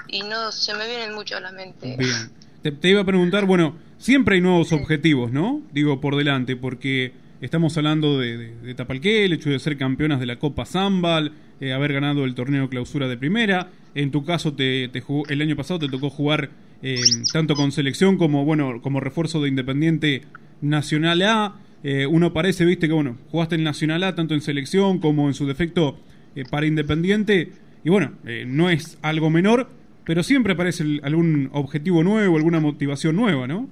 [0.07, 1.95] Y no se me vienen mucho a la mente.
[1.97, 2.31] bien.
[2.61, 5.61] Te, te iba a preguntar, bueno, siempre hay nuevos objetivos, ¿no?
[5.71, 10.19] Digo, por delante, porque estamos hablando de, de, de Tapalqué, el hecho de ser campeonas
[10.19, 13.69] de la Copa Zambal, eh, haber ganado el torneo clausura de primera.
[13.95, 16.49] En tu caso, te, te jugó- el año pasado te tocó jugar
[16.81, 17.01] eh,
[17.33, 20.23] tanto con selección como, bueno, como refuerzo de Independiente
[20.61, 21.55] Nacional A.
[21.83, 25.33] eh, uno parece, viste, que bueno, jugaste en Nacional A tanto en selección como en
[25.33, 25.99] su defecto
[26.35, 27.51] eh, para Independiente.
[27.83, 29.69] Y bueno, eh, no es algo menor,
[30.05, 33.69] pero siempre aparece el- algún objetivo nuevo, alguna motivación nueva, ¿no?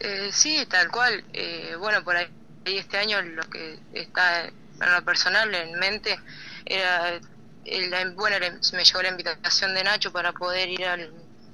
[0.00, 1.22] Eh, sí, tal cual.
[1.32, 2.26] Eh, bueno, por ahí
[2.64, 4.52] este año lo que está en
[4.96, 6.18] lo personal en mente
[6.64, 7.16] era,
[7.64, 8.36] eh, la- bueno,
[8.72, 11.10] me llegó la invitación de Nacho para poder ir al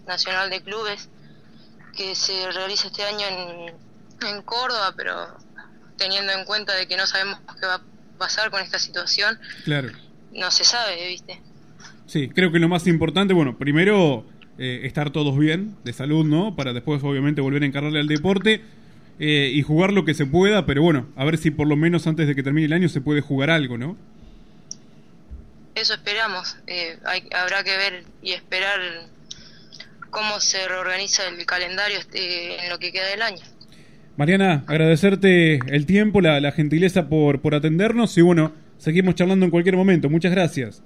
[0.07, 1.09] Nacional de Clubes
[1.97, 3.74] que se realiza este año en,
[4.22, 5.36] en Córdoba, pero
[5.97, 7.82] teniendo en cuenta de que no sabemos qué va a
[8.18, 9.88] pasar con esta situación, Claro.
[10.32, 11.40] no se sabe, ¿viste?
[12.06, 14.24] Sí, creo que lo más importante, bueno, primero
[14.59, 16.55] eh, estar todos bien, de salud, ¿no?
[16.56, 18.62] Para después, obviamente, volver a encargarle al deporte
[19.18, 22.06] eh, y jugar lo que se pueda, pero bueno, a ver si por lo menos
[22.06, 23.97] antes de que termine el año se puede jugar algo, ¿no?
[25.74, 26.56] Eso esperamos.
[26.66, 28.80] Eh, hay, habrá que ver y esperar
[30.10, 33.44] cómo se reorganiza el calendario este, en lo que queda del año.
[34.16, 39.51] Mariana, agradecerte el tiempo, la, la gentileza por, por atendernos y bueno, seguimos charlando en
[39.51, 40.09] cualquier momento.
[40.09, 40.82] Muchas gracias.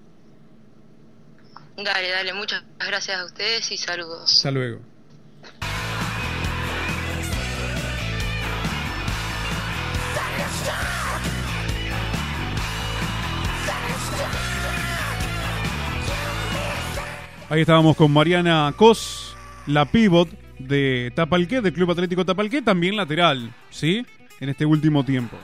[1.77, 4.33] Dale, dale, muchas gracias a ustedes y saludos.
[4.33, 4.81] Hasta luego.
[17.49, 19.37] Ahí estábamos con Mariana Cos,
[19.67, 24.05] la pivot de Tapalqué, del Club Atlético Tapalqué, también lateral, ¿sí?
[24.41, 25.37] En este último tiempo.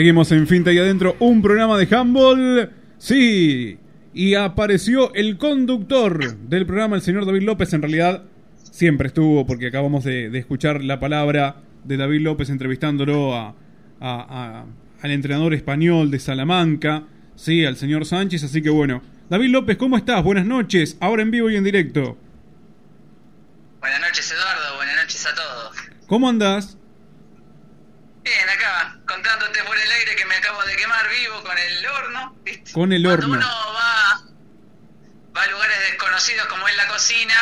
[0.00, 2.70] Seguimos en Finta y Adentro, un programa de handball.
[2.96, 3.78] Sí,
[4.14, 7.70] y apareció el conductor del programa, el señor David López.
[7.74, 8.22] En realidad,
[8.62, 13.54] siempre estuvo, porque acabamos de, de escuchar la palabra de David López entrevistándolo a, a-
[14.00, 14.64] a-
[15.02, 17.02] al entrenador español de Salamanca,
[17.34, 18.42] sí, al señor Sánchez.
[18.44, 20.24] Así que bueno, David López, ¿cómo estás?
[20.24, 22.16] Buenas noches, ahora en vivo y en directo.
[23.80, 24.76] Buenas noches, Eduardo.
[24.76, 25.76] Buenas noches a todos.
[26.06, 26.78] ¿Cómo andás?
[28.22, 32.36] Bien, acá, contándote por el aire que me acabo de quemar vivo con el horno.
[32.44, 32.72] ¿viste?
[32.72, 33.36] Con el Cuando horno.
[33.38, 34.22] uno va,
[35.36, 37.34] va a lugares desconocidos como es la cocina,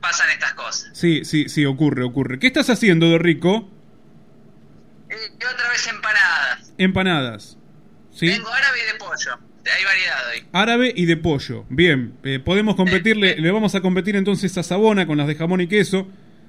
[0.00, 0.90] pasan estas cosas.
[0.92, 2.38] Sí, sí, sí, ocurre, ocurre.
[2.38, 3.70] ¿Qué estás haciendo de rico?
[5.10, 6.72] Y otra vez empanadas.
[6.76, 7.56] Empanadas.
[8.12, 8.26] ¿Sí?
[8.28, 9.38] Tengo árabe y de pollo.
[9.76, 10.48] Hay variedad hoy.
[10.52, 11.64] Árabe y de pollo.
[11.68, 15.60] Bien, eh, podemos competirle, le vamos a competir entonces a Sabona con las de jamón
[15.60, 16.08] y queso.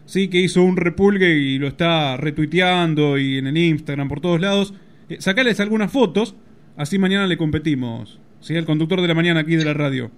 [0.10, 4.42] Sí, que hizo un repulgue y lo está retuiteando y en el Instagram por todos
[4.42, 4.74] lados.
[5.08, 6.34] Eh, sacales algunas fotos,
[6.78, 8.20] así mañana le competimos.
[8.42, 10.10] Sí, el conductor de la mañana aquí de la radio.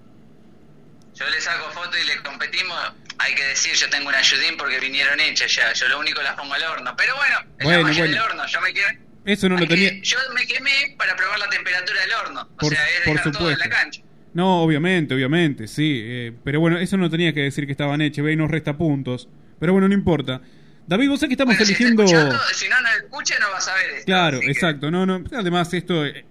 [1.14, 2.78] Yo le saco foto y le competimos.
[3.18, 5.70] Hay que decir, yo tengo un ayudín porque vinieron hechas ya.
[5.74, 6.94] Yo lo único las pongo al horno.
[6.96, 8.02] Pero bueno, Bueno, bueno.
[8.04, 8.46] del horno.
[8.46, 8.98] Yo me quemé.
[9.26, 9.92] Eso no lo tenía.
[10.00, 12.40] Yo me quemé para probar la temperatura del horno.
[12.54, 14.00] O Por- sea, es por dejar todo en la cancha.
[14.32, 16.00] No, obviamente, obviamente, sí.
[16.02, 18.78] eh, pero bueno, eso no tenía que decir que estaban hechas, ve y nos resta
[18.78, 19.28] puntos.
[19.62, 20.42] Pero bueno, no importa.
[20.88, 22.02] David, vos sabés que estamos Bueno, si eligiendo.
[22.02, 24.06] escuchando, si no nos escucha, no va a saber esto.
[24.06, 24.90] Claro, que- exacto.
[24.90, 25.22] No, no.
[25.36, 26.24] Además, esto eh,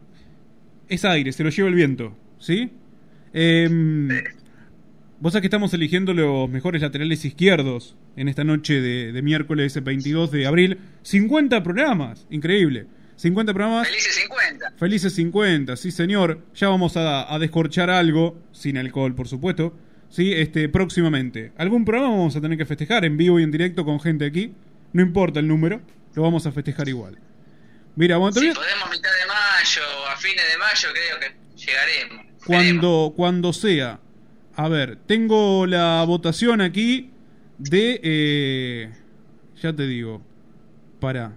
[0.89, 2.13] es aire, se lo lleva el viento.
[2.39, 2.73] ¿Sí?
[3.31, 4.09] Em,
[5.21, 9.81] Vos sabés que estamos eligiendo los mejores laterales izquierdos en esta noche de, de miércoles
[9.81, 10.79] 22 de abril.
[11.03, 12.87] 50 programas, increíble.
[13.15, 13.87] 50 programas.
[13.87, 14.71] Felices 50.
[14.77, 16.43] Felices 50, sí señor.
[16.55, 19.77] Ya vamos a, a descorchar algo, sin alcohol por supuesto,
[20.11, 21.51] sí, este, próximamente.
[21.57, 24.53] Algún programa vamos a tener que festejar en vivo y en directo con gente aquí.
[24.93, 25.81] No importa el número,
[26.13, 27.17] lo vamos a festejar igual.
[27.95, 29.81] Mira, bueno, Si voy a- podemos mitad de mayo,
[30.13, 32.25] a fines de mayo creo que llegaremos.
[32.45, 33.99] Cuando, cuando sea.
[34.55, 37.09] A ver, tengo la votación aquí
[37.57, 37.99] de...
[38.03, 38.91] eh,
[39.61, 40.21] ya te digo.
[40.99, 41.33] Para.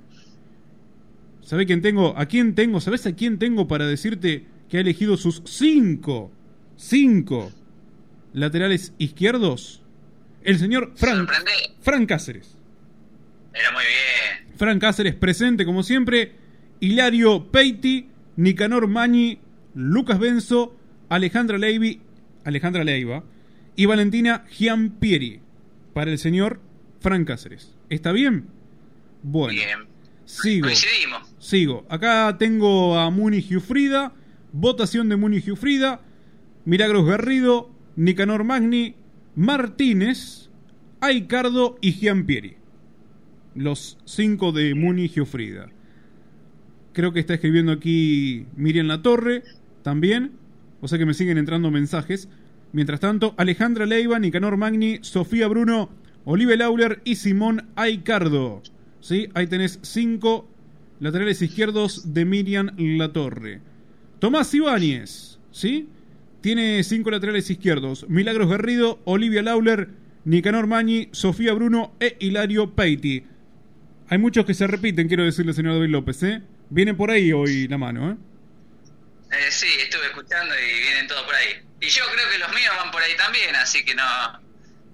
[1.42, 2.14] ¿Sabés quién tengo?
[2.16, 2.80] ¿A quién tengo?
[2.80, 6.32] ¿Sabés a quién tengo para decirte que ha elegido sus cinco,
[6.76, 7.52] cinco
[8.34, 9.82] laterales izquierdos?
[10.42, 11.30] El señor Frank,
[11.80, 12.58] Frank Cáceres.
[13.54, 14.56] Era muy bien.
[14.56, 16.32] Frank Cáceres presente como siempre.
[16.80, 19.38] Hilario Peiti, Nicanor Mañi,
[19.74, 20.76] Lucas Benzo,
[21.08, 21.98] Alejandra Leiva,
[22.44, 23.24] Alejandra Leiva
[23.76, 25.40] y Valentina Giampieri
[25.94, 26.60] para el señor
[27.00, 27.74] Frank Cáceres.
[27.88, 28.48] ¿Está bien?
[29.22, 29.60] Bueno.
[30.26, 30.66] Sigo.
[30.66, 31.34] Coincidimos.
[31.38, 31.86] Sigo.
[31.88, 34.12] Acá tengo a Muni Giufrida.
[34.52, 36.00] Votación de Muni Giufrida.
[36.64, 37.73] Milagros Garrido.
[37.96, 38.94] Nicanor Magni.
[39.36, 40.50] Martínez.
[41.00, 42.56] Aicardo y Giampieri.
[43.54, 45.70] Los cinco de Muni Giufrida.
[46.92, 49.42] Creo que está escribiendo aquí Miriam La Torre.
[49.82, 50.32] También.
[50.80, 52.28] O sea que me siguen entrando mensajes.
[52.72, 55.90] Mientras tanto, Alejandra Leiva, Nicanor Magni, Sofía Bruno,
[56.24, 58.62] Olive Lauler y Simón Aicardo.
[59.00, 59.28] ¿Sí?
[59.34, 60.48] Ahí tenés cinco
[60.98, 63.60] laterales izquierdos de Miriam Latorre.
[64.18, 65.88] Tomás Ibáñez, ¿sí?
[66.44, 68.04] Tiene cinco laterales izquierdos.
[68.06, 69.88] Milagros Garrido, Olivia Lauler,
[70.26, 73.24] Nicanor Magni, Sofía Bruno e Hilario Peiti.
[74.10, 76.42] Hay muchos que se repiten, quiero decirle, señor David López, ¿eh?
[76.68, 78.16] Viene por ahí hoy la mano, ¿eh?
[79.32, 81.64] Eh, sí, estuve escuchando y vienen todos por ahí.
[81.80, 84.02] Y yo creo que los míos van por ahí también, así que no...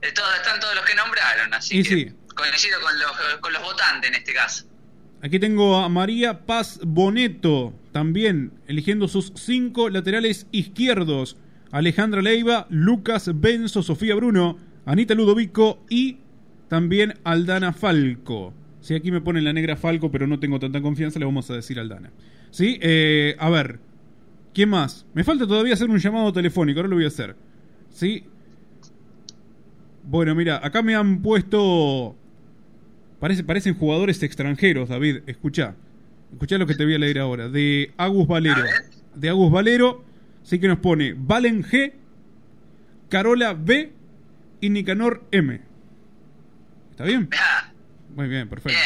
[0.02, 2.12] eh, todos, están todos los que nombraron, así Y que sí.
[2.32, 4.66] coincido con los, con los votantes en este caso.
[5.20, 11.36] Aquí tengo a María Paz Boneto, también eligiendo sus cinco laterales izquierdos.
[11.70, 16.18] Alejandra Leiva, Lucas Benzo, Sofía Bruno, Anita Ludovico y
[16.68, 18.52] también Aldana Falco.
[18.80, 21.54] Sí, aquí me ponen la negra Falco, pero no tengo tanta confianza, le vamos a
[21.54, 22.10] decir Aldana.
[22.50, 23.78] Sí, eh, a ver,
[24.54, 25.06] ¿quién más?
[25.14, 27.36] Me falta todavía hacer un llamado telefónico, ahora lo voy a hacer.
[27.90, 28.24] Sí.
[30.04, 32.16] Bueno, mira, acá me han puesto
[33.20, 35.18] Parece, parecen jugadores extranjeros, David.
[35.26, 35.76] Escucha.
[36.32, 37.48] Escucha lo que te voy a leer ahora.
[37.48, 38.62] De Agus Valero.
[39.14, 40.04] De Agus Valero.
[40.42, 41.92] Sí que nos pone Valen G,
[43.08, 43.92] Carola B
[44.60, 45.60] y Nicanor M.
[46.92, 47.28] ¿Está bien?
[48.14, 48.78] Muy bien, perfecto.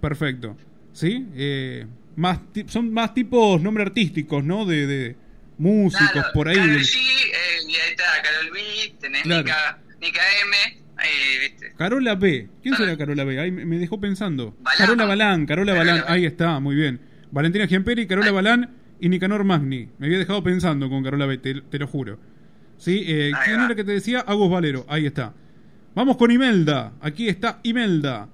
[0.00, 0.56] Perfecto.
[0.92, 1.26] ¿Sí?
[1.34, 1.86] Eh,
[2.16, 4.64] más son más tipos nombre artísticos, ¿no?
[4.66, 5.16] De, de
[5.58, 6.56] músicos Claro, por ahí.
[6.56, 7.34] G, eh,
[7.68, 8.60] y ahí está Carol B,
[9.00, 9.44] tenés Claro.
[10.00, 10.82] Nika M,
[11.40, 11.72] viste.
[11.76, 12.48] Carola B.
[12.62, 13.38] ¿Quién será Carola B?
[13.38, 14.56] Ahí me dejó pensando.
[14.78, 16.04] Carola Balán, Carola Balán.
[16.08, 17.00] Ahí está, muy bien.
[17.30, 18.70] Valentina Giamperi, Carola Balán
[19.00, 19.88] y Nicanor Magni.
[19.98, 22.18] Me había dejado pensando con Carola B, te, te lo juro.
[22.78, 23.04] ¿Sí?
[23.06, 24.20] Eh, ¿Quién era que te decía?
[24.20, 24.84] Agus Valero.
[24.88, 25.34] Ahí está.
[25.94, 26.92] Vamos con Imelda.
[27.00, 28.28] Aquí está Imelda.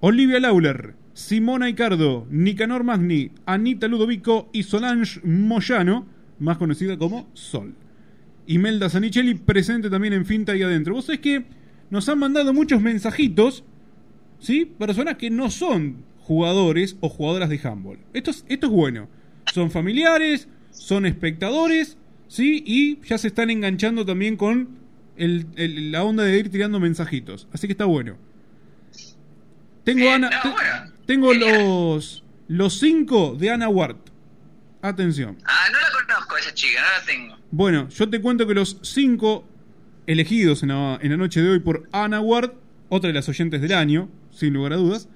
[0.00, 0.94] Olivia Lauler.
[1.12, 2.26] Simona Icardo.
[2.30, 3.30] Nicanor Magni.
[3.46, 6.06] Anita Ludovico y Solange Moyano,
[6.40, 7.74] más conocida como Sol.
[8.46, 10.94] Imelda Sanicelli presente también en Finta ahí adentro.
[10.94, 11.44] Vos sabés que
[11.94, 13.62] nos han mandado muchos mensajitos,
[14.40, 14.64] ¿sí?
[14.66, 17.98] Personas que no son jugadores o jugadoras de handball.
[18.12, 19.08] Esto es, esto es bueno.
[19.52, 21.96] Son familiares, son espectadores,
[22.26, 22.64] ¿sí?
[22.66, 24.70] Y ya se están enganchando también con
[25.16, 27.46] el- el- la onda de ir tirando mensajitos.
[27.52, 28.16] Así que está bueno.
[29.84, 30.48] Tengo, Ana, te-
[31.06, 33.96] tengo los, los cinco de Ana Ward.
[34.82, 35.38] Atención.
[35.44, 37.36] Ah, no la conozco esa chica, no la tengo.
[37.50, 39.46] Bueno, yo te cuento que los cinco
[40.06, 42.52] elegidos en la, en la noche de hoy por Ana Ward,
[42.88, 45.08] otra de las oyentes del año, sin lugar a dudas,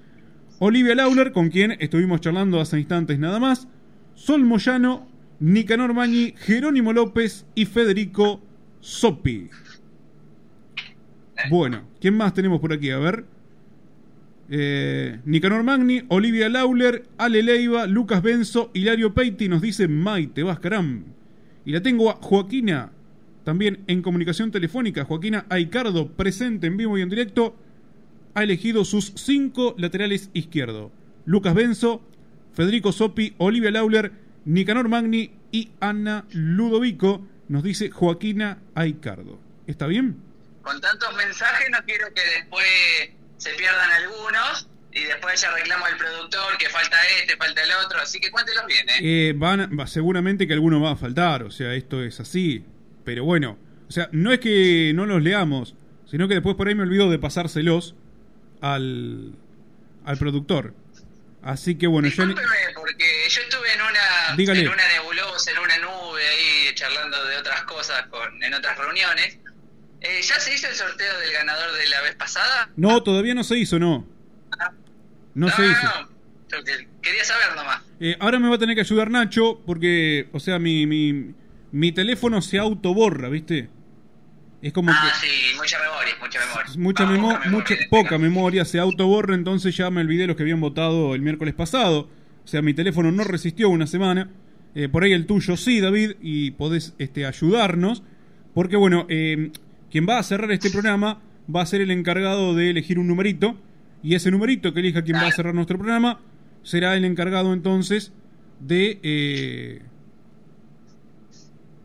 [0.59, 3.69] Olivia Lauler, con quien estuvimos charlando hace instantes nada más,
[4.15, 5.07] Sol Moyano,
[5.39, 8.43] Nicanor Mañi, Jerónimo López y Federico
[8.81, 9.49] Sopi.
[11.51, 12.91] Bueno, ¿quién más tenemos por aquí?
[12.91, 13.25] A ver.
[14.51, 21.05] Eh, Nicanor Magni, Olivia Lauler, Ale Leiva, Lucas Benzo, Hilario Peiti, nos dice Maite Vascaram.
[21.65, 22.91] Y la tengo a Joaquina,
[23.49, 25.07] también en comunicación telefónica.
[25.07, 27.57] Joaquina Aicardo, presente en vivo y en directo,
[28.35, 30.93] ha elegido sus cinco laterales izquierdo.
[31.25, 32.07] Lucas Benzo,
[32.53, 34.13] Federico Sopi, Olivia Lauler,
[34.45, 39.41] Nicanor Magni y Ana Ludovico, nos dice Joaquina Aicardo.
[39.67, 40.19] ¿Está bien?
[40.61, 42.67] Con tantos mensajes no quiero que después
[43.39, 47.99] se pierdan algunos y después ya reclamo al productor que falta este, falta el otro,
[48.03, 49.29] así que cuéntelos bien, ¿eh?
[49.31, 52.63] Eh, van, va- seguramente que alguno va a faltar, o sea, esto es así.
[53.09, 53.57] Pero bueno,
[53.89, 55.75] o sea, no es que no los leamos,
[56.05, 57.95] sino que después por ahí me olvido de pasárselos
[58.61, 59.33] al,
[60.05, 60.75] al productor.
[61.43, 62.27] Así que bueno, yo...
[62.27, 64.61] Discúlpeme, porque yo estuve en una, Dígale.
[64.61, 69.39] en una nebulosa, en una nube ahí charlando de otras cosas con, en otras reuniones.
[70.03, 72.69] Eh, ¿Ya se hizo el sorteo del ganador de la vez pasada?
[72.77, 74.07] No, todavía no se hizo, no.
[75.35, 76.11] No se hizo.
[76.53, 77.81] Yo que- quería saber nomás.
[78.01, 81.33] Eh, ahora me va a tener que ayudar Nacho porque, o sea, mi, mi,
[81.73, 83.69] mi teléfono se autoborra, ¿viste?
[84.61, 86.73] Es como Ah, que sí, mucha memoria, mucha memoria.
[86.79, 87.51] mucha, memo- memoria.
[87.51, 91.55] mucha poca memoria se autoborra, entonces ya me olvidé los que habían votado el miércoles
[91.55, 92.09] pasado.
[92.45, 94.31] O sea, mi teléfono no resistió una semana.
[94.75, 98.03] Eh, por ahí el tuyo sí, David, y podés este, ayudarnos.
[98.55, 99.53] Porque, bueno, eh,
[99.91, 101.21] quien va a cerrar este programa
[101.55, 103.57] va a ser el encargado de elegir un numerito.
[104.03, 106.21] Y ese numerito que elija quien va a cerrar nuestro programa
[106.63, 108.13] será el encargado entonces
[108.61, 108.99] de...
[109.03, 109.83] eh,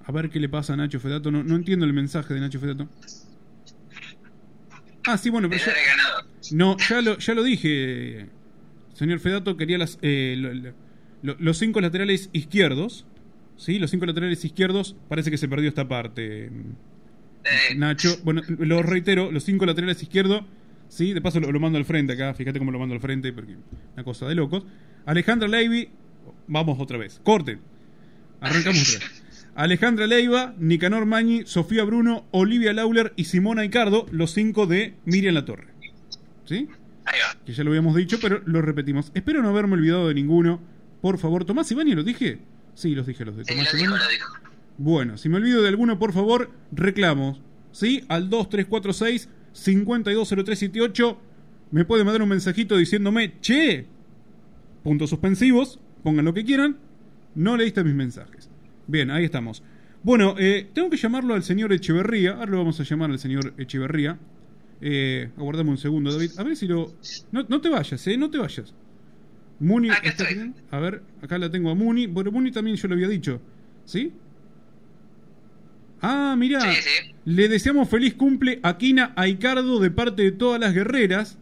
[0.05, 1.31] a ver qué le pasa a Nacho Fedato.
[1.31, 2.87] No, no entiendo el mensaje de Nacho Fedato.
[5.05, 8.27] Ah, sí, bueno, pero ya- no, ya lo, ya lo dije.
[8.93, 10.73] Señor Fedato quería las, eh, lo- lo-
[11.21, 13.05] lo- los cinco laterales izquierdos.
[13.57, 14.95] Sí, los cinco laterales izquierdos.
[15.09, 16.49] Parece que se perdió esta parte.
[17.75, 20.43] Nacho, bueno, lo reitero, los cinco laterales izquierdos.
[20.87, 22.33] Sí, de paso lo, lo mando al frente acá.
[22.33, 23.55] Fíjate cómo lo mando al frente, porque
[23.95, 24.63] una cosa de locos.
[25.05, 25.89] Alejandra Leiva,
[26.47, 27.19] vamos otra vez.
[27.23, 27.59] Corten.
[28.39, 29.22] Arrancamos otra vez.
[29.55, 35.35] Alejandra Leiva, Nicanor Mañi, Sofía Bruno, Olivia Lauler y Simona Icardo, los cinco de Miriam
[35.35, 35.67] La Torre.
[36.45, 36.67] ¿Sí?
[37.45, 39.11] Que ya lo habíamos dicho, pero lo repetimos.
[39.13, 40.59] Espero no haberme olvidado de ninguno.
[41.01, 42.39] Por favor, Tomás Ibani, ¿los dije?
[42.73, 44.33] Sí, los dije los de Sí, Tomás lo dijo, lo dijo.
[44.77, 47.41] Bueno, si me olvido de alguno, por favor, reclamos.
[47.71, 48.03] ¿Sí?
[48.07, 51.19] Al 2346 520378
[51.71, 53.85] me puede mandar un mensajito diciéndome, che,
[54.83, 56.77] puntos suspensivos, pongan lo que quieran,
[57.35, 58.42] no leíste mis mensajes.
[58.87, 59.63] Bien, ahí estamos.
[60.03, 63.53] Bueno, eh, tengo que llamarlo al señor Echeverría, ahora lo vamos a llamar al señor
[63.57, 64.17] Echeverría.
[64.81, 66.31] Eh, aguardame un segundo, David.
[66.37, 66.93] A ver si lo...
[67.31, 68.17] No, no te vayas, ¿eh?
[68.17, 68.73] No te vayas.
[69.59, 69.89] Muni...
[70.03, 70.53] ¿está bien?
[70.71, 72.07] A ver, acá la tengo a Muni.
[72.07, 73.39] Bueno, Muni también yo lo había dicho.
[73.85, 74.11] ¿Sí?
[76.01, 76.59] Ah, mira.
[77.23, 81.37] Le deseamos feliz cumple a Kina Aicardo de parte de todas las guerreras.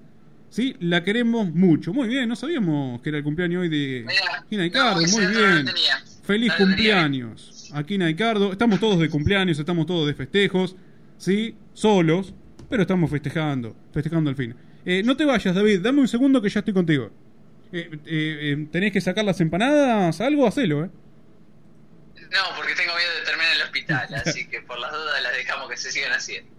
[0.50, 0.76] ¿Sí?
[0.80, 1.94] La queremos mucho.
[1.94, 4.06] Muy bien, no sabíamos que era el cumpleaños hoy de
[4.52, 5.02] Kina Aicardo.
[5.02, 5.66] no, Muy no bien.
[6.32, 8.54] Feliz cumpleaños a Kina Aicardo.
[8.54, 10.78] Estamos todos de cumpleaños, estamos todos de festejos.
[11.18, 11.58] ¿Sí?
[11.74, 12.34] Solos.
[12.70, 13.76] Pero estamos festejando.
[13.94, 14.56] Festejando al fin.
[14.86, 15.82] Eh, no te vayas, David.
[15.82, 17.12] Dame un segundo que ya estoy contigo.
[17.74, 20.22] Eh, eh, eh, ¿Tenés que sacar las empanadas?
[20.22, 20.90] Algo, hacelo, ¿eh?
[22.32, 25.34] No, porque tengo miedo de terminar en el hospital, así que por las dudas las
[25.34, 26.50] dejamos que se sigan haciendo.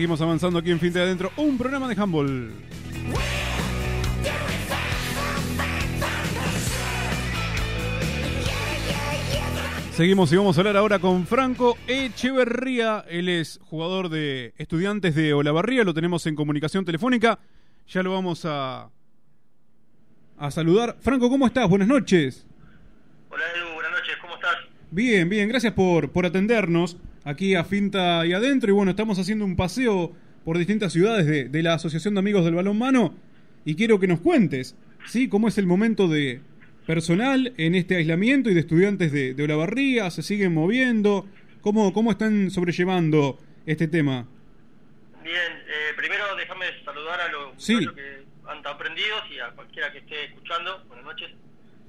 [0.00, 2.50] Seguimos avanzando aquí en Fin de Adentro, un programa de handball.
[9.92, 13.04] Seguimos y vamos a hablar ahora con Franco Echeverría.
[13.10, 17.38] Él es jugador de estudiantes de Olavarría, lo tenemos en comunicación telefónica.
[17.86, 18.88] Ya lo vamos a,
[20.38, 20.96] a saludar.
[21.00, 21.68] Franco, ¿cómo estás?
[21.68, 22.46] Buenas noches.
[23.28, 24.56] Hola Edu, buenas noches, ¿cómo estás?
[24.90, 28.70] Bien, bien, gracias por, por atendernos aquí a Finta y adentro.
[28.70, 30.12] Y bueno, estamos haciendo un paseo
[30.44, 33.14] por distintas ciudades de, de la Asociación de Amigos del Balón Mano
[33.64, 34.74] y quiero que nos cuentes,
[35.06, 35.28] ¿sí?
[35.28, 36.40] ¿Cómo es el momento de
[36.86, 40.10] personal en este aislamiento y de estudiantes de, de Olavarría?
[40.10, 41.26] ¿Se siguen moviendo?
[41.60, 44.26] ¿Cómo, cómo están sobrellevando este tema?
[45.22, 47.76] Bien, eh, primero déjame saludar a los Sí.
[47.78, 50.82] que han aprendido y a cualquiera que esté escuchando.
[50.88, 51.30] Buenas noches.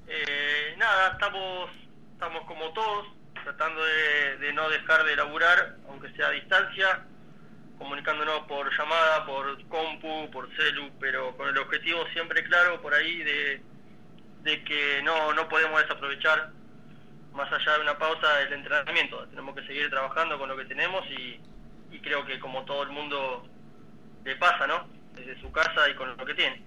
[0.06, 1.70] Eh, nada, estamos,
[2.12, 3.06] estamos como todos,
[3.42, 7.06] tratando de, de no dejar de laburar, aunque sea a distancia,
[7.78, 13.18] comunicándonos por llamada, por compu, por celu, pero con el objetivo siempre claro por ahí
[13.18, 13.62] de,
[14.42, 16.50] de que no, no podemos desaprovechar
[17.32, 19.26] más allá de una pausa el entrenamiento.
[19.28, 21.40] Tenemos que seguir trabajando con lo que tenemos y,
[21.94, 23.48] y creo que como todo el mundo
[24.24, 24.86] le pasa, ¿no?
[25.14, 26.62] Desde su casa y con lo que tiene.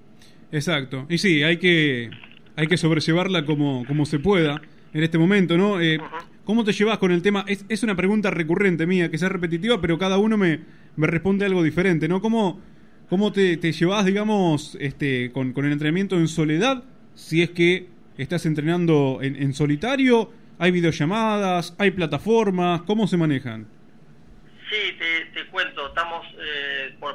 [0.51, 1.05] Exacto.
[1.09, 2.09] Y sí, hay que,
[2.55, 4.59] hay que sobrellevarla como, como se pueda
[4.93, 5.79] en este momento, ¿no?
[5.81, 5.99] Eh,
[6.45, 7.43] ¿Cómo te llevas con el tema?
[7.47, 10.61] Es, es una pregunta recurrente mía, que sea repetitiva, pero cada uno me,
[10.95, 12.21] me responde algo diferente, ¿no?
[12.21, 12.61] ¿Cómo,
[13.09, 16.83] cómo te, te llevas, digamos, este, con, con el entrenamiento en soledad?
[17.15, 23.67] Si es que estás entrenando en, solitario, hay videollamadas, hay plataformas, ¿cómo se manejan?
[24.69, 24.97] Sí,
[25.33, 25.64] te, cuento,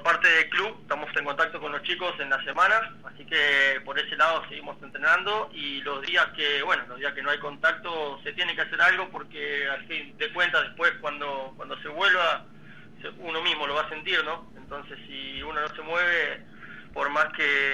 [0.02, 3.81] por parte del club, estamos en contacto con los chicos en la semana, así que
[3.85, 7.39] por ese lado seguimos entrenando y los días que, bueno, los días que no hay
[7.39, 11.89] contacto se tiene que hacer algo porque al fin de cuentas después cuando, cuando se
[11.89, 12.47] vuelva
[13.18, 14.51] uno mismo lo va a sentir, ¿no?
[14.56, 16.47] Entonces si uno no se mueve,
[16.94, 17.72] por más que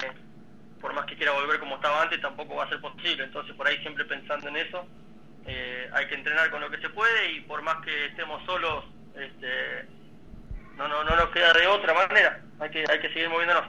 [0.81, 3.23] por más que quiera volver como estaba antes, tampoco va a ser posible.
[3.23, 4.85] Entonces por ahí siempre pensando en eso,
[5.45, 8.83] eh, hay que entrenar con lo que se puede y por más que estemos solos,
[9.15, 9.87] este,
[10.77, 12.41] no, no, no nos queda de otra manera.
[12.59, 13.65] Hay que, hay que seguir moviéndonos.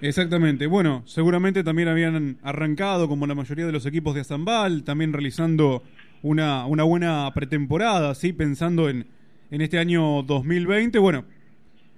[0.00, 0.66] Exactamente.
[0.66, 5.82] Bueno, seguramente también habían arrancado, como la mayoría de los equipos de Azambal, también realizando
[6.22, 8.32] una, una buena pretemporada, ¿sí?
[8.32, 9.06] Pensando en,
[9.50, 10.98] en este año 2020.
[10.98, 11.24] Bueno,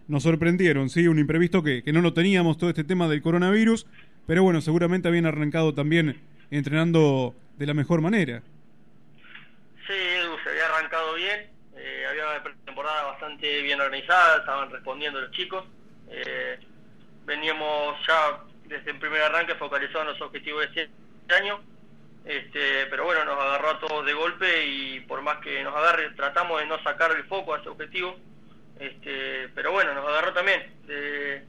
[0.07, 1.09] nos sorprendieron, ¿sí?
[1.09, 3.87] Un imprevisto que, que no lo teníamos, todo este tema del coronavirus.
[4.27, 6.21] Pero bueno, seguramente habían arrancado también
[6.51, 8.43] entrenando de la mejor manera.
[9.87, 11.47] Sí, Edu, se había arrancado bien,
[12.85, 15.65] bastante bien organizada, estaban respondiendo los chicos.
[16.11, 16.59] Eh,
[17.25, 21.61] veníamos ya desde el primer arranque focalizados en los objetivos de este año,
[22.25, 26.11] este, pero bueno, nos agarró a todos de golpe y por más que nos agarre,
[26.11, 28.17] tratamos de no sacar el foco a ese objetivo,
[28.81, 31.45] este, pero bueno, nos agarró también de,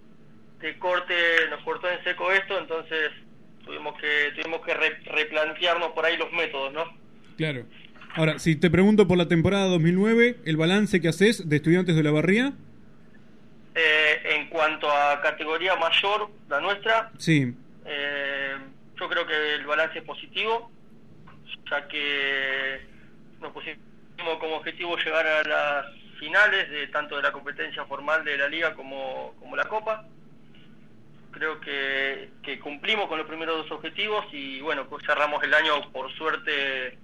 [0.59, 1.15] de corte,
[1.49, 3.11] nos cortó en seco esto, entonces
[3.65, 6.85] tuvimos que tuvimos que re- replantearnos por ahí los métodos, ¿no?
[7.37, 7.65] Claro.
[8.15, 12.03] Ahora, si te pregunto por la temporada 2009, el balance que haces de estudiantes de
[12.03, 12.53] la barría,
[13.77, 17.53] Eh, en cuanto a categoría mayor, la nuestra, sí.
[17.85, 18.55] eh,
[18.97, 20.71] yo creo que el balance es positivo,
[21.69, 22.79] ya que
[23.41, 23.77] nos pusimos
[24.39, 25.85] como objetivo llegar a las
[26.21, 30.05] finales de tanto de la competencia formal de la liga como, como la copa.
[31.31, 35.91] Creo que, que cumplimos con los primeros dos objetivos y bueno, pues cerramos el año
[35.91, 36.97] por suerte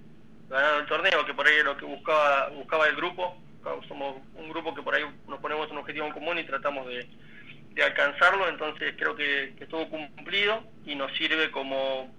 [0.52, 3.36] ganando el torneo, que por ahí es lo que buscaba, buscaba el grupo.
[3.88, 7.06] Somos un grupo que por ahí nos ponemos un objetivo en común y tratamos de,
[7.74, 12.12] de alcanzarlo, entonces creo que, que estuvo cumplido y nos sirve como,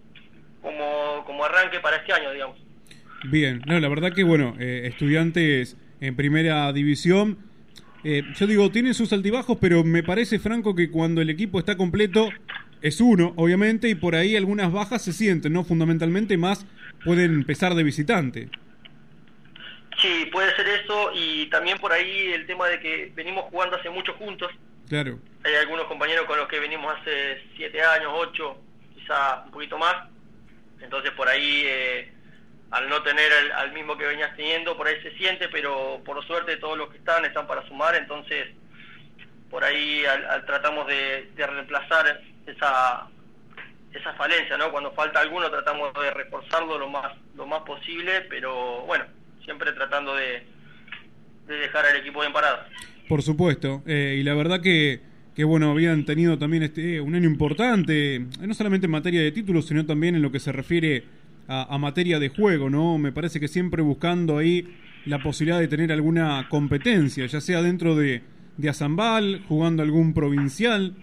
[0.62, 2.58] como, como arranque para este año, digamos.
[3.26, 7.38] Bien, no, la verdad que bueno, eh, estudiantes en primera división,
[8.04, 11.78] eh, yo digo, tienen sus altibajos, pero me parece, Franco, que cuando el equipo está
[11.78, 12.30] completo
[12.82, 15.64] es uno, obviamente, y por ahí algunas bajas se sienten, ¿no?
[15.64, 16.66] Fundamentalmente más
[17.04, 18.50] pueden empezar de visitante.
[20.02, 23.90] Sí, puede ser eso y también por ahí el tema de que venimos jugando hace
[23.90, 24.52] mucho juntos.
[24.90, 25.20] Claro.
[25.44, 28.58] Hay algunos compañeros con los que venimos hace siete años, ocho,
[28.94, 30.08] quizá un poquito más.
[30.82, 32.12] Entonces por ahí, eh,
[32.72, 36.26] al no tener al, al mismo que venías teniendo, por ahí se siente, pero por
[36.26, 38.48] suerte todos los que están están para sumar, entonces
[39.50, 43.08] por ahí al, al tratamos de, de reemplazar esa
[43.94, 44.72] esa falencia, ¿no?
[44.72, 49.06] Cuando falta alguno tratamos de reforzarlo lo más lo más posible, pero bueno,
[49.44, 50.44] siempre tratando de,
[51.48, 52.60] de dejar al equipo bien parado.
[53.08, 55.02] Por supuesto, eh, y la verdad que,
[55.36, 59.32] que bueno, habían tenido también este un año importante, eh, no solamente en materia de
[59.32, 61.04] títulos, sino también en lo que se refiere
[61.48, 62.98] a, a materia de juego, ¿no?
[62.98, 64.76] Me parece que siempre buscando ahí
[65.06, 68.22] la posibilidad de tener alguna competencia, ya sea dentro de,
[68.58, 70.94] de Azambal, jugando algún provincial.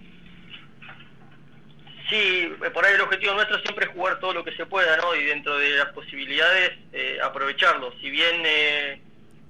[2.11, 4.97] Sí, eh, por ahí el objetivo nuestro siempre es jugar todo lo que se pueda,
[4.97, 5.15] ¿no?
[5.15, 7.93] Y dentro de las posibilidades, eh, aprovecharlo.
[8.01, 9.01] Si bien eh,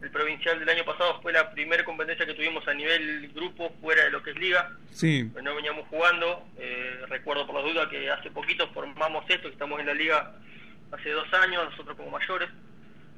[0.02, 4.04] el provincial del año pasado fue la primera competencia que tuvimos a nivel grupo fuera
[4.04, 4.70] de lo que es liga.
[4.92, 5.24] Sí.
[5.32, 6.46] Pues no veníamos jugando.
[6.58, 10.32] Eh, recuerdo por la duda que hace poquito formamos esto, que estamos en la liga
[10.92, 12.48] hace dos años, nosotros como mayores.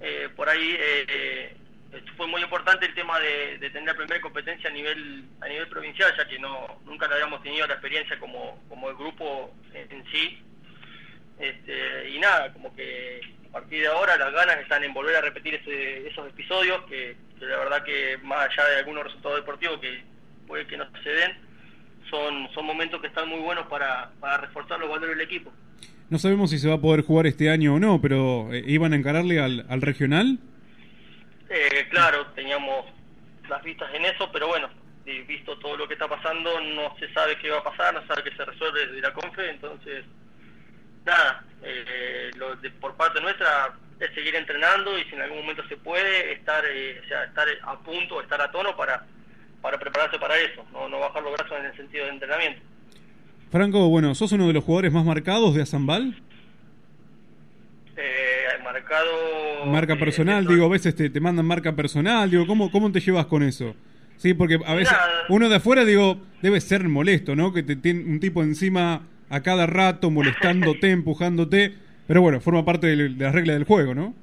[0.01, 1.57] Eh, por ahí eh,
[2.17, 6.13] fue muy importante el tema de, tener la primera competencia a nivel a nivel provincial,
[6.17, 10.43] ya que no nunca la habíamos tenido la experiencia como, como el grupo en, sí.
[11.39, 15.21] Este, y nada, como que a partir de ahora las ganas están en volver a
[15.21, 20.03] repetir esos episodios, que, la verdad que más allá de algunos resultados deportivos que
[20.47, 21.33] puede que no se den,
[22.09, 24.11] son, son momentos que están muy buenos para,
[24.41, 25.53] reforzar los valores del equipo.
[26.09, 28.93] No sabemos si se va a poder jugar este año o no, pero eh, ¿iban
[28.93, 30.39] a encararle al regional?
[31.55, 32.87] Eh, claro, teníamos
[33.47, 34.71] las vistas en eso, pero bueno,
[35.05, 38.07] visto todo lo que está pasando, no se sabe qué va a pasar, no se
[38.07, 40.07] sabe qué se resuelve desde la CONFE, entonces,
[41.05, 45.63] nada, eh, lo de, por parte nuestra es seguir entrenando y si en algún momento
[45.69, 49.05] se puede, estar, eh, o sea, estar a punto, estar a tono para,
[49.61, 52.63] para prepararse para eso, no, no bajar los brazos en el sentido de entrenamiento.
[53.51, 56.17] Franco, bueno, sos uno de los jugadores más marcados de Azambal.
[57.95, 58.32] Eh,
[58.63, 59.67] marcado.
[59.67, 63.27] Marca personal, digo, a veces te, te mandan marca personal, digo, ¿cómo, ¿cómo te llevas
[63.27, 63.75] con eso?
[64.17, 64.97] Sí, porque a veces
[65.29, 67.53] uno de afuera, digo, debe ser molesto, ¿no?
[67.53, 71.75] Que te tiene un tipo encima a cada rato molestándote, empujándote,
[72.07, 74.15] pero bueno, forma parte de, de las reglas del juego, ¿no?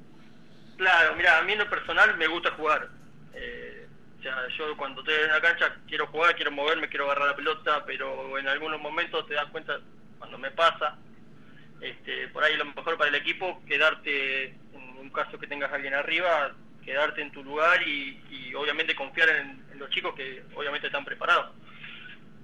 [0.76, 2.88] Claro, mira, a mí en lo personal me gusta jugar.
[3.34, 3.86] Eh,
[4.18, 7.36] o sea, yo cuando estoy en la cancha quiero jugar, quiero moverme, quiero agarrar la
[7.36, 9.78] pelota, pero en algunos momentos te das cuenta
[10.18, 10.96] cuando me pasa
[11.80, 15.76] este, por ahí lo mejor para el equipo, quedarte, en un caso que tengas a
[15.76, 16.52] alguien arriba,
[16.84, 18.18] quedarte en tu lugar y,
[18.54, 21.52] obviamente confiar en, los chicos que obviamente están preparados.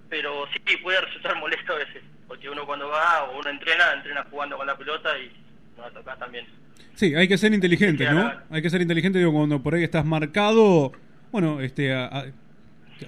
[0.08, 4.24] Pero sí, puede resultar molesto a veces, porque uno cuando va o uno entrena, entrena
[4.30, 5.30] jugando con la pelota y
[5.76, 6.46] no toca también.
[6.94, 8.32] Sí, hay que ser inteligente, ¿no?
[8.50, 10.92] Hay que ser inteligente, digo, cuando por ahí estás marcado,
[11.30, 11.92] bueno, este,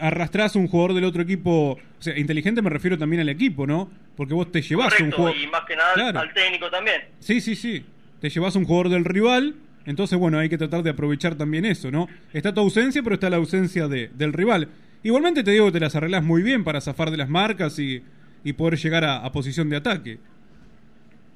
[0.01, 3.90] arrastras un jugador del otro equipo, o sea, inteligente me refiero también al equipo, ¿no?
[4.16, 5.36] Porque vos te llevas un jugador...
[5.36, 7.02] Y más que nada al técnico también.
[7.20, 7.85] Sí, sí, sí.
[8.20, 9.55] Te llevas un jugador del rival,
[9.86, 12.09] entonces bueno, hay que tratar de aprovechar también eso, ¿no?
[12.32, 14.69] Está tu ausencia, pero está la ausencia de, del rival.
[15.02, 18.02] Igualmente te digo que te las arreglas muy bien para zafar de las marcas y,
[18.44, 20.19] y poder llegar a, posición de ataque.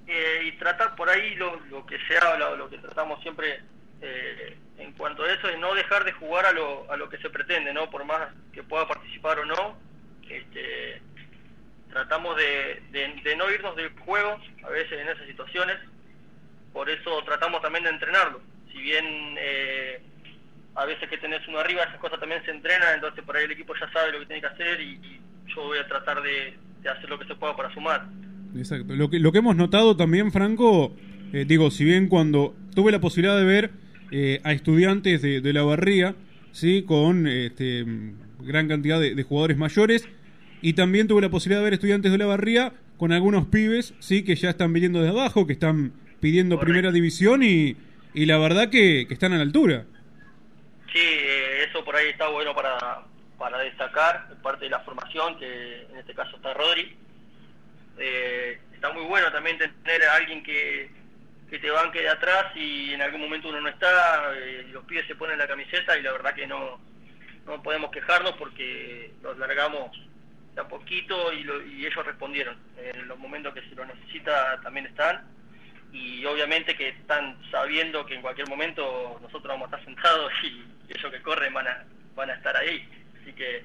[0.07, 3.61] Eh, y tratar por ahí lo, lo que se habla, lo que tratamos siempre
[4.03, 7.19] eh, en cuanto a eso es no dejar de jugar a lo, a lo que
[7.19, 7.89] se pretende, ¿no?
[7.91, 9.77] Por más que pueda participar o no,
[10.29, 11.01] este,
[11.91, 15.77] tratamos de, de, no irnos del juego a veces en esas situaciones,
[16.73, 18.41] por eso tratamos también de entrenarlo.
[18.73, 19.05] Si bien
[19.39, 20.01] eh,
[20.75, 23.53] a veces que tenés uno arriba, esas cosas también se entrenan, entonces por ahí el
[23.53, 25.21] equipo ya sabe lo que tiene que hacer y,
[25.55, 26.57] yo voy a tratar de,
[26.89, 28.07] hacer lo que se pueda para sumar.
[28.57, 28.95] Exacto.
[28.95, 30.97] Lo que, lo que hemos notado también, Franco,
[31.35, 33.71] eh, digo, si bien cuando tuve la posibilidad de ver
[34.12, 36.14] eh, a estudiantes de, la barría,
[36.52, 36.82] ¿sí?
[36.82, 37.84] con este,
[38.40, 40.06] gran cantidad de, jugadores mayores.
[40.60, 44.22] Y también tuve la posibilidad de ver estudiantes de la barría con algunos pibes ¿sí?
[44.22, 47.76] que ya están viniendo de abajo, que están pidiendo primera división y,
[48.14, 49.86] y la verdad que, están a la altura.
[50.93, 53.02] Sí, eh, eso por ahí está bueno para,
[53.39, 56.94] para destacar, parte de la formación, que en este caso está Rodri.
[57.98, 60.90] Eh, está muy bueno también tener a alguien que,
[61.53, 65.07] que te banque de atrás y en algún momento uno no está, eh, los pibes
[65.07, 66.81] se ponen la camiseta y la verdad que no,
[67.45, 69.95] no podemos quejarnos porque los largamos
[70.55, 71.47] de a poquito y,
[71.77, 72.57] y ellos respondieron.
[72.79, 75.29] En los momentos que se lo necesita también están
[75.93, 80.65] y obviamente que están sabiendo que en cualquier momento nosotros vamos a estar sentados y,
[80.89, 81.85] ellos que corren van a,
[82.15, 82.89] van a estar ahí.
[83.20, 83.62] Así que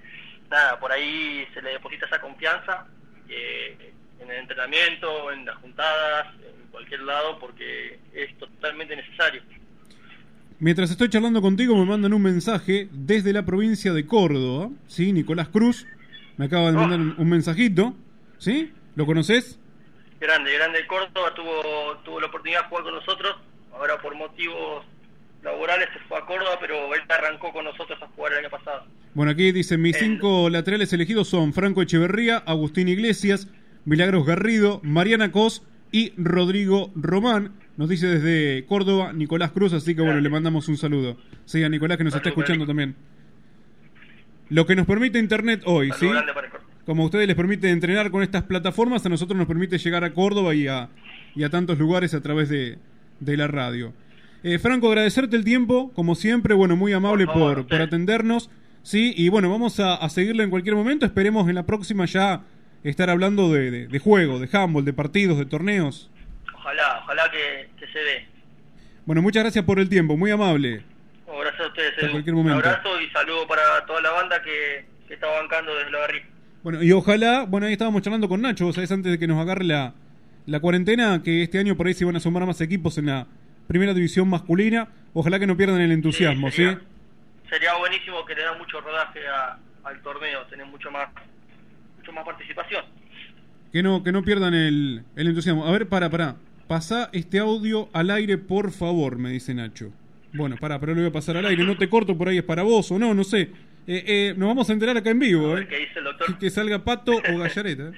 [0.49, 2.85] nada, por ahí se le deposita esa confianza
[3.29, 6.27] eh, en el entrenamiento, en las juntadas,
[6.71, 9.41] cualquier lado porque es totalmente necesario.
[10.59, 15.11] Mientras estoy charlando contigo me mandan un mensaje desde la provincia de Córdoba, ¿sí?
[15.11, 15.85] Nicolás Cruz
[16.37, 17.95] me acaba de mandar un mensajito,
[18.37, 18.71] ¿sí?
[18.95, 19.59] ¿Lo conoces?
[20.19, 23.35] Grande, grande Córdoba, tuvo, tuvo la oportunidad de jugar con nosotros,
[23.73, 24.85] ahora por motivos
[25.43, 28.85] laborales se fue a Córdoba, pero él arrancó con nosotros a jugar el año pasado.
[29.13, 33.47] Bueno, aquí dice, mis cinco laterales elegidos son Franco Echeverría, Agustín Iglesias,
[33.87, 37.53] Milagros Garrido, Mariana Cos y Rodrigo Román.
[37.77, 41.15] Nos dice desde Córdoba Nicolás Cruz, así que bueno, le mandamos un saludo.
[41.45, 42.95] Sí, a Nicolás que nos está escuchando también.
[44.49, 46.09] Lo que nos permite Internet hoy, ¿sí?
[46.85, 50.13] Como a ustedes les permite entrenar con estas plataformas, a nosotros nos permite llegar a
[50.13, 50.89] Córdoba y a,
[51.33, 52.79] y a tantos lugares a través de,
[53.21, 53.93] de la radio.
[54.43, 58.49] Eh, Franco, agradecerte el tiempo, como siempre, bueno, muy amable por, por, atendernos.
[58.83, 61.05] Sí, y bueno, vamos a, a seguirle en cualquier momento.
[61.05, 62.43] Esperemos en la próxima ya
[62.83, 66.09] estar hablando de, de, juego, de handball, de partidos, de torneos.
[66.53, 68.25] Ojalá, ojalá que, se dé.
[69.05, 70.83] Bueno, muchas gracias por el tiempo, muy amable.
[71.25, 71.93] Bueno, gracias a ustedes.
[71.97, 72.67] Hasta cualquier Un momento.
[72.69, 76.25] abrazo y saludo para toda la banda que, que está bancando desde la barriga.
[76.63, 79.39] Bueno, y ojalá, bueno, ahí estábamos charlando con Nacho, vos sabés, antes de que nos
[79.39, 79.93] agarre la,
[80.45, 83.27] la cuarentena, que este año por ahí se van a sumar más equipos en la
[83.67, 84.89] primera división masculina.
[85.13, 86.57] Ojalá que no pierdan el entusiasmo, ¿sí?
[86.57, 86.81] sería-
[87.49, 91.07] Sería buenísimo que le dan mucho rodaje a- al torneo, tener mucho más
[92.17, 92.83] más participación.
[93.71, 95.65] Que no, que no pierdan el, el entusiasmo.
[95.65, 96.35] A ver, para, para.
[96.67, 99.93] Pasá este audio al aire, por favor, me dice Nacho.
[100.33, 101.63] Bueno, pará, pero lo voy a pasar al aire.
[101.63, 103.49] No te corto, por ahí es para vos o no, no sé.
[103.87, 105.65] Eh, eh, nos vamos a enterar acá en vivo, ¿eh?
[105.67, 106.37] ¿Qué dice el doctor?
[106.37, 107.83] Que, salga Pato o Gallareta.
[107.83, 107.91] ¿eh?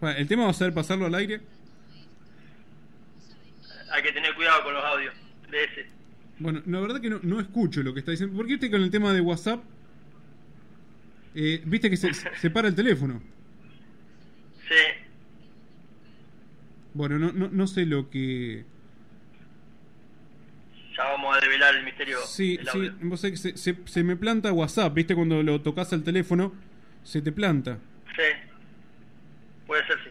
[0.00, 1.40] Bueno, el tema va a ser pasarlo al aire.
[3.90, 5.14] Hay que tener cuidado con los audios
[5.50, 5.86] de ese.
[6.38, 8.36] Bueno, la verdad que no, no escucho lo que está diciendo.
[8.36, 9.64] ¿Por qué viste con el tema de WhatsApp?
[11.34, 13.22] Eh, viste que se, se para el teléfono.
[14.68, 14.74] Sí,
[16.92, 18.66] Bueno, no, no, no sé lo que...
[20.96, 22.92] ya vamos a develar el misterio Sí, del sí, audio.
[23.00, 26.52] vos sabés que se, se, se me planta WhatsApp, viste cuando lo tocas al teléfono,
[27.02, 27.78] se te planta.
[28.16, 28.22] Sí,
[29.66, 30.10] puede ser, sí.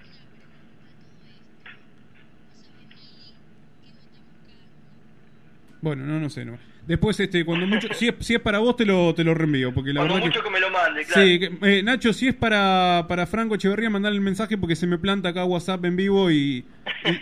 [5.87, 6.57] Bueno, no, no sé, no.
[6.85, 9.73] Después, este, cuando mucho, si es, si es para vos te lo, te lo reenvío,
[9.73, 10.45] porque la Cuando verdad mucho que...
[10.45, 11.21] que me lo mande, claro.
[11.27, 14.87] Sí, que- eh, Nacho, si es para, para Franco Echeverría, mandar el mensaje porque se
[14.87, 16.63] me planta acá WhatsApp en vivo y,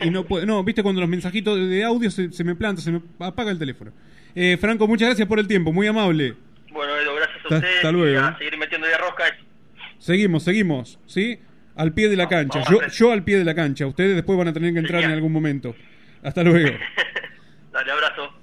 [0.02, 0.46] y, y no puedo.
[0.46, 3.58] No, viste cuando los mensajitos de- audio se, se me planta, se me apaga el
[3.58, 3.92] teléfono.
[4.36, 6.36] Eh, Franco, muchas gracias por el tiempo, muy amable.
[6.72, 7.76] Bueno, Edo, gracias a ustedes.
[7.78, 9.24] hasta luego, a seguir metiendo de rosca.
[9.98, 11.40] Seguimos, seguimos, ¿sí?
[11.76, 12.62] Al pie de la cancha.
[12.70, 13.88] Yo, yo al pie de la cancha.
[13.88, 15.76] Ustedes después van a tener que entrar en algún momento.
[16.22, 16.78] Hasta luego.
[17.74, 18.34] Dale, abrazo.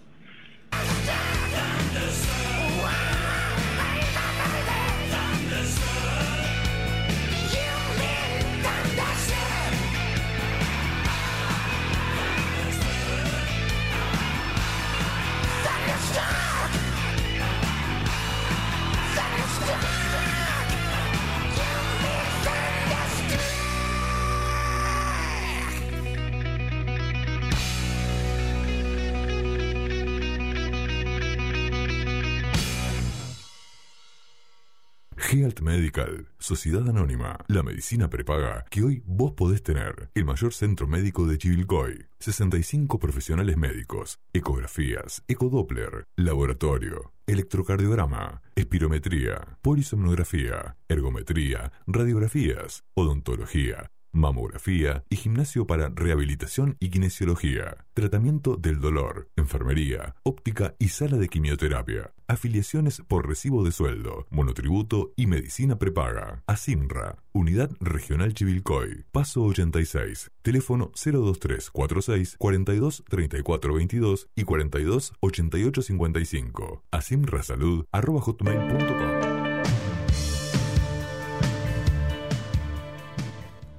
[35.33, 40.11] Health Medical, Sociedad Anónima, la medicina prepaga que hoy vos podés tener.
[40.15, 42.05] El mayor centro médico de Chivilcoy.
[42.19, 55.67] 65 profesionales médicos, ecografías, ecodoppler, laboratorio, electrocardiograma, espirometría, polisomnografía, ergometría, radiografías, odontología, mamografía y gimnasio
[55.67, 63.29] para rehabilitación y kinesiología, tratamiento del dolor, enfermería, óptica y sala de quimioterapia, afiliaciones por
[63.29, 66.43] recibo de sueldo, monotributo y medicina prepaga.
[66.47, 76.85] Asimra, Unidad Regional Chivilcoy, Paso 86, teléfono 02346 42 34 22 y 42 88 55.
[76.91, 77.87] Asimrasalud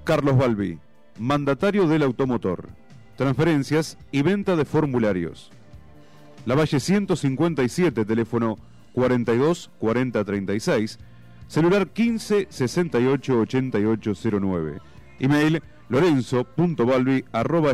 [0.04, 0.80] Carlos Balbi,
[1.18, 2.68] mandatario del automotor,
[3.16, 5.50] transferencias y venta de formularios.
[6.46, 8.58] La Valle 157, teléfono
[8.92, 11.00] 42 40 36,
[11.48, 14.80] celular 15 68 88 09,
[15.20, 17.74] email lorenzo.balbi arroba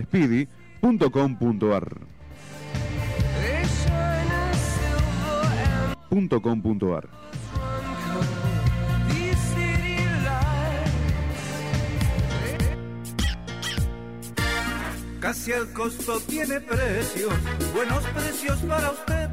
[15.20, 17.34] Casi el costo tiene precios,
[17.74, 19.30] buenos precios para usted.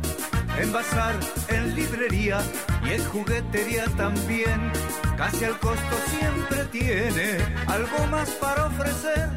[0.60, 1.14] En bazar,
[1.48, 2.40] en librería
[2.84, 4.72] y en juguetería también.
[5.16, 7.38] Casi al costo siempre tiene
[7.68, 9.30] algo más para ofrecer.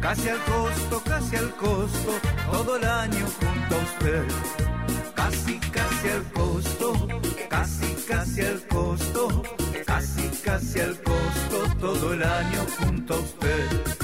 [0.00, 2.18] Casi al costo, casi al costo,
[2.50, 4.24] todo el año junto a usted.
[5.14, 7.08] Casi, casi al costo,
[7.50, 9.42] casi, casi al costo,
[9.84, 13.99] casi, casi al costo, todo el año junto a usted.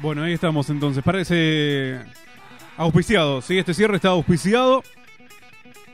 [0.00, 1.02] Bueno, ahí estamos entonces.
[1.02, 2.00] Parece
[2.76, 3.58] auspiciado, ¿sí?
[3.58, 4.82] Este cierre está auspiciado.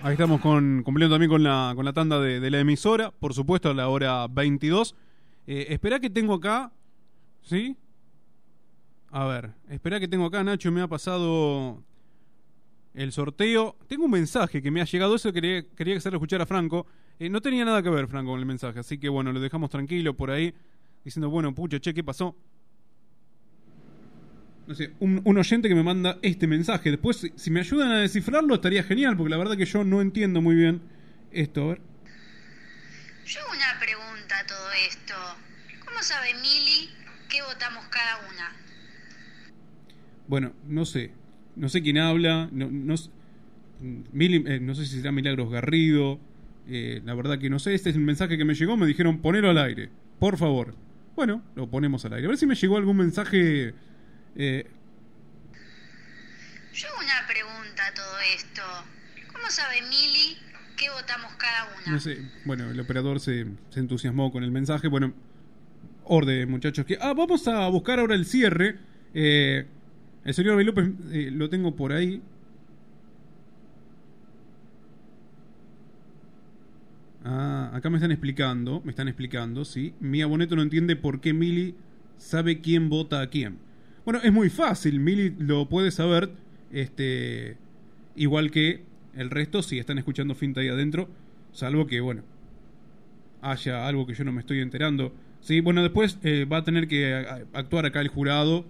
[0.03, 3.71] Ahí estamos con, cumpliendo también con la, con la tanda de, la emisora, por supuesto,
[3.71, 4.95] a la hora 22.
[5.47, 6.71] Eh, espera que tengo acá,
[7.41, 7.79] ¿sí?
[9.11, 11.83] A ver, espera que tengo acá, Nacho me ha pasado
[12.95, 13.77] el sorteo.
[13.89, 16.87] Tengo un mensaje que me ha llegado, eso quería, quería hacerlo escuchar a Franco.
[17.19, 19.71] Eh, no tenía nada que ver, Franco, con el mensaje, así que bueno, lo dejamos
[19.71, 20.55] tranquilo por ahí,
[21.05, 22.37] diciendo, bueno, pucha, che, ¿qué pasó?
[24.67, 26.91] No sé, un, un oyente que me manda este mensaje.
[26.91, 30.01] Después, si, si me ayudan a descifrarlo, estaría genial, porque la verdad que yo no
[30.01, 30.81] entiendo muy bien
[31.33, 31.65] esto.
[31.65, 31.81] A ver.
[33.27, 35.15] Yo hago una pregunta a todo esto.
[35.85, 36.91] ¿Cómo sabe Mili
[37.29, 38.57] qué votamos cada una?
[40.27, 41.13] Bueno, no sé.
[41.57, 42.49] No sé quién habla.
[42.53, 42.95] No, no,
[44.13, 46.19] Mili- eh, no sé si será Milagros Garrido.
[46.69, 47.75] eh, la verdad que no sé.
[47.75, 48.77] Este es el mensaje que me llegó.
[48.77, 49.91] Me dijeron ponelo al aire.
[50.19, 50.75] Por favor.
[51.17, 52.27] Bueno, lo ponemos al aire.
[52.27, 53.75] A ver si me llegó algún mensaje.
[54.37, 54.67] eh,
[56.73, 58.63] Yo hago una pregunta a todo esto.
[59.33, 60.37] ¿Cómo sabe Mili
[60.77, 61.93] qué votamos cada una?
[61.93, 62.19] no sé.
[62.45, 64.89] Bueno, el operador se, se entusiasmó con el mensaje.
[64.89, 65.13] Bueno,
[66.05, 66.85] orden, muchachos.
[66.87, 68.79] Que, ah, vamos a buscar ahora el cierre.
[69.15, 69.67] Eh,
[70.25, 72.23] el señor Abel López eh, lo tengo por ahí.
[77.25, 79.95] Ah, acá me están explicando, me están explicando, sí.
[80.01, 81.75] Mía Boneto no entiende por qué Mili
[82.19, 83.59] sabe quién vota a quién.
[84.05, 86.31] Bueno, es muy fácil, Mili lo puede saber,
[86.71, 87.57] este,
[88.15, 88.83] igual que
[89.15, 91.09] el resto, si están escuchando Finta ahí adentro,
[91.53, 92.23] salvo que, bueno,
[93.41, 95.13] haya algo que yo no me estoy enterando.
[95.41, 97.15] Sí, bueno, después eh, va a tener que
[97.53, 98.65] actuar acá el jurado.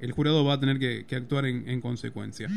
[0.00, 2.48] El jurado va a tener que, actuar en, en consecuencia.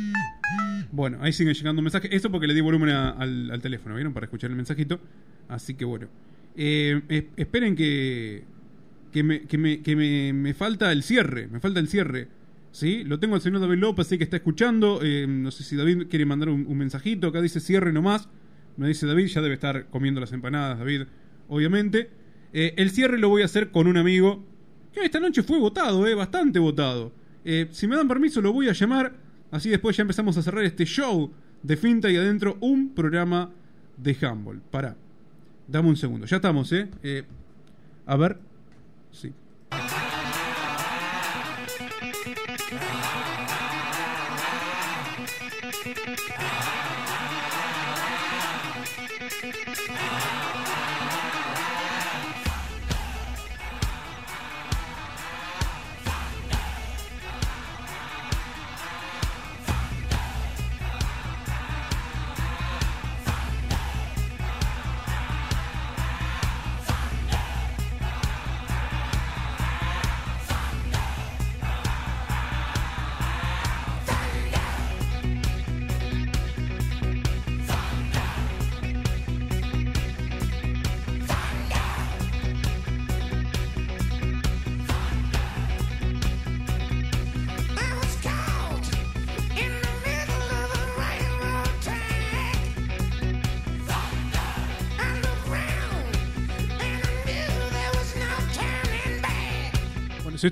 [0.91, 2.11] Bueno, ahí siguen llegando mensajes.
[2.13, 4.13] Esto porque le di volumen al, teléfono, ¿vieron?
[4.13, 4.99] Para escuchar el mensajito.
[5.49, 6.07] Así que bueno.
[6.55, 8.43] Eh, es- esperen que.
[9.11, 9.95] Que, me, que, me, que
[10.33, 11.47] me, falta el cierre.
[11.47, 12.27] Me falta el cierre.
[12.71, 13.03] ¿Sí?
[13.03, 15.01] Lo tengo al señor David López, sí que está escuchando.
[15.03, 17.27] Eh, no sé si David quiere mandar un, un mensajito.
[17.27, 18.27] Acá dice cierre nomás.
[18.77, 21.03] Me dice David, ya debe estar comiendo las empanadas, David,
[21.47, 22.09] obviamente.
[22.53, 24.43] Eh, el cierre lo voy a hacer con un amigo
[24.91, 27.11] que esta noche fue votado, eh, bastante votado.
[27.45, 29.13] Eh, si me dan permiso, lo voy a llamar.
[29.51, 33.51] Así después ya empezamos a cerrar este show de Finta y adentro un programa
[33.97, 34.61] de handball.
[34.71, 34.95] Para.
[35.67, 36.25] Dame un segundo.
[36.25, 36.89] Ya estamos, ¿eh?
[37.03, 37.23] Eh,
[38.05, 38.37] a ver.
[39.11, 39.31] Sí.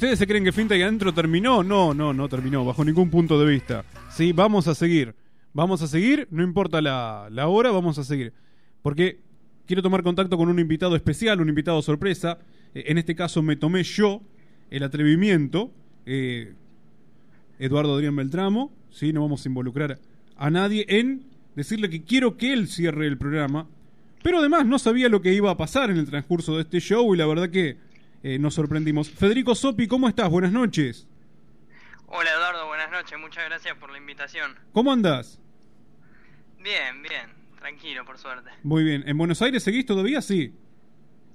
[0.02, 3.40] Ustedes se creen que Finta y adentro terminó, no, no, no terminó, bajo ningún punto
[3.40, 3.86] de vista.
[4.10, 5.14] Sí, vamos a seguir.
[5.54, 8.34] Vamos a seguir, no importa la, hora, vamos a seguir.
[8.82, 9.20] Porque
[9.68, 12.40] quiero tomar contacto con un invitado especial, un invitado sorpresa.
[12.74, 14.24] Eh, en este caso me tomé yo
[14.72, 15.72] el atrevimiento,
[16.08, 16.56] eh,
[17.60, 19.14] Eduardo Adrián Beltramo, ¿sí?
[19.14, 20.00] no vamos a involucrar
[20.36, 21.26] a nadie en
[21.56, 23.68] decirle que quiero que él cierre el programa.
[24.24, 27.14] Pero además no sabía lo que iba a pasar en el transcurso de este show
[27.14, 27.78] y la verdad que
[28.24, 29.10] eh, nos sorprendimos.
[29.10, 30.30] Federico Sopi, ¿cómo estás?
[30.30, 31.08] Buenas noches.
[32.08, 34.56] Hola Eduardo, buenas noches, muchas gracias por la invitación.
[34.74, 35.40] ¿Cómo andás?
[36.60, 38.50] Bien, bien, tranquilo por suerte.
[38.64, 39.04] Muy bien.
[39.08, 40.22] ¿En Buenos Aires seguís todavía?
[40.22, 40.54] Sí.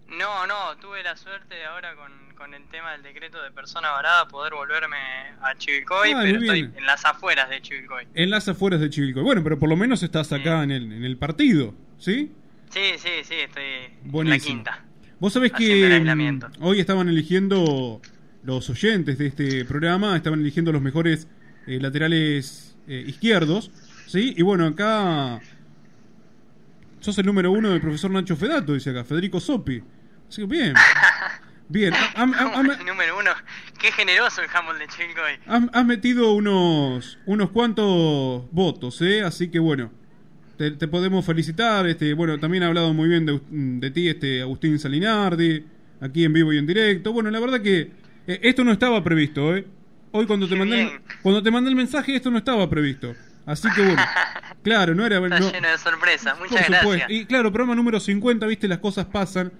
[0.08, 4.28] No, no, tuve la suerte ahora con, con el tema del decreto de persona varada
[4.28, 4.96] poder volverme
[5.42, 8.06] a Chivilcoy, Ah, pero estoy en las afueras de Chivilcoy.
[8.14, 9.22] En las afueras de Chivilcoy.
[9.24, 12.32] Bueno, pero por lo menos estás acá en el, en el partido, ¿sí?
[12.70, 14.84] Sí, sí, sí, estoy en la quinta.
[15.18, 18.02] Vos sabés que mm, hoy estaban eligiendo
[18.42, 21.26] los oyentes de este programa, estaban eligiendo los mejores
[21.66, 23.70] eh, laterales eh, izquierdos,
[24.06, 24.34] ¿sí?
[24.36, 25.40] Y bueno, acá
[27.00, 29.82] sos el número uno del profesor Nacho Fedato, dice acá, Federico Sopi.
[30.28, 30.74] Así que bien.
[31.68, 31.92] Bien,
[32.86, 33.32] Número uno,
[33.80, 35.32] qué generoso el Humboldt de Chivilcoy.
[35.46, 39.24] Has, has metido unos, unos cuantos votos, ¿eh?
[39.24, 39.90] Así que bueno,
[40.56, 41.86] te, te podemos felicitar.
[41.86, 45.64] Este, bueno, también ha hablado muy bien de, de ti este Agustín Salinardi,
[46.00, 47.12] aquí en vivo y en directo.
[47.12, 47.90] Bueno, la verdad que
[48.26, 49.66] eh, esto no estaba previsto, ¿eh?
[50.12, 50.90] Hoy cuando te mandé
[51.22, 53.14] cuando te mandé el mensaje esto no estaba previsto.
[53.44, 54.02] Así que bueno,
[54.62, 55.18] claro, no era...
[55.18, 57.10] Está no- lleno de sorpresas, por muchas gracias.
[57.10, 59.52] Y claro, programa número 50, viste, las cosas pasan,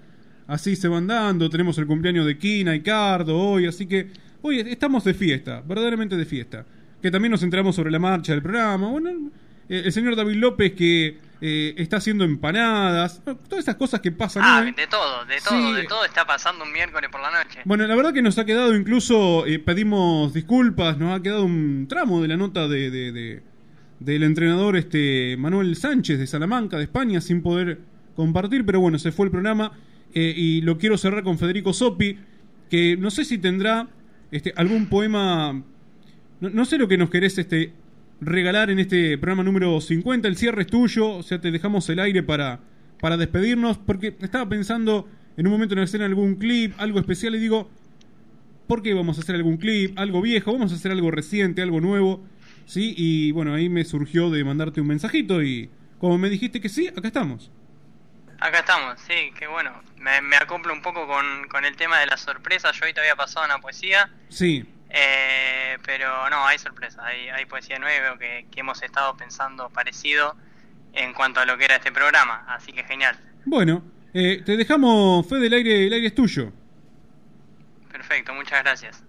[0.47, 4.09] así se van dando, tenemos el cumpleaños de Kina y Cardo hoy, así que
[4.41, 6.65] hoy estamos de fiesta, verdaderamente de fiesta.
[7.01, 8.89] Que también nos enteramos sobre la marcha del programa.
[8.89, 9.11] Bueno,
[9.69, 14.41] el señor David López que eh, está haciendo empanadas, bueno, todas esas cosas que pasan
[14.45, 15.81] Ah, de todo, de todo, Sí.
[15.81, 17.59] de todo está pasando un miércoles por la noche.
[17.65, 21.85] Bueno, la verdad que nos ha quedado incluso, eh, pedimos disculpas, nos ha quedado un
[21.87, 23.43] tramo de la nota de, de- de-
[23.99, 27.79] del entrenador este Manuel Sánchez de Salamanca, de España, sin poder
[28.15, 29.71] compartir, pero bueno, se fue el programa
[30.15, 32.17] eh, y lo quiero cerrar con Federico Sopi,
[32.69, 33.87] que no sé si tendrá
[34.31, 35.53] este, algún poema,
[36.39, 37.73] no, no sé lo que nos querés este,
[38.19, 41.99] regalar en este programa número 50, el cierre es tuyo, o sea, te dejamos el
[41.99, 42.59] aire para,
[42.99, 45.07] para despedirnos, porque estaba pensando
[45.37, 47.69] en un momento en hacer algún clip, algo especial, y digo,
[48.67, 50.53] ¿por qué vamos a hacer algún clip, algo viejo?
[50.53, 52.25] Vamos a hacer algo reciente, algo nuevo,
[52.65, 52.93] ¿sí?
[52.97, 55.69] Y bueno, ahí me surgió de mandarte un mensajito y
[55.99, 57.51] como me dijiste que sí, acá estamos.
[58.39, 59.71] Acá estamos, sí, que bueno.
[59.97, 62.71] Me, me acoplo un poco con, con el tema de la sorpresa.
[62.71, 67.05] Yo hoy te había pasado una poesía, Sí, eh, pero no, hay sorpresa.
[67.05, 70.35] Hay, hay poesía nueva veo que, que hemos estado pensando parecido
[70.93, 72.45] en cuanto a lo que era este programa.
[72.47, 73.17] Así que genial.
[73.45, 73.83] bueno,
[74.13, 76.51] eh, te dejamos, Fede, el aire, el aire es tuyo.
[77.91, 79.03] Perfecto, muchas gracias.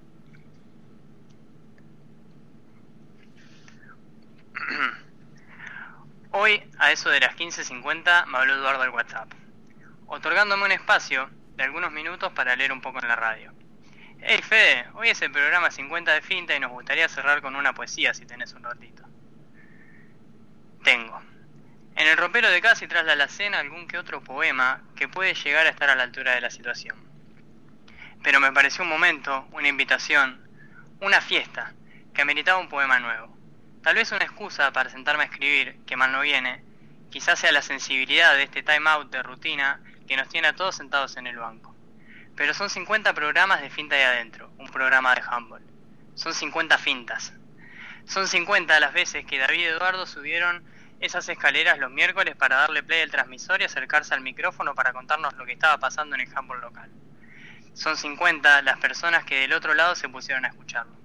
[6.30, 9.32] Hoy, a eso de las 15.50, me habló Eduardo al WhatsApp,
[10.06, 13.52] otorgándome un espacio de algunos minutos para leer un poco en la radio.
[14.20, 17.72] Hey Fede, hoy es el programa 50 de Finta y nos gustaría cerrar con una
[17.72, 19.04] poesía si tenés un ratito.
[20.82, 21.22] Tengo.
[21.94, 25.34] En el ropero de casa y tras la alacena algún que otro poema que puede
[25.34, 26.96] llegar a estar a la altura de la situación.
[28.24, 30.44] Pero me pareció un momento, una invitación,
[31.00, 31.74] una fiesta,
[32.12, 33.38] que ameritaba un poema nuevo.
[33.84, 36.64] Tal vez una excusa para sentarme a escribir, que mal no viene,
[37.10, 40.74] quizás sea la sensibilidad de este time out de rutina que nos tiene a todos
[40.74, 41.77] sentados en el banco.
[42.38, 45.60] Pero son 50 programas de finta y adentro, un programa de handball.
[46.14, 47.32] Son 50 fintas.
[48.04, 50.62] Son 50 las veces que David y Eduardo subieron
[51.00, 55.34] esas escaleras los miércoles para darle play al transmisor y acercarse al micrófono para contarnos
[55.34, 56.88] lo que estaba pasando en el handball local.
[57.74, 60.96] Son 50 las personas que del otro lado se pusieron a escucharlo.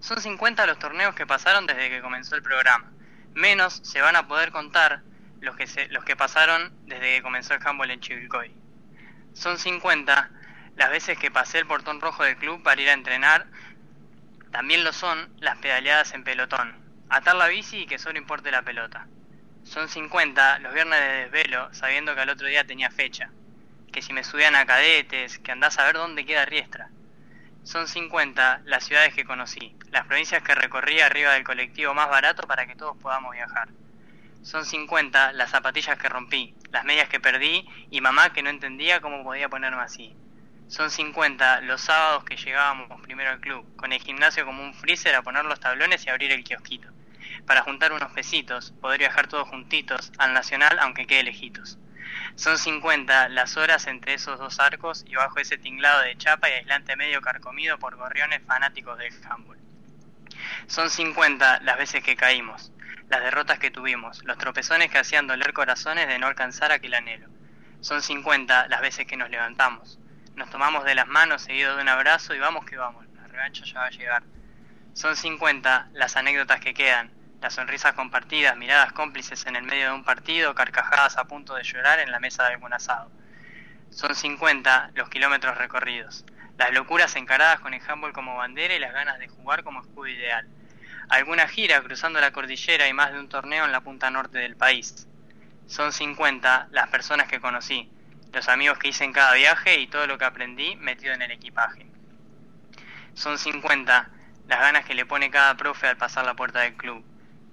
[0.00, 2.90] Son 50 los torneos que pasaron desde que comenzó el programa.
[3.34, 5.02] Menos se van a poder contar
[5.40, 8.65] los que, los que pasaron desde que comenzó el handball en Chivilcoy.
[9.36, 10.30] Son 50
[10.76, 13.46] las veces que pasé el portón rojo del club para ir a entrenar.
[14.50, 16.74] También lo son las pedaleadas en pelotón.
[17.10, 19.06] Atar la bici y que solo importe la pelota.
[19.62, 23.30] Son 50 los viernes de desvelo sabiendo que al otro día tenía fecha.
[23.92, 26.88] Que si me subían a cadetes, que andás a ver dónde queda Riestra.
[27.62, 32.46] Son 50 las ciudades que conocí, las provincias que recorrí arriba del colectivo más barato
[32.46, 33.68] para que todos podamos viajar.
[34.42, 39.00] Son 50 las zapatillas que rompí, las medias que perdí y mamá que no entendía
[39.00, 40.14] cómo podía ponerme así.
[40.68, 45.14] Son 50 los sábados que llegábamos primero al club, con el gimnasio como un freezer
[45.14, 46.88] a poner los tablones y abrir el kiosquito.
[47.46, 51.78] Para juntar unos pesitos, poder viajar todos juntitos al Nacional aunque quede lejitos.
[52.34, 56.52] Son 50 las horas entre esos dos arcos y bajo ese tinglado de chapa y
[56.52, 59.58] aislante medio carcomido por gorriones fanáticos del handball.
[60.66, 62.72] Son 50 las veces que caímos,
[63.08, 67.28] las derrotas que tuvimos, los tropezones que hacían doler corazones de no alcanzar aquel anhelo.
[67.80, 69.98] Son 50 las veces que nos levantamos,
[70.34, 73.64] nos tomamos de las manos seguido de un abrazo y vamos que vamos, la revancha
[73.64, 74.22] ya va a llegar.
[74.92, 77.10] Son 50 las anécdotas que quedan,
[77.40, 81.62] las sonrisas compartidas, miradas cómplices en el medio de un partido, carcajadas a punto de
[81.62, 83.10] llorar en la mesa de algún asado.
[83.90, 86.24] Son 50 los kilómetros recorridos,
[86.58, 90.08] las locuras encaradas con el handball como bandera y las ganas de jugar como escudo
[90.08, 90.46] ideal.
[91.08, 94.56] Alguna gira cruzando la cordillera y más de un torneo en la punta norte del
[94.56, 95.06] país.
[95.66, 97.88] Son 50 las personas que conocí,
[98.32, 101.30] los amigos que hice en cada viaje y todo lo que aprendí metido en el
[101.30, 101.86] equipaje.
[103.14, 104.10] Son 50
[104.48, 107.04] las ganas que le pone cada profe al pasar la puerta del club,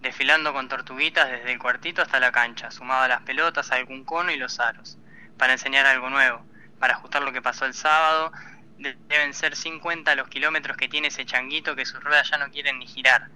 [0.02, 4.32] desfilando con tortuguitas desde el cuartito hasta la cancha, sumado a las pelotas, algún cono
[4.32, 4.98] y los aros,
[5.38, 6.46] para enseñar algo nuevo,
[6.80, 8.32] para ajustar lo que pasó el sábado.
[8.78, 12.50] De- Deben ser 50 los kilómetros que tiene ese changuito que sus ruedas ya no
[12.52, 13.30] quieren ni girar.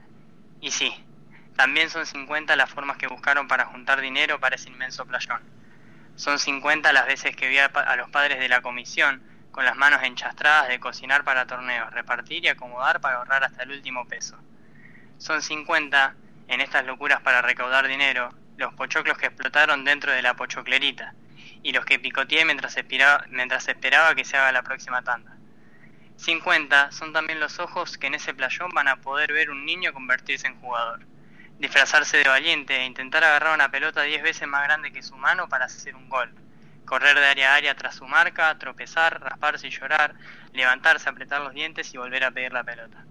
[0.60, 0.94] Y sí,
[1.56, 5.42] también son 50 las formas que buscaron para juntar dinero para ese inmenso playón.
[6.16, 9.22] Son 50 las veces que vi a, los padres de la comisión
[9.52, 13.72] con las manos enchastradas de cocinar para torneos, repartir y acomodar para ahorrar hasta el
[13.72, 14.38] último peso.
[15.18, 16.16] Son 50
[16.48, 21.14] en estas locuras para recaudar dinero, los pochoclos que explotaron dentro de la pochoclerita
[21.64, 25.37] y los que picoteé mientras esperaba que se haga la próxima tanda.
[26.18, 29.94] 50 son también los ojos que en ese playón van a poder ver un niño
[29.94, 31.06] convertirse en jugador,
[31.60, 35.48] disfrazarse de valiente e intentar agarrar una pelota 10 veces más grande que su mano
[35.48, 36.34] para hacer un gol,
[36.86, 40.16] correr de área a área tras su marca, tropezar, rasparse y llorar,
[40.54, 43.06] levantarse, apretar los dientes y volver a pedir la pelota.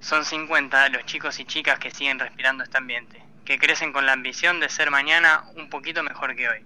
[0.00, 4.12] Son 50 los chicos y chicas que siguen respirando este ambiente, que crecen con la
[4.12, 6.64] ambición de ser mañana un poquito mejor que hoy.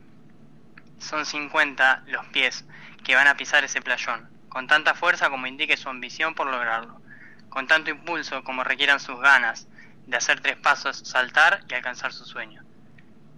[0.98, 2.64] Son 50 los pies
[3.04, 7.00] que van a pisar ese playón, con tanta fuerza como indique su ambición por lograrlo,
[7.48, 9.68] con tanto impulso como requieran sus ganas
[10.06, 12.62] de hacer tres pasos, saltar y alcanzar su sueño.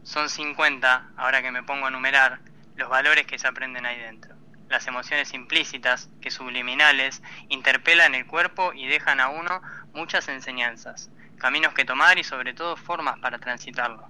[0.02, 2.40] Son 50, ahora que me pongo a numerar,
[2.76, 4.34] los valores que se aprenden ahí dentro,
[4.68, 9.60] las emociones implícitas, que subliminales, interpelan el cuerpo y dejan a uno
[9.92, 14.08] muchas enseñanzas, caminos que tomar y sobre todo formas para transitarlo.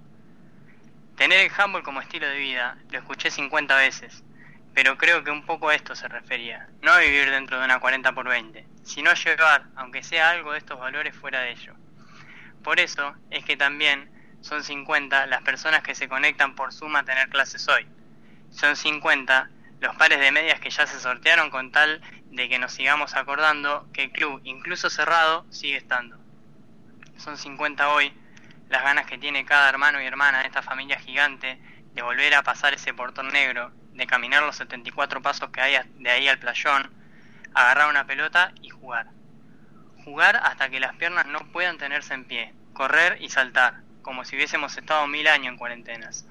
[1.17, 4.23] Tener el handball como estilo de vida lo escuché 50 veces,
[4.75, 7.81] pero creo que un poco a esto se refería, no a vivir dentro de una
[7.81, 11.75] 40 por 20, sino a llevar, aunque sea algo de estos valores fuera de ello.
[12.63, 14.11] Por eso es que también
[14.43, 17.87] son 50 las personas que se conectan por Zoom a tener clases hoy.
[18.51, 22.73] Son 50 los pares de medias que ya se sortearon con tal de que nos
[22.73, 26.19] sigamos acordando que el club, incluso cerrado, sigue estando.
[27.17, 28.13] Son 50 hoy
[28.69, 31.59] las ganas que tiene cada hermano y hermana de esta familia gigante
[31.93, 36.11] de volver a pasar ese portón negro, de caminar los 74 pasos que hay de
[36.11, 36.91] ahí al playón,
[37.53, 39.09] agarrar una pelota y jugar.
[40.07, 44.37] Jugar hasta que las piernas no puedan tenerse en pie, correr y saltar, como si
[44.37, 46.25] hubiésemos estado mil años en cuarentenas.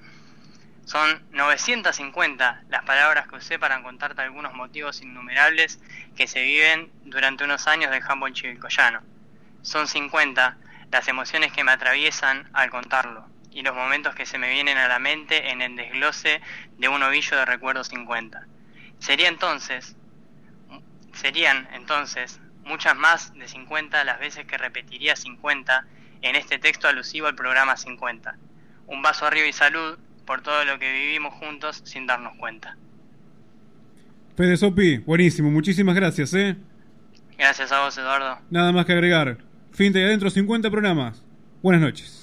[0.85, 5.79] Son 950 las palabras que usé para contarte algunos motivos innumerables
[6.17, 9.01] que se viven durante unos años del handball chivilcoyano.
[9.61, 10.57] Son 50
[10.91, 14.87] las emociones que me atraviesan al contarlo y los momentos que se me vienen a
[14.87, 16.41] la mente en el desglose
[16.77, 18.45] de un ovillo de recuerdos 50.
[18.99, 19.95] Sería entonces,
[21.13, 25.85] serían entonces muchas más de 50 las veces que repetiría 50
[26.21, 28.35] en este texto alusivo al programa 50.
[28.87, 32.77] Un vaso arriba y salud por todo lo que vivimos juntos sin darnos cuenta.
[34.37, 36.55] Fede Sopi, buenísimo, muchísimas gracias, ¿eh?
[37.37, 38.37] Gracias a vos, Eduardo.
[38.49, 39.37] Nada más que agregar.
[39.71, 41.23] Finta y adentro 50 programas.
[41.61, 42.18] Buenas noches.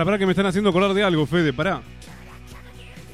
[0.00, 1.82] Para, para que me están haciendo acordar de algo, Fede, pará.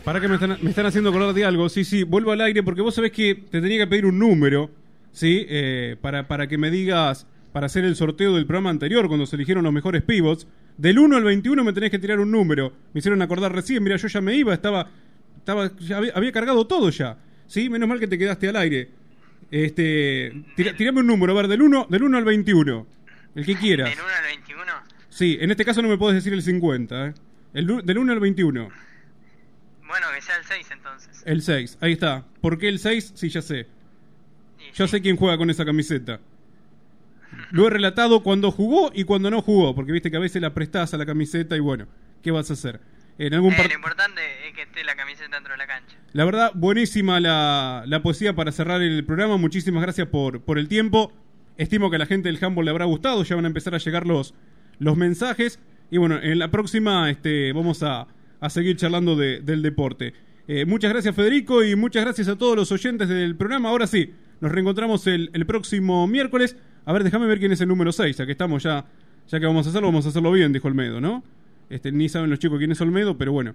[0.04, 1.68] Para que me están, me están haciendo acordar de algo.
[1.68, 4.70] Sí, sí, vuelvo al aire porque vos sabés que te tenía que pedir un número,
[5.10, 5.44] ¿sí?
[5.48, 9.34] Eh, para, para que me digas, para hacer el sorteo del programa anterior, cuando se
[9.34, 10.46] eligieron los mejores pivots.
[10.78, 12.72] Del 1 al 21 me tenés que tirar un número.
[12.94, 14.88] Me hicieron acordar recién, mira, yo ya me iba, estaba,
[15.38, 17.18] estaba ya había, había cargado todo ya.
[17.48, 17.68] ¿Sí?
[17.68, 18.90] Menos mal que te quedaste al aire.
[19.50, 22.86] Este, tira- tirame un número, a ver, del 1, del 1 al 21.
[23.34, 23.90] El que quieras.
[23.90, 24.72] ¿Del 1 al 21?
[25.16, 27.14] Sí, en este caso no me podés decir el 50, ¿eh?
[27.54, 28.68] El, del 1 al 21.
[29.88, 31.22] Bueno, que sea el 6 entonces.
[31.24, 32.26] El 6, ahí está.
[32.42, 33.12] ¿Por qué el 6?
[33.14, 33.66] Sí, ya sé.
[34.74, 36.20] Ya sé quién juega con esa camiseta.
[37.50, 40.52] Lo he relatado cuando jugó y cuando no jugó, porque viste que a veces la
[40.52, 41.86] prestás a la camiseta y bueno,
[42.22, 42.80] ¿qué vas a hacer?
[43.18, 45.96] En algún Eh, par- lo importante es que esté la camiseta dentro de la cancha.
[46.12, 49.38] La verdad, buenísima la, la poesía para cerrar el programa.
[49.38, 51.10] Muchísimas gracias por, por el tiempo.
[51.56, 53.22] Estimo que a la gente del handball le habrá gustado.
[53.22, 54.34] Ya van a empezar a llegar los,
[54.78, 55.58] los mensajes.
[55.90, 58.06] Y bueno, en la próxima este, vamos a,
[58.40, 60.12] a seguir charlando de- del deporte.
[60.48, 63.68] Eh, muchas gracias, Federico, y muchas gracias a todos los oyentes del programa.
[63.68, 66.56] Ahora sí, nos reencontramos el, el próximo miércoles.
[66.84, 68.84] A ver, déjame ver quién es el número 6, ya que estamos ya,
[69.28, 71.24] ya que vamos a hacerlo, vamos a hacerlo bien, dijo Olmedo, ¿no?
[71.68, 73.54] Este, ni saben los chicos quién es Olmedo, pero bueno.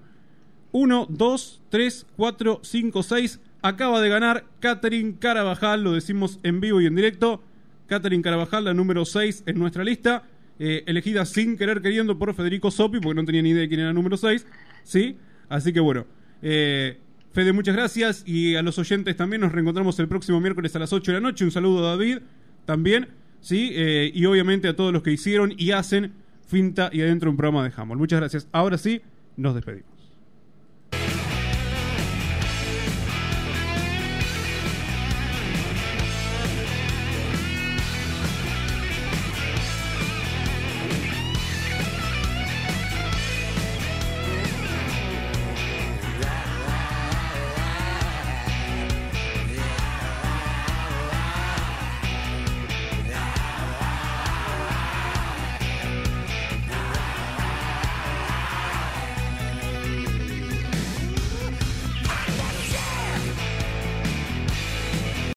[0.73, 3.39] 1, 2, 3, 4, 5, 6.
[3.61, 7.41] Acaba de ganar Catherine Carabajal, lo decimos en vivo y en directo.
[7.87, 10.23] Catherine Carabajal, la número 6 en nuestra lista.
[10.59, 13.79] Eh, elegida sin querer queriendo por Federico Sopi, porque no tenía ni idea de quién
[13.81, 14.45] era el número 6.
[14.83, 15.17] ¿Sí?
[15.49, 16.05] Así que bueno.
[16.41, 16.97] eh,
[17.33, 18.23] Fede, muchas gracias.
[18.25, 21.21] Y a los oyentes también nos reencontramos el próximo miércoles a las 8 de la
[21.21, 21.45] noche.
[21.45, 22.19] Un saludo a David
[22.65, 23.07] también.
[23.39, 23.71] ¿Sí?
[23.73, 26.13] Eh, y obviamente a todos los que hicieron y hacen
[26.45, 27.95] Finta y adentro un programa de Hamble.
[27.95, 28.47] Muchas gracias.
[28.51, 29.01] Ahora sí,
[29.37, 29.90] nos despedimos.